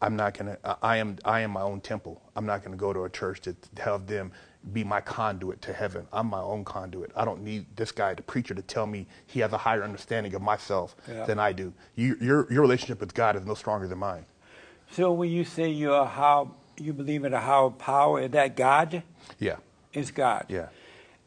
I'm 0.00 0.14
not 0.14 0.36
gonna. 0.38 0.56
I 0.82 0.98
am. 0.98 1.16
I 1.24 1.40
am 1.40 1.50
my 1.50 1.62
own 1.62 1.80
temple. 1.80 2.22
I'm 2.36 2.46
not 2.46 2.62
gonna 2.62 2.76
go 2.76 2.92
to 2.92 3.04
a 3.04 3.10
church 3.10 3.40
to 3.42 3.56
have 3.78 4.06
them 4.06 4.30
be 4.72 4.84
my 4.84 5.00
conduit 5.00 5.60
to 5.62 5.72
heaven. 5.72 6.06
I'm 6.12 6.28
my 6.28 6.40
own 6.40 6.64
conduit. 6.64 7.10
I 7.16 7.24
don't 7.24 7.42
need 7.42 7.66
this 7.74 7.90
guy, 7.90 8.14
the 8.14 8.22
preacher, 8.22 8.54
to 8.54 8.62
tell 8.62 8.86
me 8.86 9.08
he 9.26 9.40
has 9.40 9.52
a 9.52 9.58
higher 9.58 9.82
understanding 9.82 10.32
of 10.36 10.42
myself 10.42 10.94
Yeah. 11.08 11.24
than 11.24 11.40
I 11.40 11.52
do. 11.52 11.72
You, 11.96 12.16
your 12.20 12.52
your 12.52 12.62
relationship 12.62 13.00
with 13.00 13.12
God 13.14 13.34
is 13.34 13.44
no 13.44 13.54
stronger 13.54 13.88
than 13.88 13.98
mine. 13.98 14.24
So, 14.92 15.10
when 15.12 15.30
you 15.30 15.44
say 15.44 15.68
you're 15.68 16.04
how 16.04 16.54
you 16.78 16.92
believe 16.92 17.24
in 17.24 17.32
a 17.34 17.40
higher 17.40 17.70
power, 17.70 18.20
is 18.20 18.30
that 18.32 18.56
God? 18.56 19.02
Yeah, 19.38 19.56
It's 19.92 20.10
God. 20.10 20.46
yeah. 20.48 20.68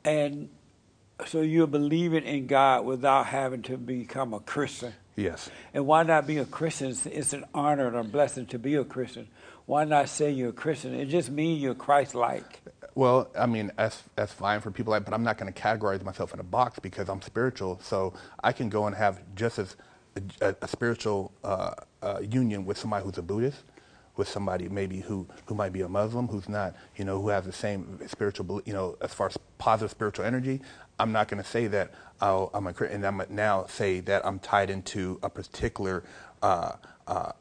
And 0.04 0.50
so 1.26 1.42
you're 1.42 1.68
believing 1.68 2.24
in 2.24 2.48
God 2.48 2.86
without 2.86 3.28
having 3.28 3.62
to 3.64 3.78
become 3.78 4.34
a 4.34 4.40
Christian. 4.40 4.94
Yes. 5.16 5.50
And 5.74 5.86
why 5.88 6.04
not 6.04 6.28
be 6.28 6.38
a 6.38 6.46
Christian? 6.46 6.90
It's- 6.92 7.06
It's 7.06 7.34
an 7.34 7.46
honor 7.54 7.88
and 7.88 7.96
a 7.96 8.04
blessing 8.04 8.46
to 8.48 8.60
be 8.60 8.76
a 8.76 8.84
Christian. 8.84 9.28
Why 9.66 9.84
not 9.86 10.10
say 10.10 10.30
you're 10.32 10.50
a 10.50 10.54
Christian? 10.54 10.94
It 10.94 11.06
just 11.06 11.30
means 11.32 11.62
you're 11.62 11.74
Christ-like. 11.74 12.62
Well, 12.96 13.30
I 13.38 13.46
mean, 13.46 13.72
that's 13.78 14.04
that's 14.16 14.32
fine 14.32 14.62
for 14.62 14.72
people 14.72 14.92
like, 14.92 15.04
but 15.06 15.14
I'm 15.14 15.24
not 15.24 15.38
going 15.38 15.52
to 15.52 15.60
categorize 15.62 16.04
myself 16.04 16.34
in 16.34 16.40
a 16.40 16.44
box 16.44 16.80
because 16.80 17.10
I'm 17.10 17.22
spiritual. 17.22 17.80
So 17.82 18.14
I 18.44 18.52
can 18.54 18.70
go 18.70 18.86
and 18.88 18.96
have 18.96 19.22
just 19.36 19.58
as 19.60 19.76
a, 20.42 20.50
a, 20.50 20.56
a 20.62 20.68
spiritual 20.68 21.32
uh, 21.44 21.72
uh, 22.04 22.20
union 22.22 22.66
with 22.66 22.78
somebody 22.78 23.04
who's 23.04 23.18
a 23.18 23.22
Buddhist, 23.22 23.64
with 24.18 24.28
somebody 24.28 24.70
maybe 24.70 25.02
who 25.02 25.28
who 25.46 25.56
might 25.56 25.74
be 25.74 25.82
a 25.82 25.90
Muslim, 25.90 26.28
who's 26.28 26.50
not, 26.50 26.76
you 26.96 27.06
know, 27.06 27.22
who 27.22 27.30
has 27.30 27.46
the 27.46 27.54
same 27.54 28.00
spiritual, 28.08 28.62
you 28.66 28.74
know, 28.74 28.98
as 29.02 29.14
far 29.14 29.28
as 29.28 29.38
positive 29.58 29.92
spiritual 29.92 30.26
energy. 30.26 30.62
I'm 31.00 31.12
not 31.12 31.28
going 31.28 31.42
to 31.44 31.50
say 31.50 31.68
that 31.68 31.94
oh, 32.22 32.50
I'm 32.54 32.68
a 32.68 32.74
and 32.86 33.06
I'm 33.06 33.22
now 33.30 33.66
say 33.68 34.00
that 34.02 34.26
I'm 34.26 34.40
tied 34.40 34.70
into 34.70 35.20
a 35.24 35.30
particular. 35.30 36.04
Uh, 36.42 36.74
uh, 37.08 37.32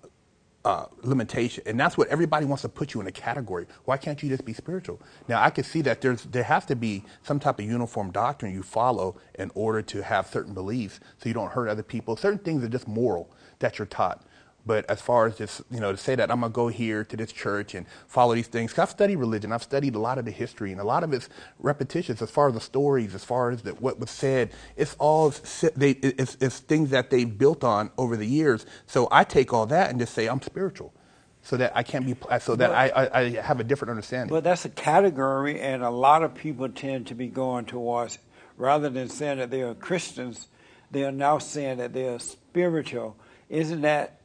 uh, 0.65 0.87
limitation, 1.03 1.63
and 1.67 1.79
that's 1.79 1.99
what 1.99 2.09
everybody 2.09 2.47
wants 2.47 2.63
to 2.63 2.69
put 2.69 2.95
you 2.95 3.01
in 3.01 3.07
a 3.07 3.13
category. 3.13 3.67
Why 3.85 3.99
can't 3.99 4.23
you 4.23 4.31
just 4.31 4.45
be 4.45 4.55
spiritual? 4.55 5.01
Now, 5.29 5.43
I 5.43 5.51
can 5.51 5.63
see 5.65 5.83
that 5.83 6.01
there's 6.01 6.25
there 6.25 6.43
has 6.45 6.65
to 6.67 6.77
be 6.77 7.05
some 7.23 7.39
type 7.39 7.59
of 7.59 7.67
uniform 7.67 8.11
doctrine 8.11 8.55
you 8.55 8.63
follow 8.63 9.17
in 9.35 9.51
order 9.55 9.83
to 9.83 10.03
have 10.03 10.27
certain 10.27 10.55
beliefs, 10.55 11.01
so 11.19 11.29
you 11.29 11.35
don't 11.35 11.53
hurt 11.53 11.69
other 11.69 11.83
people. 11.83 12.17
Certain 12.17 12.39
things 12.39 12.65
are 12.65 12.69
just 12.69 12.89
moral 12.89 13.31
that 13.59 13.79
you're 13.79 13.87
taught. 13.87 14.25
But 14.67 14.89
as 14.89 15.01
far 15.03 15.27
as 15.27 15.37
just, 15.37 15.61
you 15.71 15.79
know, 15.79 15.93
to 15.93 15.99
say 15.99 16.15
that 16.15 16.31
I'm 16.31 16.41
going 16.41 16.53
to 16.53 16.55
go 16.55 16.69
here 16.69 17.05
to 17.05 17.17
this 17.17 17.33
church 17.33 17.75
and 17.75 17.87
follow 18.07 18.35
these 18.35 18.47
things, 18.47 18.73
'cause 18.73 18.85
I've 18.85 18.91
studied 18.91 19.17
religion. 19.17 19.53
I've 19.53 19.63
studied 19.63 19.95
a 19.95 19.99
lot 19.99 20.17
of 20.17 20.25
the 20.25 20.31
history, 20.31 20.73
and 20.73 20.81
a 20.81 20.85
lot 20.85 21.05
of 21.05 21.13
it's 21.13 21.29
repetitious 21.59 22.23
as 22.23 22.31
far 22.31 22.49
as 22.49 22.55
the 22.55 22.61
stories, 22.61 23.15
as 23.15 23.25
far 23.25 23.51
as 23.51 23.63
the, 23.63 23.73
what 23.73 23.99
was 23.99 24.11
said. 24.11 24.51
It's 24.77 24.97
all, 24.99 25.35
they, 25.77 25.91
it's, 25.91 26.39
it's 26.41 26.61
things 26.61 26.91
that 26.91 27.11
they've 27.11 27.37
built 27.39 27.63
on 27.63 27.91
over 27.99 28.17
the 28.17 28.27
years. 28.27 28.65
So 28.87 29.07
I 29.11 29.25
take 29.25 29.53
all 29.53 29.67
that 29.67 29.91
and 29.91 29.99
just 29.99 30.15
say 30.15 30.27
I'm 30.27 30.41
spiritual. 30.41 30.95
So 31.43 31.59
that 31.59 31.77
I 31.77 31.83
can't 31.83 32.07
be, 32.07 32.17
so 32.41 32.57
that 32.57 32.71
I, 32.71 32.89
I, 32.89 33.21
I 33.21 33.31
have 33.43 33.61
a 33.61 33.65
different 33.65 33.91
understanding. 33.91 34.31
But 34.35 34.45
that's 34.45 34.65
a 34.65 34.71
category, 34.71 35.61
and 35.61 35.83
a 35.83 35.91
lot 35.91 36.23
of 36.23 36.35
people 36.35 36.71
tend 36.71 37.09
to 37.09 37.15
be 37.15 37.27
going 37.27 37.67
towards, 37.67 38.19
rather 38.57 38.89
than 38.89 39.11
saying 39.11 39.37
that 39.37 39.51
they 39.51 39.61
are 39.61 39.75
Christians, 39.75 40.49
they 40.91 41.05
are 41.05 41.13
now 41.13 41.37
saying 41.37 41.77
that 41.77 41.93
they 41.93 42.09
are 42.09 42.19
spiritual. 42.19 43.19
Isn't 43.51 43.83
that 43.83 44.21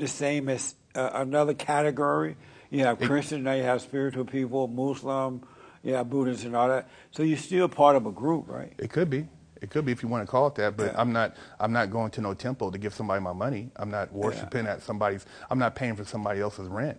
the 0.00 0.08
same 0.08 0.48
as 0.48 0.74
uh, 0.94 1.10
another 1.14 1.54
category? 1.54 2.36
You 2.70 2.84
have 2.84 3.00
Christian, 3.00 3.42
now 3.42 3.52
you 3.54 3.62
have 3.64 3.82
spiritual 3.82 4.24
people, 4.24 4.68
Muslim, 4.68 5.42
you 5.82 5.94
have 5.94 6.08
Buddhists 6.08 6.44
and 6.44 6.54
all 6.54 6.68
that. 6.68 6.88
So 7.10 7.22
you're 7.22 7.38
still 7.38 7.68
part 7.68 7.96
of 7.96 8.06
a 8.06 8.12
group, 8.12 8.48
right? 8.48 8.72
It 8.78 8.90
could 8.90 9.10
be. 9.10 9.26
It 9.60 9.70
could 9.70 9.84
be 9.84 9.92
if 9.92 10.02
you 10.02 10.08
want 10.08 10.26
to 10.26 10.30
call 10.30 10.46
it 10.46 10.54
that, 10.54 10.76
but 10.76 10.92
Yeah. 10.92 11.00
I'm 11.00 11.12
not. 11.12 11.36
I'm 11.58 11.72
not 11.72 11.90
going 11.90 12.10
to 12.12 12.20
no 12.20 12.32
temple 12.32 12.72
to 12.72 12.78
give 12.78 12.94
somebody 12.94 13.20
my 13.20 13.32
money. 13.34 13.70
I'm 13.76 13.90
not 13.90 14.10
worshiping 14.12 14.66
at 14.66 14.82
somebody's. 14.82 15.26
I'm 15.50 15.58
not 15.58 15.74
paying 15.74 15.96
for 15.96 16.04
somebody 16.04 16.40
else's 16.40 16.66
rent. 16.68 16.98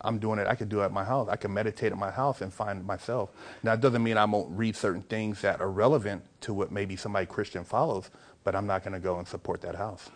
I'm 0.00 0.18
doing 0.18 0.38
it. 0.38 0.46
I 0.46 0.54
could 0.54 0.68
do 0.68 0.80
it 0.80 0.84
at 0.84 0.92
my 0.92 1.04
house. 1.04 1.28
I 1.28 1.36
can 1.36 1.52
meditate 1.52 1.90
at 1.92 1.98
my 1.98 2.10
house 2.10 2.40
and 2.40 2.54
find 2.54 2.86
myself. 2.86 3.30
Now, 3.64 3.72
it 3.72 3.80
doesn't 3.80 4.02
mean 4.02 4.16
I 4.16 4.24
won't 4.24 4.56
read 4.56 4.76
certain 4.76 5.02
things 5.02 5.40
that 5.42 5.60
are 5.60 5.70
relevant 5.70 6.22
to 6.42 6.54
what 6.54 6.70
maybe 6.70 6.94
somebody 6.96 7.26
Christian 7.26 7.64
follows, 7.64 8.08
but 8.44 8.54
I'm 8.54 8.66
not 8.66 8.84
going 8.84 8.94
to 8.94 9.00
go 9.00 9.18
and 9.18 9.26
support 9.26 9.60
that 9.62 9.74
house. 9.74 10.08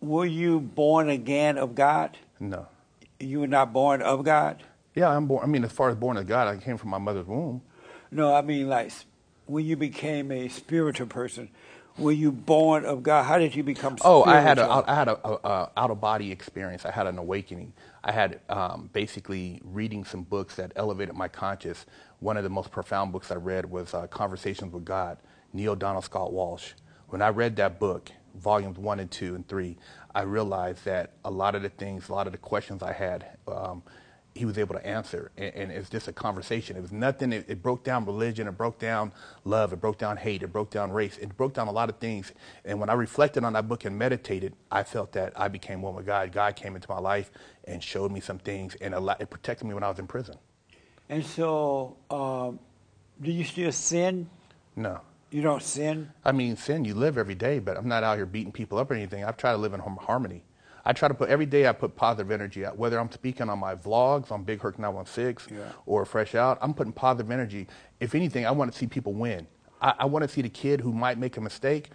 Were 0.00 0.26
you 0.26 0.60
born 0.60 1.08
again 1.08 1.58
of 1.58 1.74
God? 1.74 2.18
No. 2.38 2.66
You 3.18 3.40
were 3.40 3.46
not 3.46 3.72
born 3.72 4.02
of 4.02 4.24
God? 4.24 4.62
Yeah, 4.94 5.08
I'm 5.08 5.26
born. 5.26 5.44
I 5.44 5.46
mean, 5.46 5.64
as 5.64 5.72
far 5.72 5.88
as 5.88 5.96
born 5.96 6.16
of 6.16 6.26
God, 6.26 6.48
I 6.48 6.56
came 6.56 6.76
from 6.76 6.90
my 6.90 6.98
mother's 6.98 7.26
womb. 7.26 7.62
No, 8.10 8.34
I 8.34 8.42
mean 8.42 8.68
like 8.68 8.92
when 9.46 9.64
you 9.64 9.76
became 9.76 10.30
a 10.32 10.48
spiritual 10.48 11.06
person. 11.06 11.50
Were 11.98 12.12
you 12.12 12.32
born 12.32 12.86
of 12.86 13.02
God? 13.02 13.24
How 13.24 13.36
did 13.36 13.54
you 13.54 13.62
become 13.62 13.98
Spiritual? 13.98 14.24
Oh. 14.26 14.30
I 14.30 14.40
had 14.40 14.58
a 14.58 14.66
I 14.88 14.94
had 14.94 15.08
a, 15.08 15.18
a, 15.26 15.34
a 15.44 15.70
out 15.76 15.90
of 15.90 16.00
body 16.00 16.32
experience. 16.32 16.86
I 16.86 16.92
had 16.92 17.06
an 17.06 17.18
awakening. 17.18 17.74
I 18.02 18.12
had 18.12 18.40
um, 18.48 18.88
basically 18.92 19.60
reading 19.64 20.04
some 20.04 20.22
books 20.22 20.54
that 20.54 20.72
elevated 20.76 21.14
my 21.14 21.28
conscious. 21.28 21.84
One 22.20 22.36
of 22.36 22.44
the 22.44 22.48
most 22.48 22.70
profound 22.70 23.12
books 23.12 23.30
I 23.30 23.34
read 23.34 23.66
was 23.66 23.92
uh, 23.92 24.06
Conversations 24.06 24.72
with 24.72 24.84
God, 24.84 25.18
Neale 25.52 25.76
Donald 25.76 26.04
Scott 26.04 26.32
Walsch. 26.32 26.72
When 27.08 27.20
I 27.20 27.28
read 27.28 27.56
that 27.56 27.78
book, 27.80 28.12
volumes 28.34 28.78
one 28.78 29.00
and 29.00 29.10
two 29.10 29.34
and 29.34 29.46
three, 29.48 29.76
I 30.14 30.22
realized 30.22 30.84
that 30.84 31.12
a 31.24 31.30
lot 31.30 31.54
of 31.54 31.62
the 31.62 31.68
things, 31.68 32.08
a 32.08 32.12
lot 32.12 32.26
of 32.26 32.32
the 32.32 32.38
questions 32.38 32.82
I 32.82 32.92
had, 32.92 33.38
um, 33.48 33.82
he 34.34 34.44
was 34.44 34.58
able 34.58 34.76
to 34.76 34.86
answer. 34.86 35.32
And, 35.36 35.54
and 35.54 35.72
it's 35.72 35.90
just 35.90 36.06
a 36.06 36.12
conversation. 36.12 36.76
It 36.76 36.82
was 36.82 36.92
nothing. 36.92 37.32
It, 37.32 37.46
it 37.48 37.62
broke 37.62 37.82
down 37.82 38.04
religion. 38.06 38.46
It 38.46 38.56
broke 38.56 38.78
down 38.78 39.12
love. 39.44 39.72
It 39.72 39.80
broke 39.80 39.98
down 39.98 40.16
hate. 40.16 40.42
It 40.42 40.52
broke 40.52 40.70
down 40.70 40.92
race. 40.92 41.18
It 41.18 41.36
broke 41.36 41.54
down 41.54 41.66
a 41.66 41.72
lot 41.72 41.88
of 41.88 41.98
things. 41.98 42.32
And 42.64 42.78
when 42.78 42.88
I 42.88 42.94
reflected 42.94 43.44
on 43.44 43.54
that 43.54 43.68
book 43.68 43.84
and 43.84 43.98
meditated, 43.98 44.54
I 44.70 44.84
felt 44.84 45.12
that 45.12 45.32
I 45.34 45.48
became 45.48 45.82
one 45.82 45.94
with 45.96 46.06
God. 46.06 46.30
God 46.32 46.54
came 46.54 46.76
into 46.76 46.88
my 46.88 47.00
life 47.00 47.32
and 47.64 47.82
showed 47.82 48.12
me 48.12 48.20
some 48.20 48.38
things, 48.38 48.76
and 48.76 48.94
a 48.94 49.00
lot, 49.00 49.20
it 49.20 49.30
protected 49.30 49.66
me 49.66 49.74
when 49.74 49.82
I 49.82 49.88
was 49.88 49.98
in 49.98 50.06
prison. 50.06 50.36
And 51.08 51.24
so, 51.24 51.96
um, 52.10 52.60
do 53.20 53.32
you 53.32 53.44
still 53.44 53.72
sin? 53.72 54.30
No. 54.76 55.00
You 55.30 55.42
don't 55.42 55.62
sin? 55.62 56.10
I 56.24 56.32
mean, 56.32 56.56
sin, 56.56 56.84
you 56.84 56.94
live 56.94 57.16
every 57.16 57.34
day, 57.36 57.58
but 57.60 57.76
I'm 57.76 57.86
not 57.88 58.02
out 58.02 58.16
here 58.16 58.26
beating 58.26 58.52
people 58.52 58.78
up 58.78 58.90
or 58.90 58.94
anything. 58.94 59.24
I 59.24 59.30
try 59.30 59.52
to 59.52 59.58
live 59.58 59.74
in 59.74 59.80
harmony. 59.80 60.42
I 60.84 60.92
try 60.92 61.08
to 61.08 61.14
put 61.14 61.28
every 61.28 61.46
day 61.46 61.68
I 61.68 61.72
put 61.72 61.94
positive 61.94 62.30
energy 62.30 62.64
out. 62.64 62.76
Whether 62.78 62.98
I'm 62.98 63.10
speaking 63.12 63.48
on 63.48 63.58
my 63.58 63.74
vlogs 63.74 64.32
on 64.32 64.42
Big 64.44 64.60
Herc 64.60 64.78
916 64.78 65.56
Yeah. 65.56 65.64
or 65.86 66.04
Fresh 66.04 66.34
Out, 66.34 66.58
I'm 66.60 66.74
putting 66.74 66.92
positive 66.92 67.30
energy. 67.30 67.68
If 68.00 68.14
anything, 68.14 68.46
I 68.46 68.50
want 68.50 68.72
to 68.72 68.78
see 68.78 68.86
people 68.86 69.12
win. 69.12 69.46
I, 69.80 69.94
I 70.00 70.04
want 70.06 70.22
to 70.24 70.28
see 70.28 70.42
the 70.42 70.48
kid 70.48 70.80
who 70.80 70.92
might 70.92 71.18
make 71.18 71.36
a 71.36 71.40
mistake 71.40 71.90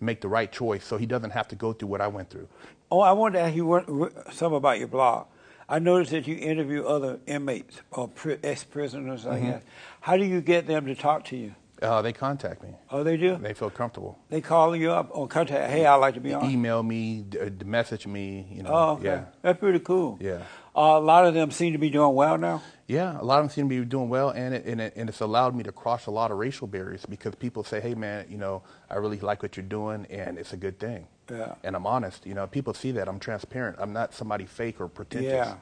make 0.00 0.20
the 0.20 0.28
right 0.28 0.50
choice 0.50 0.84
so 0.84 0.96
he 0.96 1.06
doesn't 1.06 1.30
have 1.30 1.46
to 1.48 1.54
go 1.54 1.72
through 1.72 1.88
what 1.88 2.00
I 2.00 2.08
went 2.08 2.28
through. 2.30 2.48
Oh, 2.90 3.00
I 3.00 3.12
wanted 3.12 3.38
to 3.38 3.44
ask 3.44 3.54
you 3.54 3.66
what, 3.66 3.86
some 4.34 4.52
about 4.52 4.78
your 4.80 4.88
blog. 4.88 5.26
I 5.68 5.78
noticed 5.78 6.10
that 6.10 6.26
you 6.26 6.36
interview 6.36 6.84
other 6.84 7.20
inmates 7.26 7.80
or 7.92 8.08
pri- 8.08 8.38
ex-prisoners, 8.42 9.24
Mm-hmm. 9.24 9.32
I 9.34 9.40
guess. 9.50 9.62
How 10.00 10.16
do 10.16 10.24
you 10.24 10.40
get 10.40 10.66
them 10.66 10.86
to 10.86 10.94
talk 10.96 11.24
to 11.26 11.36
you? 11.36 11.54
Uh, 11.82 12.00
they 12.02 12.12
contact 12.12 12.62
me. 12.62 12.70
Oh, 12.90 13.02
they 13.02 13.16
do? 13.16 13.36
They 13.36 13.54
feel 13.54 13.68
comfortable. 13.70 14.18
They 14.30 14.40
call 14.40 14.74
you 14.76 14.92
up 14.92 15.08
or 15.12 15.26
contact, 15.26 15.70
hey, 15.70 15.84
I'd 15.84 15.96
like 15.96 16.14
to 16.14 16.20
be 16.20 16.32
on. 16.32 16.48
Email 16.48 16.82
me, 16.82 17.22
d- 17.28 17.38
uh, 17.40 17.48
d- 17.48 17.64
message 17.64 18.06
me. 18.06 18.46
You 18.50 18.62
know. 18.62 18.70
Oh, 18.72 18.90
okay. 18.92 19.04
Yeah. 19.04 19.24
That's 19.42 19.58
pretty 19.58 19.80
cool. 19.80 20.16
Yeah. 20.20 20.42
Uh, 20.74 20.96
a 20.96 21.00
lot 21.00 21.26
of 21.26 21.34
them 21.34 21.50
seem 21.50 21.72
to 21.72 21.78
be 21.78 21.90
doing 21.90 22.14
well 22.14 22.38
now. 22.38 22.62
Yeah, 22.86 23.20
a 23.20 23.24
lot 23.24 23.38
of 23.40 23.44
them 23.46 23.50
seem 23.50 23.68
to 23.68 23.74
be 23.80 23.84
doing 23.84 24.08
well, 24.08 24.30
and 24.30 24.54
it, 24.54 24.64
and, 24.64 24.80
it, 24.80 24.94
and 24.96 25.08
it's 25.08 25.20
allowed 25.20 25.54
me 25.54 25.62
to 25.64 25.72
cross 25.72 26.06
a 26.06 26.10
lot 26.10 26.30
of 26.30 26.38
racial 26.38 26.66
barriers 26.66 27.04
because 27.06 27.34
people 27.34 27.64
say, 27.64 27.80
"Hey, 27.80 27.94
man, 27.94 28.26
you 28.28 28.38
know, 28.38 28.62
I 28.90 28.96
really 28.96 29.18
like 29.20 29.42
what 29.42 29.56
you're 29.56 29.64
doing, 29.66 30.06
and 30.10 30.38
it's 30.38 30.52
a 30.52 30.56
good 30.56 30.78
thing." 30.78 31.06
Yeah. 31.30 31.54
And 31.64 31.74
I'm 31.76 31.86
honest. 31.86 32.26
You 32.26 32.34
know, 32.34 32.46
people 32.46 32.74
see 32.74 32.92
that 32.92 33.08
I'm 33.08 33.18
transparent. 33.18 33.76
I'm 33.80 33.92
not 33.92 34.14
somebody 34.14 34.46
fake 34.46 34.80
or 34.80 34.88
pretentious. 34.88 35.32
Yeah. 35.32 35.54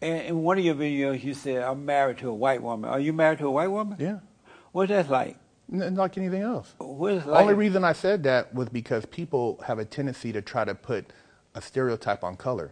And 0.00 0.26
in 0.26 0.42
one 0.42 0.58
of 0.58 0.64
your 0.64 0.76
videos, 0.76 1.22
you 1.24 1.34
said, 1.34 1.62
I'm 1.62 1.84
married 1.84 2.18
to 2.18 2.28
a 2.30 2.34
white 2.34 2.62
woman. 2.62 2.88
Are 2.88 3.00
you 3.00 3.12
married 3.12 3.38
to 3.40 3.46
a 3.46 3.50
white 3.50 3.70
woman? 3.70 3.96
Yeah. 3.98 4.18
What's 4.78 4.90
that 4.90 5.10
like? 5.10 5.36
N- 5.72 5.96
like 5.96 6.16
anything 6.16 6.42
else. 6.42 6.72
What 6.78 7.14
is 7.14 7.26
like? 7.26 7.40
only 7.42 7.54
reason 7.54 7.82
I 7.82 7.92
said 7.92 8.22
that 8.22 8.54
was 8.54 8.68
because 8.68 9.04
people 9.06 9.60
have 9.66 9.80
a 9.80 9.84
tendency 9.84 10.30
to 10.30 10.40
try 10.40 10.64
to 10.64 10.72
put 10.72 11.06
a 11.56 11.60
stereotype 11.60 12.22
on 12.22 12.36
color. 12.36 12.70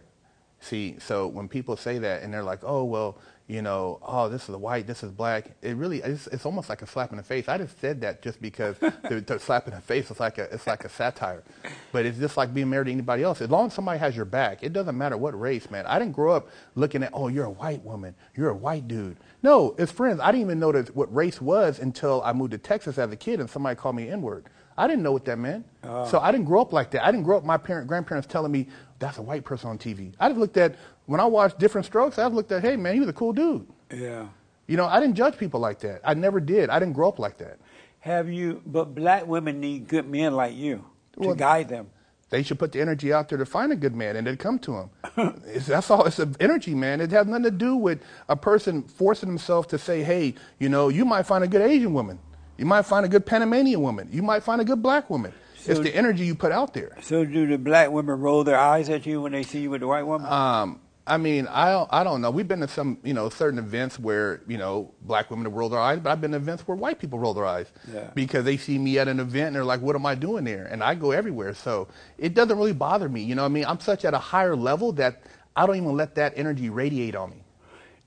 See, 0.61 0.95
so 0.99 1.27
when 1.27 1.49
people 1.49 1.75
say 1.75 1.97
that 1.97 2.23
and 2.23 2.33
they're 2.33 2.43
like, 2.43 2.61
"Oh, 2.63 2.85
well, 2.85 3.17
you 3.47 3.61
know, 3.61 3.99
oh, 4.01 4.29
this 4.29 4.47
is 4.47 4.55
white, 4.55 4.87
this 4.87 5.03
is 5.03 5.11
black," 5.11 5.51
it 5.61 5.75
really 5.75 5.97
it's, 5.97 6.27
it's 6.27 6.45
almost 6.45 6.69
like 6.69 6.81
a 6.81 6.87
slap 6.87 7.11
in 7.11 7.17
the 7.17 7.23
face. 7.23 7.49
I 7.49 7.57
just 7.57 7.77
said 7.81 7.99
that 7.99 8.21
just 8.21 8.41
because 8.41 8.77
the, 8.79 9.21
the 9.27 9.37
slap 9.37 9.67
in 9.67 9.73
the 9.73 9.81
face 9.81 10.09
is 10.09 10.21
like 10.21 10.37
a 10.37 10.43
it's 10.43 10.65
like 10.65 10.85
a 10.85 10.89
satire, 10.89 11.43
but 11.91 12.05
it's 12.05 12.17
just 12.17 12.37
like 12.37 12.53
being 12.53 12.69
married 12.69 12.85
to 12.85 12.91
anybody 12.93 13.21
else. 13.21 13.41
As 13.41 13.49
long 13.49 13.67
as 13.67 13.73
somebody 13.73 13.99
has 13.99 14.15
your 14.15 14.23
back, 14.23 14.63
it 14.63 14.71
doesn't 14.71 14.97
matter 14.97 15.17
what 15.17 15.37
race, 15.37 15.69
man. 15.69 15.85
I 15.85 15.99
didn't 15.99 16.13
grow 16.13 16.31
up 16.31 16.47
looking 16.75 17.03
at, 17.03 17.11
"Oh, 17.13 17.27
you're 17.27 17.47
a 17.47 17.51
white 17.51 17.83
woman, 17.83 18.15
you're 18.33 18.49
a 18.51 18.55
white 18.55 18.87
dude." 18.87 19.17
No, 19.43 19.75
it's 19.77 19.91
friends, 19.91 20.19
I 20.19 20.31
didn't 20.31 20.41
even 20.41 20.59
know 20.59 20.71
that 20.71 20.95
what 20.95 21.13
race 21.13 21.39
was 21.39 21.79
until 21.79 22.21
I 22.23 22.33
moved 22.33 22.51
to 22.51 22.57
Texas 22.57 22.97
as 22.97 23.11
a 23.11 23.15
kid 23.15 23.39
and 23.39 23.49
somebody 23.49 23.75
called 23.75 23.95
me 23.95 24.09
N-word. 24.09 24.45
I 24.77 24.87
didn't 24.87 25.03
know 25.03 25.11
what 25.11 25.25
that 25.25 25.37
meant. 25.39 25.65
Ah. 25.83 26.05
So 26.05 26.19
I 26.19 26.31
didn't 26.31 26.45
grow 26.45 26.61
up 26.61 26.73
like 26.73 26.91
that. 26.91 27.03
I 27.05 27.11
didn't 27.11 27.23
grow 27.23 27.37
up 27.37 27.43
my 27.45 27.57
parent 27.57 27.87
grandparents 27.87 28.27
telling 28.27 28.51
me 28.51 28.67
that's 28.99 29.17
a 29.17 29.21
white 29.21 29.43
person 29.43 29.69
on 29.69 29.77
TV. 29.77 30.13
I 30.19 30.27
just 30.29 30.39
looked 30.39 30.57
at 30.57 30.75
when 31.05 31.19
I 31.19 31.25
watched 31.25 31.59
Diff'rent 31.59 31.85
Strokes. 31.85 32.17
I 32.19 32.27
looked 32.27 32.51
at, 32.51 32.61
hey 32.61 32.75
man, 32.77 32.93
he 32.93 32.99
was 32.99 33.09
a 33.09 33.13
cool 33.13 33.33
dude. 33.33 33.67
Yeah. 33.93 34.27
You 34.67 34.75
know, 34.77 34.85
I 34.85 34.99
didn't 34.99 35.15
judge 35.15 35.37
people 35.37 35.59
like 35.59 35.79
that. 35.79 36.01
I 36.03 36.13
never 36.13 36.39
did. 36.39 36.69
I 36.69 36.79
didn't 36.79 36.93
grow 36.93 37.07
up 37.07 37.19
like 37.19 37.37
that. 37.37 37.57
Have 37.99 38.29
you, 38.29 38.61
but 38.65 38.93
black 38.95 39.25
women 39.25 39.59
need 39.59 39.87
good 39.87 40.07
men 40.09 40.33
like 40.35 40.55
you 40.55 40.83
to 41.13 41.27
Well- 41.27 41.35
guide 41.35 41.69
them. 41.69 41.87
They 42.29 42.43
should 42.43 42.59
put 42.59 42.73
the 42.73 42.81
energy 42.81 43.13
out 43.13 43.29
there 43.29 43.37
to 43.37 43.45
find 43.45 43.71
a 43.71 43.75
good 43.75 43.95
man 43.95 44.17
and 44.17 44.27
then 44.27 44.35
come 44.35 44.59
to 44.59 44.75
him. 44.75 44.89
it's, 45.45 45.67
that's 45.67 45.89
all. 45.89 46.05
It's 46.05 46.19
an 46.19 46.35
energy, 46.39 46.75
man. 46.75 46.99
It 46.99 47.11
has 47.11 47.25
nothing 47.25 47.43
to 47.43 47.51
do 47.51 47.75
with 47.75 48.01
a 48.27 48.35
person 48.35 48.83
forcing 48.83 49.29
himself 49.29 49.67
to 49.69 49.77
say, 49.77 50.03
hey, 50.03 50.35
you 50.59 50.67
know, 50.67 50.89
you 50.89 51.05
might 51.05 51.23
find 51.23 51.43
a 51.43 51.47
good 51.47 51.61
Asian 51.61 51.93
woman. 51.93 52.19
You 52.57 52.65
might 52.65 52.83
find 52.83 53.05
a 53.05 53.09
good 53.09 53.25
Panamanian 53.25 53.81
woman. 53.81 54.09
You 54.11 54.23
might 54.23 54.43
find 54.43 54.59
a 54.59 54.65
good 54.65 54.81
black 54.81 55.09
woman. 55.09 55.33
it's 55.65 55.79
the 55.79 55.95
energy 55.95 56.25
you 56.25 56.35
put 56.35 56.51
out 56.51 56.73
there. 56.73 56.97
So 57.01 57.23
do 57.23 57.47
the 57.47 57.57
black 57.57 57.91
women 57.91 58.19
roll 58.19 58.43
their 58.43 58.59
eyes 58.59 58.89
at 58.89 59.05
you 59.05 59.21
when 59.21 59.31
they 59.31 59.43
see 59.43 59.61
you 59.61 59.69
with 59.69 59.81
the 59.81 59.87
white 59.87 60.03
woman? 60.05 60.27
Um, 60.27 60.81
I 61.07 61.17
mean, 61.17 61.47
I 61.47 61.71
don't, 61.71 61.89
I 61.91 62.03
don't 62.03 62.21
know. 62.21 62.29
We've 62.31 62.47
been 62.47 62.59
to 62.59 62.67
some, 62.67 62.97
you 63.03 63.13
know, 63.13 63.29
certain 63.29 63.57
events 63.59 63.97
where, 63.97 64.41
you 64.47 64.57
know, 64.57 64.93
black 65.01 65.31
women 65.31 65.45
have 65.45 65.53
rolled 65.53 65.71
their 65.71 65.79
eyes, 65.79 65.99
but 65.99 66.11
I've 66.11 66.19
been 66.21 66.31
to 66.31 66.37
events 66.37 66.67
where 66.67 66.75
white 66.75 66.99
people 66.99 67.17
roll 67.17 67.33
their 67.33 67.45
eyes 67.45 67.67
Yeah. 67.93 68.11
because 68.13 68.43
they 68.45 68.57
see 68.57 68.77
me 68.77 68.99
at 68.99 69.07
an 69.07 69.19
event 69.19 69.47
and 69.47 69.55
they're 69.55 69.63
like, 69.63 69.81
what 69.81 69.95
am 69.95 70.05
I 70.05 70.15
doing 70.15 70.43
there? 70.43 70.65
And 70.65 70.83
I 70.83 70.95
go 70.95 71.11
everywhere. 71.11 71.53
So 71.53 71.87
it 72.17 72.33
doesn't 72.33 72.57
really 72.57 72.73
bother 72.73 73.07
me. 73.09 73.23
You 73.23 73.35
know 73.35 73.43
what 73.43 73.49
I 73.49 73.53
mean? 73.53 73.65
I'm 73.65 73.79
such 73.79 74.05
at 74.05 74.13
a 74.13 74.19
higher 74.19 74.55
level 74.55 74.91
that 74.93 75.23
I 75.55 75.65
don't 75.65 75.77
even 75.77 75.95
let 75.95 76.15
that 76.15 76.33
energy 76.35 76.69
radiate 76.69 77.15
on 77.15 77.31
me. 77.31 77.43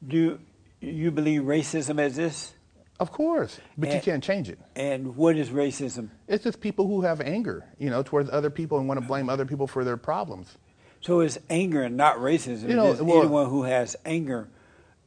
do 0.06 0.38
you 0.80 1.10
believe 1.10 1.42
racism 1.42 1.98
exists? 2.04 2.54
Of 2.98 3.12
course, 3.12 3.58
but 3.78 3.92
you 3.94 4.00
can't 4.00 4.22
change 4.22 4.50
it. 4.50 4.58
And 4.76 5.16
what 5.16 5.34
is 5.36 5.48
racism? 5.48 6.10
It's 6.28 6.44
just 6.44 6.60
people 6.60 6.86
who 6.86 7.00
have 7.00 7.22
anger, 7.22 7.64
you 7.78 7.88
know, 7.88 8.02
towards 8.02 8.28
other 8.28 8.50
people 8.50 8.78
and 8.78 8.86
want 8.86 9.00
to 9.00 9.06
blame 9.06 9.30
other 9.30 9.46
people 9.46 9.66
for 9.66 9.84
their 9.84 9.96
problems. 9.96 10.54
So 11.00 11.20
it's 11.20 11.38
anger 11.48 11.82
and 11.82 11.96
not 11.96 12.16
racism. 12.16 12.68
You 12.68 12.76
know, 12.76 12.92
well- 12.92 13.20
anyone 13.20 13.48
who 13.48 13.62
has 13.62 13.96
anger, 14.04 14.48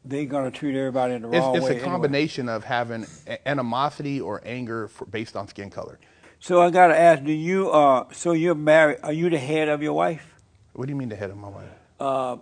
they're 0.04 0.26
going 0.26 0.52
to 0.52 0.58
treat 0.58 0.76
everybody 0.76 1.14
in 1.14 1.22
the 1.22 1.30
It's, 1.30 1.38
wrong 1.38 1.56
it's 1.56 1.66
way. 1.66 1.72
It's 1.72 1.80
a 1.80 1.84
anyway. 1.84 1.92
combination 1.92 2.50
of 2.50 2.64
having 2.64 3.06
animosity 3.46 4.20
or 4.20 4.42
anger 4.46 4.88
for, 4.88 5.06
based 5.06 5.36
on 5.36 5.48
skin 5.48 5.70
color. 5.70 6.00
So 6.40 6.62
I 6.62 6.72
got 6.72 6.88
to 6.88 7.00
ask, 7.00 7.24
do 7.24 7.32
you, 7.32 7.70
uh, 7.70 8.06
so 8.12 8.34
you're 8.34 8.56
married, 8.56 8.98
are 9.04 9.14
you 9.14 9.30
the 9.30 9.38
head 9.38 9.70
of 9.70 9.82
your 9.82 9.94
wife? 9.94 10.34
What 10.74 10.88
do 10.88 10.92
you 10.92 10.98
mean 10.98 11.10
the 11.10 11.16
head 11.16 11.30
of 11.30 11.38
my 11.38 11.48
wife? 11.48 11.70
Uh, 12.00 12.38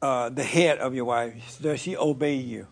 uh, 0.00 0.28
the 0.28 0.44
head 0.44 0.78
of 0.78 0.94
your 0.94 1.06
wife? 1.06 1.58
Does 1.60 1.80
she 1.80 1.96
obey 1.96 2.34
you? 2.36 2.66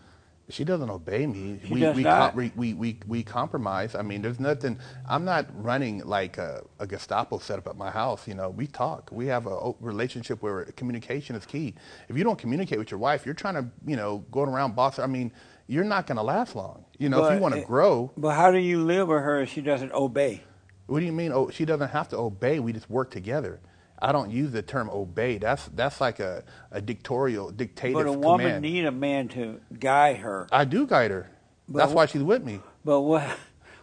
She 0.51 0.63
doesn't 0.63 0.89
obey 0.89 1.25
me. 1.27 1.59
She 1.65 1.73
we, 1.73 1.81
we, 1.91 2.05
we, 2.35 2.51
we, 2.55 2.73
we, 2.73 2.99
we 3.07 3.23
compromise. 3.23 3.95
I 3.95 4.01
mean, 4.01 4.21
there's 4.21 4.39
nothing. 4.39 4.79
I'm 5.07 5.25
not 5.25 5.47
running 5.63 5.99
like 6.05 6.37
a, 6.37 6.63
a 6.79 6.87
Gestapo 6.87 7.39
setup 7.39 7.67
at 7.67 7.77
my 7.77 7.89
house. 7.91 8.27
You 8.27 8.35
know, 8.35 8.49
we 8.49 8.67
talk. 8.67 9.09
We 9.11 9.27
have 9.27 9.47
a 9.47 9.73
relationship 9.79 10.41
where 10.41 10.65
communication 10.65 11.35
is 11.35 11.45
key. 11.45 11.75
If 12.09 12.17
you 12.17 12.23
don't 12.23 12.37
communicate 12.37 12.79
with 12.79 12.91
your 12.91 12.99
wife, 12.99 13.25
you're 13.25 13.35
trying 13.35 13.55
to, 13.55 13.65
you 13.85 13.95
know, 13.95 14.19
going 14.31 14.49
around 14.49 14.75
boss. 14.75 14.99
I 14.99 15.07
mean, 15.07 15.31
you're 15.67 15.83
not 15.85 16.07
going 16.07 16.17
to 16.17 16.23
last 16.23 16.55
long. 16.55 16.85
You 16.97 17.09
know, 17.09 17.25
if 17.25 17.35
you 17.35 17.39
want 17.39 17.55
to 17.55 17.61
grow, 17.61 18.11
But 18.17 18.31
how 18.31 18.51
do 18.51 18.57
you 18.59 18.83
live 18.83 19.07
with 19.07 19.21
her 19.23 19.41
if 19.41 19.49
she 19.49 19.61
doesn't 19.61 19.93
obey? 19.93 20.43
what 20.87 20.99
do 20.99 21.05
you 21.05 21.13
mean? 21.13 21.31
Oh, 21.31 21.49
she 21.49 21.63
doesn't 21.63 21.89
have 21.89 22.09
to 22.09 22.17
obey. 22.17 22.59
We 22.59 22.73
just 22.73 22.89
work 22.89 23.11
together. 23.11 23.61
I 24.01 24.11
don't 24.11 24.31
use 24.31 24.51
the 24.51 24.61
term 24.61 24.89
obey. 24.89 25.37
That's 25.37 25.65
that's 25.67 26.01
like 26.01 26.19
a, 26.19 26.43
a 26.71 26.81
dictatorial, 26.81 27.51
dictative 27.51 27.93
But 27.93 28.07
a 28.07 28.11
woman 28.13 28.45
command. 28.47 28.61
need 28.63 28.85
a 28.85 28.91
man 28.91 29.27
to 29.29 29.61
guide 29.79 30.17
her. 30.17 30.47
I 30.51 30.65
do 30.65 30.87
guide 30.87 31.11
her. 31.11 31.29
But 31.69 31.79
That's 31.79 31.91
wh- 31.91 31.95
why 31.95 32.05
she's 32.07 32.23
with 32.23 32.43
me. 32.43 32.59
But 32.83 33.01
what 33.01 33.23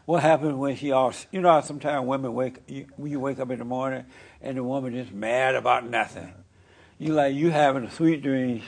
what 0.04 0.22
happens 0.22 0.54
when 0.54 0.74
she 0.76 0.90
all 0.92 1.12
you 1.30 1.40
know 1.40 1.50
how 1.50 1.60
sometimes 1.60 2.06
women 2.06 2.34
wake 2.34 2.58
you, 2.66 2.86
you 3.02 3.20
wake 3.20 3.38
up 3.38 3.50
in 3.50 3.58
the 3.58 3.64
morning 3.64 4.04
and 4.42 4.56
the 4.56 4.64
woman 4.64 4.94
is 4.96 5.10
mad 5.12 5.54
about 5.54 5.88
nothing. 5.88 6.32
You 6.98 7.14
like 7.14 7.34
you 7.34 7.50
having 7.50 7.84
a 7.84 7.90
sweet 7.90 8.22
dream 8.22 8.62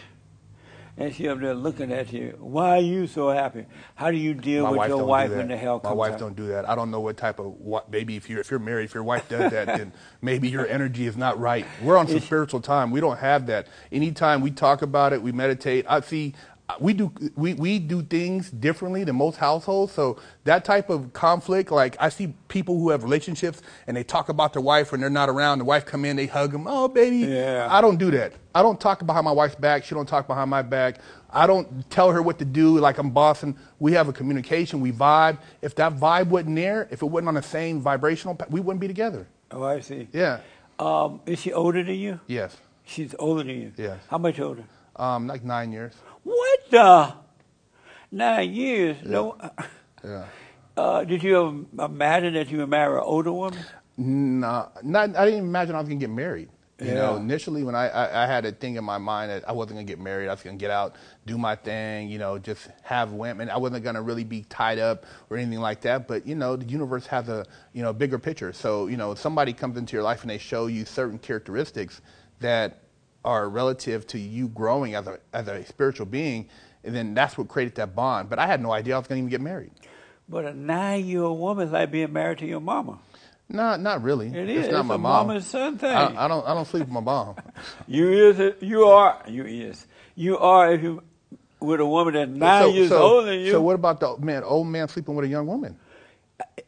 and 0.96 1.14
she 1.14 1.28
up 1.28 1.40
there 1.40 1.54
looking 1.54 1.92
at 1.92 2.12
you. 2.12 2.36
Why 2.40 2.76
are 2.78 2.80
you 2.80 3.06
so 3.06 3.30
happy? 3.30 3.66
How 3.94 4.10
do 4.10 4.16
you 4.16 4.34
deal 4.34 4.64
My 4.64 4.70
with 4.70 4.88
your 4.88 5.04
wife 5.04 5.30
when 5.30 5.48
the 5.48 5.56
hell 5.56 5.80
comes 5.80 5.90
My 5.92 5.96
wife 5.96 6.12
out? 6.14 6.18
don't 6.20 6.36
do 6.36 6.46
that. 6.48 6.68
I 6.68 6.74
don't 6.74 6.90
know 6.90 7.00
what 7.00 7.16
type 7.16 7.38
of 7.38 7.46
what. 7.60 7.90
Maybe 7.90 8.16
if 8.16 8.28
you're 8.28 8.40
if 8.40 8.50
you're 8.50 8.60
married, 8.60 8.84
if 8.84 8.94
your 8.94 9.04
wife 9.04 9.28
does 9.28 9.50
that, 9.52 9.66
then 9.66 9.92
maybe 10.22 10.48
your 10.48 10.66
energy 10.66 11.06
is 11.06 11.16
not 11.16 11.38
right. 11.40 11.66
We're 11.82 11.96
on 11.96 12.06
some 12.06 12.16
It's- 12.16 12.26
spiritual 12.26 12.60
time. 12.60 12.90
We 12.90 13.00
don't 13.00 13.18
have 13.18 13.46
that. 13.46 13.66
Anytime 13.90 14.40
we 14.40 14.50
talk 14.50 14.82
about 14.82 15.12
it, 15.12 15.22
we 15.22 15.32
meditate. 15.32 15.86
I 15.88 16.00
see. 16.00 16.34
We 16.78 16.92
do 16.92 17.12
we, 17.36 17.54
we 17.54 17.78
do 17.78 18.02
things 18.02 18.50
differently 18.50 19.04
than 19.04 19.16
most 19.16 19.36
households. 19.36 19.92
So 19.92 20.18
that 20.44 20.64
type 20.64 20.90
of 20.90 21.12
conflict, 21.12 21.70
like 21.70 21.96
I 21.98 22.10
see 22.10 22.34
people 22.48 22.78
who 22.78 22.90
have 22.90 23.02
relationships 23.02 23.62
and 23.86 23.96
they 23.96 24.04
talk 24.04 24.28
about 24.28 24.52
their 24.52 24.62
wife 24.62 24.92
when 24.92 25.00
they're 25.00 25.10
not 25.10 25.28
around. 25.28 25.58
The 25.58 25.64
wife 25.64 25.86
come 25.86 26.04
in, 26.04 26.16
they 26.16 26.26
hug 26.26 26.52
them. 26.52 26.66
Oh, 26.66 26.88
baby. 26.88 27.18
Yeah. 27.18 27.68
I 27.70 27.80
don't 27.80 27.96
do 27.98 28.10
that. 28.12 28.34
I 28.54 28.62
don't 28.62 28.80
talk 28.80 29.04
behind 29.06 29.24
my 29.24 29.32
wife's 29.32 29.54
back. 29.54 29.84
She 29.84 29.94
don't 29.94 30.08
talk 30.08 30.26
behind 30.26 30.50
my 30.50 30.62
back. 30.62 31.00
I 31.30 31.46
don't 31.46 31.88
tell 31.90 32.10
her 32.10 32.20
what 32.20 32.38
to 32.40 32.44
do 32.44 32.78
like 32.78 32.98
I'm 32.98 33.10
bossing. 33.10 33.56
We 33.78 33.92
have 33.92 34.08
a 34.08 34.12
communication. 34.12 34.80
We 34.80 34.92
vibe. 34.92 35.38
If 35.62 35.74
that 35.76 35.94
vibe 35.96 36.26
wasn't 36.26 36.56
there, 36.56 36.88
if 36.90 37.02
it 37.02 37.06
wasn't 37.06 37.28
on 37.28 37.34
the 37.34 37.42
same 37.42 37.80
vibrational, 37.80 38.38
we 38.50 38.60
wouldn't 38.60 38.80
be 38.80 38.88
together. 38.88 39.26
Oh, 39.50 39.62
I 39.62 39.80
see. 39.80 40.08
Yeah. 40.12 40.40
Um, 40.78 41.20
is 41.26 41.38
she 41.40 41.52
older 41.52 41.82
than 41.84 41.94
you? 41.94 42.20
Yes. 42.26 42.56
She's 42.84 43.14
older 43.18 43.44
than 43.44 43.60
you. 43.60 43.72
Yes. 43.76 43.98
How 44.08 44.18
much 44.18 44.40
older? 44.40 44.64
Um, 44.96 45.26
like 45.26 45.44
nine 45.44 45.72
years. 45.72 45.94
What 46.24 46.60
the? 46.70 47.12
Nine 48.12 48.52
years? 48.52 48.96
No. 49.04 49.36
Yeah. 50.04 50.24
Uh, 50.76 51.04
did 51.04 51.22
you 51.22 51.36
ever 51.76 51.84
imagine 51.86 52.34
that 52.34 52.50
you 52.50 52.58
would 52.58 52.68
marry 52.70 52.96
an 52.96 53.02
older 53.04 53.32
woman? 53.32 53.58
No, 53.96 54.70
not, 54.82 55.14
I 55.16 55.26
didn't 55.26 55.40
imagine 55.44 55.74
I 55.74 55.78
was 55.80 55.88
gonna 55.88 56.00
get 56.00 56.10
married. 56.10 56.48
You 56.80 56.94
know, 56.94 57.14
Yeah. 57.16 57.20
initially 57.20 57.62
when 57.62 57.74
I, 57.74 57.88
I, 57.88 58.24
I 58.24 58.26
had 58.26 58.46
a 58.46 58.52
thing 58.52 58.76
in 58.76 58.84
my 58.84 58.96
mind 58.96 59.30
that 59.30 59.46
I 59.46 59.52
wasn't 59.52 59.76
gonna 59.76 59.84
get 59.84 59.98
married, 60.00 60.28
I 60.28 60.32
was 60.32 60.42
gonna 60.42 60.56
get 60.56 60.70
out, 60.70 60.96
do 61.26 61.36
my 61.36 61.54
thing, 61.54 62.08
you 62.08 62.18
know, 62.18 62.38
just 62.38 62.68
have 62.82 63.12
women. 63.12 63.50
I 63.50 63.58
wasn't 63.58 63.84
gonna 63.84 64.00
really 64.00 64.24
be 64.24 64.42
tied 64.48 64.78
up 64.78 65.04
or 65.28 65.36
anything 65.36 65.60
like 65.60 65.82
that. 65.82 66.08
But 66.08 66.26
you 66.26 66.34
know, 66.34 66.56
the 66.56 66.64
universe 66.64 67.06
has 67.08 67.28
a 67.28 67.44
you 67.74 67.82
know 67.82 67.92
bigger 67.92 68.18
picture. 68.18 68.54
So 68.54 68.86
you 68.86 68.96
know, 68.96 69.14
somebody 69.14 69.52
comes 69.52 69.76
into 69.76 69.92
your 69.92 70.02
life 70.02 70.22
and 70.22 70.30
they 70.30 70.38
show 70.38 70.66
you 70.66 70.86
certain 70.86 71.18
characteristics 71.18 72.00
that 72.40 72.78
are 73.24 73.48
relative 73.48 74.06
to 74.08 74.18
you 74.18 74.48
growing 74.48 74.94
as 74.94 75.06
a 75.06 75.18
as 75.32 75.48
a 75.48 75.64
spiritual 75.66 76.06
being, 76.06 76.48
and 76.84 76.94
then 76.94 77.14
that's 77.14 77.36
what 77.38 77.48
created 77.48 77.74
that 77.76 77.94
bond. 77.94 78.28
But 78.30 78.38
I 78.38 78.46
had 78.46 78.62
no 78.62 78.72
idea 78.72 78.94
I 78.94 78.98
was 78.98 79.06
gonna 79.06 79.18
even 79.18 79.30
get 79.30 79.40
married. 79.40 79.72
But 80.28 80.44
a 80.44 80.54
nine-year-old 80.54 81.38
woman 81.38 81.66
is 81.66 81.72
like 81.72 81.90
being 81.90 82.12
married 82.12 82.38
to 82.38 82.46
your 82.46 82.60
mama. 82.60 82.98
No, 83.48 83.74
not 83.76 84.02
really. 84.02 84.28
It 84.28 84.48
it's 84.48 84.66
is. 84.68 84.72
not 84.72 84.80
It's 84.80 84.88
my 84.88 84.94
a 84.94 84.98
mom. 84.98 85.26
mama 85.26 85.34
and 85.34 85.44
son 85.44 85.76
thing. 85.76 85.90
I, 85.90 86.24
I 86.24 86.28
don't. 86.28 86.46
I 86.46 86.54
don't 86.54 86.66
sleep 86.66 86.82
with 86.84 86.92
my 86.92 87.00
mom. 87.00 87.34
You 87.88 88.08
is. 88.30 88.54
You 88.60 88.84
are. 88.84 89.22
You 89.26 89.44
is. 89.44 89.86
You 90.14 90.38
are. 90.38 90.72
If 90.72 90.82
you 90.82 91.02
with 91.58 91.80
a 91.80 91.86
woman 91.86 92.14
that's 92.14 92.30
nine 92.30 92.62
so, 92.62 92.68
years 92.70 92.88
so, 92.90 93.02
older 93.02 93.30
than 93.30 93.40
you. 93.40 93.50
So 93.50 93.60
what 93.60 93.74
about 93.74 94.00
the 94.00 94.16
man, 94.18 94.44
old 94.44 94.66
man 94.68 94.88
sleeping 94.88 95.14
with 95.14 95.24
a 95.26 95.28
young 95.28 95.46
woman? 95.46 95.76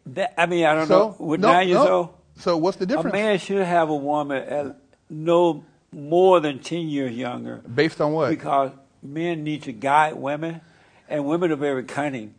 that, 0.07 0.35
I 0.39 0.47
mean, 0.47 0.65
I 0.67 0.75
don't 0.75 0.87
So 0.89 0.99
know. 1.19 1.25
With 1.27 1.41
no, 1.41 1.53
nine 1.53 1.69
years 1.69 1.85
no. 1.85 1.93
old, 1.93 2.09
So 2.37 2.57
what's 2.59 2.77
the 2.77 2.85
difference? 2.87 3.15
a 3.15 3.17
man 3.17 3.39
should 3.39 3.65
have 3.65 3.89
a 3.89 3.97
woman 3.97 4.43
at 4.43 4.77
no 5.09 5.65
more 5.93 6.41
than 6.41 6.59
ten 6.59 6.89
years 6.89 7.13
younger. 7.13 7.57
Based 7.59 8.01
on 8.01 8.13
what? 8.13 8.31
Because 8.31 8.73
men 9.03 9.45
need 9.45 9.63
to 9.65 9.73
guide 9.73 10.15
women, 10.15 10.61
and 11.09 11.25
women 11.27 11.53
are 11.53 11.57
very 11.57 11.85
cunning, 11.85 12.35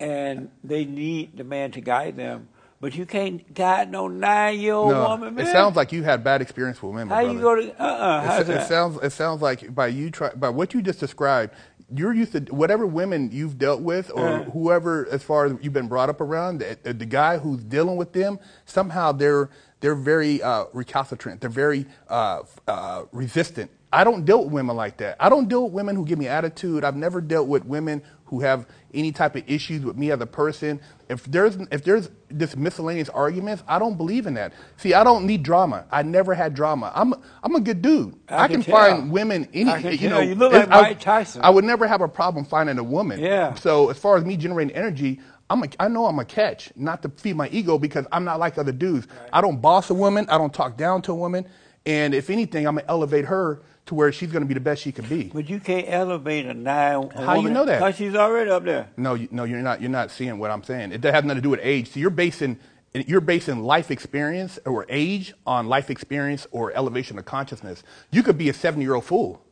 and 0.00 0.50
they 0.62 0.84
need 0.84 1.36
the 1.36 1.44
man 1.44 1.70
to 1.72 1.80
guide 1.80 2.16
them. 2.16 2.48
But 2.80 2.94
you 2.96 3.06
can't 3.06 3.54
guide 3.54 3.90
no 3.90 4.08
nine-year-old 4.08 4.90
no, 4.92 5.08
woman, 5.08 5.34
man. 5.36 5.46
it 5.46 5.50
sounds 5.50 5.74
like 5.74 5.90
you 5.90 6.02
had 6.02 6.22
bad 6.22 6.42
experience 6.42 6.82
with 6.82 6.92
women. 6.92 7.08
how 7.08 7.20
you 7.20 7.38
brother. 7.38 7.62
go 7.62 7.72
to 7.72 7.82
uh 7.82 7.86
uh 7.86 8.40
It, 8.40 8.48
it 8.50 8.66
sounds 8.68 8.98
it 9.02 9.10
sounds 9.10 9.40
like 9.40 9.74
by 9.74 9.86
you 9.86 10.10
try 10.10 10.30
by 10.34 10.50
what 10.50 10.74
you 10.74 10.82
just 10.82 11.00
described, 11.00 11.54
you're 11.94 12.12
used 12.12 12.32
to 12.32 12.40
whatever 12.52 12.86
women 12.86 13.30
you've 13.32 13.56
dealt 13.56 13.80
with 13.80 14.10
or 14.14 14.28
Uh. 14.28 14.44
whoever 14.44 15.08
as 15.10 15.22
far 15.22 15.46
as 15.46 15.54
you've 15.62 15.72
been 15.72 15.88
brought 15.88 16.10
up 16.10 16.20
around. 16.20 16.58
The, 16.58 16.92
the 16.92 17.06
guy 17.06 17.38
who's 17.38 17.62
dealing 17.64 17.96
with 17.96 18.12
them 18.12 18.38
somehow 18.66 19.12
they're 19.12 19.48
they're 19.84 19.94
very 19.94 20.42
uh, 20.42 20.64
recalcitrant. 20.72 21.42
They're 21.42 21.50
very 21.50 21.84
uh, 22.08 22.44
uh, 22.66 23.02
resistant. 23.12 23.70
I 23.92 24.02
don't 24.02 24.24
deal 24.24 24.42
with 24.42 24.50
women 24.50 24.76
like 24.76 24.96
that. 24.96 25.16
I 25.20 25.28
don't 25.28 25.46
deal 25.46 25.64
with 25.64 25.74
women 25.74 25.94
who 25.94 26.06
give 26.06 26.18
me 26.18 26.26
attitude. 26.26 26.84
I've 26.84 26.96
never 26.96 27.20
dealt 27.20 27.48
with 27.48 27.66
women 27.66 28.02
who 28.24 28.40
have 28.40 28.66
any 28.94 29.12
type 29.12 29.36
of 29.36 29.44
issues 29.46 29.84
with 29.84 29.96
me 29.96 30.10
as 30.10 30.20
a 30.22 30.26
person. 30.26 30.80
If 31.10 31.24
there's 31.24 31.56
if 31.70 31.84
there's 31.84 32.08
this 32.30 32.56
miscellaneous 32.56 33.10
arguments, 33.10 33.62
I 33.68 33.78
don't 33.78 33.98
believe 33.98 34.26
in 34.26 34.34
that. 34.34 34.54
See, 34.78 34.94
I 34.94 35.04
don't 35.04 35.26
need 35.26 35.42
drama. 35.42 35.84
I 35.92 36.02
never 36.02 36.32
had 36.32 36.54
drama. 36.54 36.90
I'm 36.94 37.12
I'm 37.42 37.54
a 37.54 37.60
good 37.60 37.82
dude. 37.82 38.16
I 38.28 38.44
I, 38.44 38.48
can 38.48 38.62
can, 38.62 38.72
find 38.72 39.12
women 39.12 39.46
any 39.52 39.70
I 39.70 39.82
can 39.82 39.92
you 39.92 39.98
tell. 39.98 40.10
know. 40.10 40.20
You 40.20 40.34
look 40.34 40.54
like 40.54 40.70
Mike 40.70 41.00
Tyson. 41.00 41.42
I 41.44 41.50
would 41.50 41.64
never 41.64 41.86
have 41.86 42.00
a 42.00 42.08
problem 42.08 42.46
finding 42.46 42.78
a 42.78 42.82
woman. 42.82 43.20
Yeah. 43.20 43.52
So 43.54 43.90
as 43.90 43.98
far 43.98 44.16
as 44.16 44.24
me 44.24 44.38
generating 44.38 44.74
energy, 44.74 45.20
I'm 45.54 45.62
a, 45.62 45.68
I 45.78 45.88
know 45.88 46.06
I'm 46.06 46.18
a 46.18 46.24
catch, 46.24 46.72
not 46.74 47.02
to 47.02 47.08
feed 47.08 47.36
my 47.36 47.48
ego 47.48 47.78
because 47.78 48.06
I'm 48.10 48.24
not 48.24 48.40
like 48.40 48.58
other 48.58 48.72
dudes. 48.72 49.06
I 49.32 49.40
don't 49.40 49.60
boss 49.60 49.88
a 49.88 49.94
woman. 49.94 50.26
I 50.28 50.36
don't 50.36 50.52
talk 50.52 50.76
down 50.76 51.00
to 51.02 51.12
a 51.12 51.14
woman. 51.14 51.46
And 51.86 52.12
if 52.12 52.28
anything, 52.28 52.66
I'm 52.66 52.74
gonna 52.74 52.86
elevate 52.88 53.26
her 53.26 53.62
to 53.86 53.94
where 53.94 54.10
she's 54.10 54.32
gonna 54.32 54.46
be 54.46 54.54
the 54.54 54.60
best 54.60 54.82
she 54.82 54.90
can 54.90 55.06
be. 55.06 55.30
But 55.32 55.48
you 55.48 55.60
can't 55.60 55.86
elevate 55.88 56.46
a 56.46 56.54
nine. 56.54 57.10
A 57.14 57.24
How 57.24 57.40
you 57.40 57.50
know 57.50 57.64
that? 57.64 57.78
Because 57.78 57.96
she's 57.96 58.16
already 58.16 58.50
up 58.50 58.64
there. 58.64 58.88
No, 58.96 59.14
you, 59.14 59.28
no, 59.30 59.44
you're 59.44 59.60
not. 59.60 59.80
You're 59.80 59.90
not 59.90 60.10
seeing 60.10 60.38
what 60.38 60.50
I'm 60.50 60.64
saying. 60.64 60.90
It 60.90 61.04
has 61.04 61.22
nothing 61.24 61.36
to 61.36 61.40
do 61.40 61.50
with 61.50 61.60
age. 61.62 61.90
So 61.92 62.00
you're 62.00 62.10
basing 62.10 62.58
you're 62.94 63.20
basing 63.20 63.62
life 63.62 63.90
experience 63.90 64.58
or 64.64 64.86
age 64.88 65.34
on 65.46 65.68
life 65.68 65.90
experience 65.90 66.46
or 66.50 66.72
elevation 66.72 67.18
of 67.18 67.24
consciousness. 67.24 67.82
You 68.10 68.22
could 68.22 68.38
be 68.38 68.48
a 68.48 68.54
70 68.54 68.82
year 68.82 68.94
old 68.94 69.04
fool. 69.04 69.44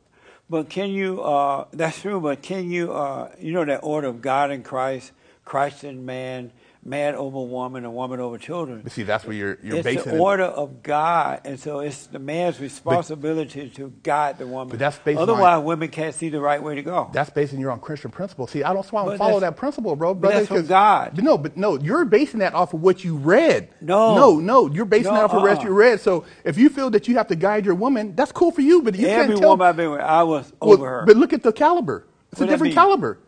But 0.49 0.69
can 0.69 0.89
you? 0.89 1.21
Uh, 1.21 1.65
that's 1.71 2.01
true. 2.01 2.19
But 2.19 2.41
can 2.41 2.69
you? 2.69 2.91
Uh, 2.91 3.31
you 3.39 3.53
know 3.53 3.65
that 3.65 3.79
order 3.83 4.07
of 4.07 4.21
God 4.21 4.51
in 4.51 4.63
Christ, 4.63 5.11
Christ 5.45 5.83
in 5.83 6.05
man, 6.05 6.53
man 6.85 7.15
over 7.15 7.41
woman, 7.41 7.83
and 7.83 7.93
woman 7.93 8.19
over 8.21 8.37
children. 8.37 8.79
But 8.81 8.93
see, 8.93 9.03
that's 9.03 9.25
where 9.25 9.35
you're 9.35 9.57
you're 9.61 9.75
it's 9.77 9.83
basing 9.83 10.11
the 10.13 10.17
it. 10.17 10.21
order 10.21 10.43
of 10.45 10.81
God, 10.83 11.41
and 11.43 11.59
so 11.59 11.79
it's 11.79 12.07
the 12.07 12.19
man's 12.19 12.61
responsibility 12.61 13.69
to 13.71 13.91
guide 14.03 14.37
the 14.37 14.47
woman. 14.47 14.69
But 14.69 14.79
that's 14.79 14.97
based 14.99 15.17
on- 15.17 15.23
Otherwise, 15.29 15.63
women 15.63 15.89
can't 15.89 16.15
see 16.15 16.29
the 16.29 16.39
right 16.39 16.63
way 16.63 16.75
to 16.75 16.81
go. 16.81 17.09
That's 17.13 17.29
based 17.29 17.43
basing 17.51 17.59
your 17.59 17.71
own 17.71 17.79
Christian 17.79 18.09
principle. 18.09 18.47
See, 18.47 18.63
I 18.63 18.71
don't, 18.73 18.85
so 18.85 18.95
I 18.95 19.05
don't 19.05 19.17
follow 19.17 19.41
that 19.41 19.57
principle, 19.57 19.97
bro. 19.97 20.13
brother, 20.13 20.35
that's 20.37 20.47
from 20.47 20.65
God. 20.65 21.11
But 21.15 21.23
no, 21.25 21.37
but 21.37 21.57
no, 21.57 21.77
you're 21.77 22.05
basing 22.05 22.39
that 22.39 22.53
off 22.53 22.73
of 22.73 22.81
what 22.81 23.03
you 23.03 23.17
read. 23.17 23.67
No. 23.81 24.15
no, 24.15 24.39
no, 24.39 24.67
you're 24.71 24.85
basing 24.85 25.11
No, 25.11 25.15
that 25.15 25.23
off 25.25 25.33
of 25.33 25.41
what 25.41 25.57
uh-uh. 25.57 25.63
you 25.65 25.73
read. 25.73 25.99
So 25.99 26.23
if 26.45 26.57
you 26.57 26.69
feel 26.69 26.89
that 26.91 27.09
you 27.09 27.17
have 27.17 27.27
to 27.27 27.35
guide 27.35 27.65
your 27.65 27.75
woman, 27.75 28.15
that's 28.15 28.31
cool 28.31 28.51
for 28.51 28.61
you. 28.61 28.81
But 28.81 28.95
you 28.95 29.07
Every 29.09 29.27
can't 29.33 29.39
tell. 29.41 29.49
woman 29.49 29.67
I've 29.67 29.75
been 29.75 29.91
with, 29.91 29.99
I 29.99 30.23
was 30.23 30.53
Well, 30.61 30.71
over 30.75 30.89
her. 30.89 31.03
But 31.05 31.17
look 31.17 31.33
at 31.33 31.43
the 31.43 31.51
caliber. 31.51 32.05
It's 32.31 32.39
What 32.39 32.47
a 32.47 32.51
different 32.53 32.73
caliber. 32.75 33.19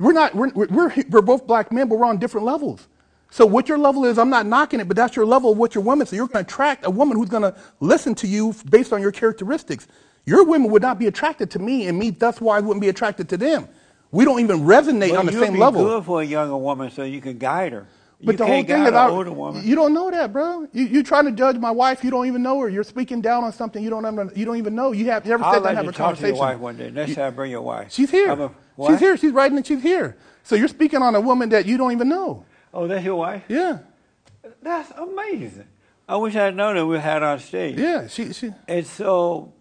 We're 0.00 0.12
not. 0.12 0.34
We're, 0.34 0.50
we're 0.54 0.92
we're 1.10 1.22
both 1.22 1.46
black 1.46 1.70
men, 1.70 1.88
but 1.88 1.98
we're 1.98 2.06
on 2.06 2.18
different 2.18 2.46
levels. 2.46 2.88
So 3.30 3.46
what 3.46 3.68
your 3.68 3.78
level 3.78 4.04
is, 4.06 4.18
I'm 4.18 4.30
not 4.30 4.46
knocking 4.46 4.80
it, 4.80 4.88
but 4.88 4.96
that's 4.96 5.14
your 5.14 5.24
level 5.24 5.52
of 5.52 5.58
what 5.58 5.76
your 5.76 5.84
woman. 5.84 6.04
So 6.06 6.16
you're 6.16 6.26
going 6.26 6.44
to 6.44 6.52
attract 6.52 6.84
a 6.84 6.90
woman 6.90 7.16
who's 7.16 7.28
going 7.28 7.44
to 7.44 7.54
listen 7.78 8.16
to 8.16 8.26
you 8.26 8.52
based 8.68 8.92
on 8.92 9.00
your 9.00 9.12
characteristics. 9.12 9.86
Your 10.24 10.44
women 10.44 10.70
would 10.72 10.82
not 10.82 10.98
be 10.98 11.06
attracted 11.06 11.50
to 11.52 11.58
me, 11.60 11.86
and 11.86 11.98
me. 11.98 12.10
That's 12.10 12.40
why 12.40 12.56
I 12.56 12.60
wouldn't 12.60 12.80
be 12.80 12.88
attracted 12.88 13.28
to 13.28 13.36
them. 13.36 13.68
We 14.10 14.24
don't 14.24 14.40
even 14.40 14.60
resonate 14.60 15.10
But 15.10 15.18
on 15.18 15.26
the 15.26 15.32
same 15.32 15.56
level. 15.56 15.82
same 15.82 15.88
be 15.88 15.94
good 15.94 16.04
for 16.04 16.22
a 16.22 16.24
younger 16.24 16.56
woman, 16.56 16.90
so 16.90 17.04
you 17.04 17.20
can 17.20 17.38
guide 17.38 17.72
her. 17.72 17.86
But 18.22 18.32
you 18.32 18.38
the 18.38 18.46
whole 18.46 18.54
thing 18.56 18.66
guide 18.66 18.88
is, 18.88 18.94
older 19.12 19.32
woman. 19.32 19.66
you 19.66 19.74
don't 19.74 19.94
know 19.94 20.10
that, 20.10 20.32
bro. 20.32 20.66
You 20.72 20.84
you 20.84 21.02
trying 21.02 21.24
to 21.24 21.32
judge 21.32 21.56
my 21.56 21.70
wife? 21.70 22.04
You 22.04 22.10
don't 22.10 22.26
even 22.26 22.42
know 22.42 22.60
her. 22.60 22.68
You're 22.68 22.84
speaking 22.84 23.20
down 23.22 23.44
on 23.44 23.52
something 23.52 23.82
you 23.82 23.88
don't 23.88 24.04
even, 24.06 24.30
you 24.36 24.44
don't 24.44 24.56
even 24.58 24.74
know. 24.74 24.92
You 24.92 25.06
have 25.10 25.26
you 25.26 25.32
ever 25.32 25.44
I'd 25.44 25.54
sat 25.54 25.62
like 25.62 25.74
down 25.76 25.86
and 25.86 25.86
have 25.86 25.94
to 25.96 26.02
a 26.02 26.06
talk 26.06 26.18
to 26.18 26.26
your 26.26 26.36
wife 26.36 26.58
one 26.58 26.76
day. 26.76 26.90
Next 26.90 27.14
time, 27.14 27.34
bring 27.34 27.50
your 27.50 27.62
wife. 27.62 27.92
She's 27.92 28.10
here. 28.10 28.30
A- 28.30 28.50
She's 28.86 28.98
here. 28.98 29.16
She's 29.16 29.32
writing 29.32 29.56
and 29.56 29.66
she's 29.66 29.82
here. 29.82 30.16
So 30.42 30.54
you're 30.54 30.68
speaking 30.68 31.02
on 31.02 31.14
a 31.14 31.20
woman 31.20 31.48
that 31.50 31.66
you 31.66 31.76
don't 31.78 31.92
even 31.92 32.08
know. 32.08 32.44
Oh, 32.72 32.86
that's 32.86 33.04
your 33.04 33.16
wife? 33.16 33.42
Yeah. 33.48 33.78
That's 34.62 34.90
amazing. 34.92 35.66
I 36.08 36.16
wish 36.16 36.34
I'd 36.36 36.56
known 36.56 36.76
that 36.76 36.86
we 36.86 36.98
had 36.98 37.22
on 37.22 37.38
stage. 37.38 37.78
Yeah. 37.78 38.06
She 38.08 38.32
she 38.32 38.52
And 38.68 38.86
so, 38.86 39.52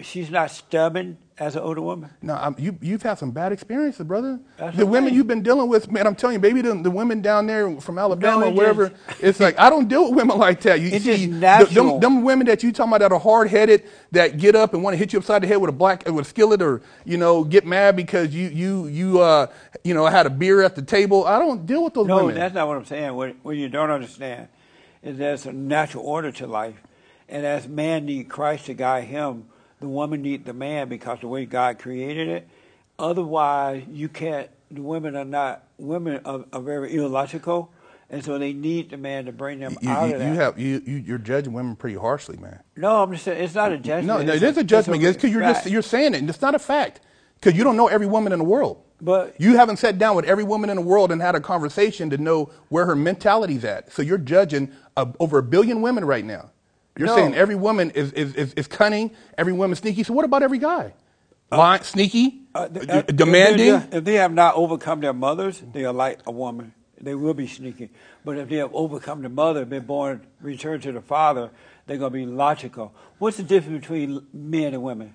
she's 0.00 0.30
not 0.30 0.50
stubborn 0.50 1.18
as 1.38 1.54
an 1.54 1.62
older 1.62 1.80
woman. 1.80 2.10
No, 2.20 2.34
I'm, 2.34 2.56
you, 2.58 2.76
you've 2.80 3.02
had 3.02 3.16
some 3.18 3.30
bad 3.30 3.52
experiences, 3.52 4.04
brother. 4.04 4.40
That's 4.56 4.76
the 4.76 4.84
women 4.86 5.14
you've 5.14 5.28
been 5.28 5.42
dealing 5.42 5.68
with, 5.68 5.90
man, 5.90 6.06
I'm 6.06 6.16
telling 6.16 6.34
you, 6.34 6.40
baby, 6.40 6.62
the, 6.62 6.74
the 6.74 6.90
women 6.90 7.22
down 7.22 7.46
there 7.46 7.80
from 7.80 7.96
Alabama, 7.98 8.46
it 8.46 8.54
wherever, 8.54 8.88
just- 8.88 9.22
it's 9.22 9.40
like, 9.40 9.56
I 9.58 9.70
don't 9.70 9.86
deal 9.88 10.06
with 10.08 10.14
women 10.16 10.36
like 10.46 10.60
that. 10.62 10.80
You 10.80 10.88
It's 10.88 11.04
see, 11.04 11.26
just 11.26 11.28
natural. 11.30 12.00
them, 12.00 12.00
them 12.00 12.22
women 12.22 12.46
that 12.48 12.62
you 12.64 12.72
talking 12.72 12.90
about 12.90 13.00
that 13.00 13.12
are 13.12 13.20
hard 13.20 13.48
headed, 13.50 13.84
that 14.10 14.38
get 14.38 14.56
up 14.56 14.74
and 14.74 14.82
want 14.82 14.94
to 14.94 14.98
hit 14.98 15.12
you 15.12 15.18
upside 15.20 15.42
the 15.42 15.46
head 15.46 15.56
with 15.58 15.68
a 15.70 15.72
black, 15.72 16.04
with 16.06 16.26
a 16.26 16.28
skillet 16.28 16.60
or, 16.60 16.82
you 17.04 17.16
know, 17.16 17.44
get 17.44 17.64
mad 17.64 17.94
because 17.94 18.34
you, 18.34 18.48
you, 18.48 18.86
you, 18.88 19.20
uh, 19.20 19.46
you 19.84 19.94
know, 19.94 20.06
had 20.06 20.26
a 20.26 20.30
beer 20.30 20.62
at 20.62 20.74
the 20.74 20.82
table. 20.82 21.24
I 21.24 21.38
don't 21.38 21.66
deal 21.66 21.84
with 21.84 21.94
those 21.94 22.06
No, 22.08 22.16
women. 22.16 22.34
that's 22.34 22.54
not 22.54 22.66
what 22.66 22.76
I'm 22.76 22.84
saying. 22.84 23.14
What, 23.14 23.36
what 23.42 23.56
you 23.56 23.68
don't 23.68 23.90
understand 23.90 24.48
is 25.04 25.18
there's 25.18 25.46
a 25.46 25.52
natural 25.52 26.04
order 26.04 26.32
to 26.32 26.46
life. 26.48 26.82
And 27.28 27.46
as 27.46 27.68
man 27.68 28.06
need 28.06 28.28
Christ 28.28 28.66
to 28.66 28.74
guide 28.74 29.04
him, 29.04 29.44
the 29.80 29.88
woman 29.88 30.22
need 30.22 30.44
the 30.44 30.52
man 30.52 30.88
because 30.88 31.20
the 31.20 31.28
way 31.28 31.44
God 31.44 31.78
created 31.78 32.28
it. 32.28 32.48
Otherwise, 32.98 33.84
you 33.90 34.08
can't, 34.08 34.50
the 34.70 34.82
women 34.82 35.14
are 35.16 35.24
not, 35.24 35.62
women 35.78 36.20
are, 36.24 36.44
are 36.52 36.60
very 36.60 36.94
illogical. 36.94 37.70
And 38.10 38.24
so 38.24 38.38
they 38.38 38.54
need 38.54 38.90
the 38.90 38.96
man 38.96 39.26
to 39.26 39.32
bring 39.32 39.60
them 39.60 39.76
you, 39.82 39.90
out 39.90 40.08
you, 40.08 40.14
of 40.16 40.22
you 40.22 40.32
have, 40.34 40.58
you, 40.58 40.82
you, 40.86 40.96
you're 40.96 41.18
judging 41.18 41.52
women 41.52 41.76
pretty 41.76 41.96
harshly, 41.96 42.38
man. 42.38 42.60
no, 42.74 43.02
I'm 43.02 43.12
just 43.12 43.24
saying, 43.24 43.42
it's 43.42 43.54
not 43.54 43.70
a 43.70 43.76
judgment. 43.76 44.06
No, 44.06 44.22
no, 44.22 44.32
it 44.32 44.42
is 44.42 44.56
a 44.56 44.64
judgment. 44.64 45.02
It's 45.02 45.16
because 45.16 45.30
you're 45.30 45.42
just 45.42 45.66
you're 45.66 45.82
saying 45.82 46.14
it. 46.14 46.20
and 46.20 46.30
It's 46.30 46.40
not 46.40 46.54
a 46.54 46.58
fact 46.58 47.00
because 47.34 47.56
you 47.56 47.64
don't 47.64 47.76
know 47.76 47.88
every 47.88 48.06
woman 48.06 48.32
in 48.32 48.38
the 48.38 48.46
world. 48.46 48.82
But- 49.00 49.38
you 49.38 49.56
haven't 49.56 49.76
sat 49.76 49.98
down 49.98 50.16
with 50.16 50.24
every 50.24 50.42
woman 50.42 50.70
in 50.70 50.76
the 50.76 50.82
world 50.82 51.12
and 51.12 51.20
had 51.20 51.34
a 51.34 51.40
conversation 51.40 52.08
to 52.10 52.16
know 52.18 52.50
where 52.70 52.86
her 52.86 52.96
mentality's 52.96 53.64
at. 53.64 53.92
So 53.92 54.00
you're 54.00 54.18
judging 54.18 54.72
uh, 54.96 55.12
over 55.20 55.38
a 55.38 55.42
billion 55.42 55.82
women 55.82 56.04
right 56.04 56.24
now. 56.24 56.50
You're 56.98 57.06
No. 57.06 57.16
saying 57.16 57.34
every 57.34 57.54
woman 57.54 57.90
is, 57.92 58.12
is, 58.12 58.34
is, 58.34 58.52
is 58.54 58.66
cunning, 58.66 59.12
every 59.38 59.52
woman's 59.54 59.78
sneaky. 59.78 60.02
So 60.02 60.12
what 60.12 60.24
about 60.24 60.42
every 60.42 60.58
guy? 60.58 60.92
Lying, 61.50 61.82
sneaky, 61.82 62.42
Uh, 62.54 62.68
uh, 62.88 63.02
demanding. 63.02 63.74
If 63.74 63.90
they, 63.90 63.96
if 63.98 64.04
they 64.04 64.14
have 64.14 64.32
not 64.34 64.56
overcome 64.56 65.00
their 65.00 65.14
mothers, 65.14 65.62
they 65.72 65.84
are 65.84 65.92
like 65.94 66.18
a 66.26 66.30
woman. 66.32 66.74
They 67.00 67.14
will 67.14 67.32
be 67.34 67.46
sneaky. 67.46 67.90
But 68.24 68.36
if 68.36 68.48
they 68.48 68.56
have 68.56 68.70
overcome 68.74 69.22
the 69.22 69.28
mother, 69.28 69.64
been 69.64 69.86
born, 69.86 70.26
returned 70.42 70.82
to 70.82 70.92
the 70.92 71.00
father, 71.00 71.50
they're 71.86 71.96
going 71.96 72.12
to 72.12 72.18
be 72.18 72.26
logical. 72.26 72.92
What's 73.18 73.36
the 73.38 73.44
difference 73.44 73.80
between 73.80 74.26
men 74.34 74.74
and 74.74 74.82
women? 74.82 75.14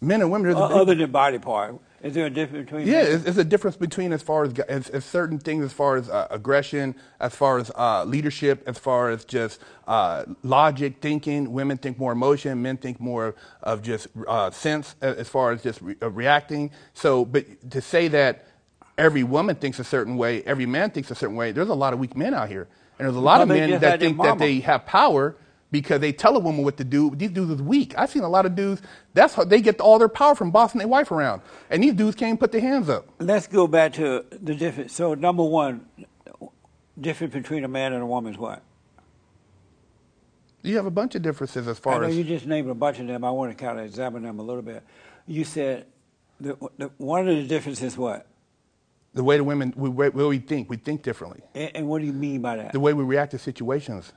Men 0.00 0.20
and 0.20 0.30
women. 0.30 0.48
There's 0.48 0.56
a 0.60 0.64
O- 0.64 0.68
big- 0.68 0.76
other 0.78 0.94
than 0.96 1.10
body 1.12 1.38
part. 1.38 1.76
Is 2.04 2.12
there 2.12 2.26
a 2.26 2.30
difference 2.30 2.66
between 2.66 2.86
Yeah, 2.86 3.00
it's, 3.00 3.24
it's 3.24 3.38
a 3.38 3.44
difference 3.44 3.78
between 3.78 4.12
as 4.12 4.20
far 4.20 4.44
as, 4.44 4.52
as, 4.60 4.90
as 4.90 5.06
certain 5.06 5.38
things, 5.38 5.64
as 5.64 5.72
far 5.72 5.96
as 5.96 6.10
uh, 6.10 6.28
aggression, 6.30 6.94
as 7.18 7.34
far 7.34 7.56
as 7.56 7.70
uh, 7.74 8.04
leadership, 8.04 8.62
as 8.66 8.78
far 8.78 9.08
as 9.08 9.24
just 9.24 9.58
uh, 9.86 10.24
logic, 10.42 10.96
thinking. 11.00 11.50
Women 11.50 11.78
think 11.78 11.98
more 11.98 12.12
emotion, 12.12 12.60
men 12.60 12.76
think 12.76 13.00
more 13.00 13.34
of 13.62 13.80
just 13.80 14.08
uh, 14.28 14.50
sense, 14.50 14.96
as 15.00 15.30
far 15.30 15.52
as 15.52 15.62
just 15.62 15.80
re- 15.80 15.96
uh, 16.02 16.10
reacting. 16.10 16.72
So, 16.92 17.24
but 17.24 17.70
to 17.70 17.80
say 17.80 18.08
that 18.08 18.48
every 18.98 19.24
woman 19.24 19.56
thinks 19.56 19.78
a 19.78 19.84
certain 19.84 20.18
way, 20.18 20.42
every 20.42 20.66
man 20.66 20.90
thinks 20.90 21.10
a 21.10 21.14
certain 21.14 21.36
way, 21.36 21.52
there's 21.52 21.70
a 21.70 21.74
lot 21.74 21.94
of 21.94 21.98
weak 21.98 22.14
men 22.14 22.34
out 22.34 22.50
here, 22.50 22.68
and 22.98 23.06
there's 23.06 23.16
a 23.16 23.20
lot 23.20 23.40
of 23.40 23.48
men 23.48 23.80
that 23.80 24.00
think 24.00 24.18
that 24.18 24.38
they 24.38 24.60
have 24.60 24.84
power 24.84 25.36
because 25.74 25.98
they 25.98 26.12
tell 26.12 26.36
a 26.36 26.38
woman 26.38 26.62
what 26.62 26.76
to 26.76 26.84
do. 26.84 27.10
These 27.16 27.30
dudes 27.30 27.50
is 27.50 27.60
weak. 27.60 27.98
I've 27.98 28.08
seen 28.08 28.22
a 28.22 28.28
lot 28.28 28.46
of 28.46 28.54
dudes. 28.54 28.80
That's 29.12 29.34
how 29.34 29.42
they 29.42 29.60
get 29.60 29.80
all 29.80 29.98
their 29.98 30.08
power 30.08 30.36
from 30.36 30.52
bossing 30.52 30.78
their 30.78 30.86
wife 30.86 31.10
around, 31.10 31.42
and 31.68 31.82
these 31.82 31.94
dudes 31.94 32.14
can't 32.14 32.38
put 32.38 32.52
their 32.52 32.60
hands 32.60 32.88
up. 32.88 33.08
Let's 33.18 33.48
go 33.48 33.66
back 33.66 33.94
to 33.94 34.24
the 34.30 34.54
difference. 34.54 34.92
So, 34.92 35.14
number 35.14 35.42
one, 35.42 35.86
difference 36.98 37.34
between 37.34 37.64
a 37.64 37.68
man 37.68 37.92
and 37.92 38.04
a 38.04 38.06
woman 38.06 38.32
is 38.32 38.38
what? 38.38 38.62
You 40.62 40.76
have 40.76 40.86
a 40.86 40.92
bunch 40.92 41.16
of 41.16 41.22
differences 41.22 41.66
as 41.66 41.76
I 41.78 41.80
far 41.80 42.00
know 42.00 42.06
as 42.06 42.16
you 42.16 42.22
just 42.22 42.46
named 42.46 42.70
a 42.70 42.74
bunch 42.74 43.00
of 43.00 43.08
them. 43.08 43.24
I 43.24 43.32
want 43.32 43.50
to 43.50 43.64
kind 43.64 43.76
of 43.80 43.84
examine 43.84 44.22
them 44.22 44.38
a 44.38 44.42
little 44.44 44.62
bit. 44.62 44.84
You 45.26 45.42
said 45.42 45.86
the, 46.38 46.56
the, 46.78 46.92
one 46.98 47.26
of 47.28 47.34
the 47.34 47.48
differences 47.48 47.82
is 47.82 47.98
what? 47.98 48.28
the 49.14 49.22
way 49.22 49.36
the 49.36 49.44
women 49.44 49.72
we, 49.76 49.88
we 49.88 50.38
think. 50.38 50.68
We 50.68 50.76
think 50.76 51.02
differently. 51.02 51.40
And, 51.54 51.70
and 51.76 51.88
what 51.88 52.00
do 52.00 52.06
you 52.06 52.12
mean 52.12 52.42
by 52.42 52.56
that? 52.56 52.72
The 52.72 52.80
way 52.80 52.92
we 52.92 53.04
react 53.04 53.30
to 53.30 53.38
situations, 53.38 54.12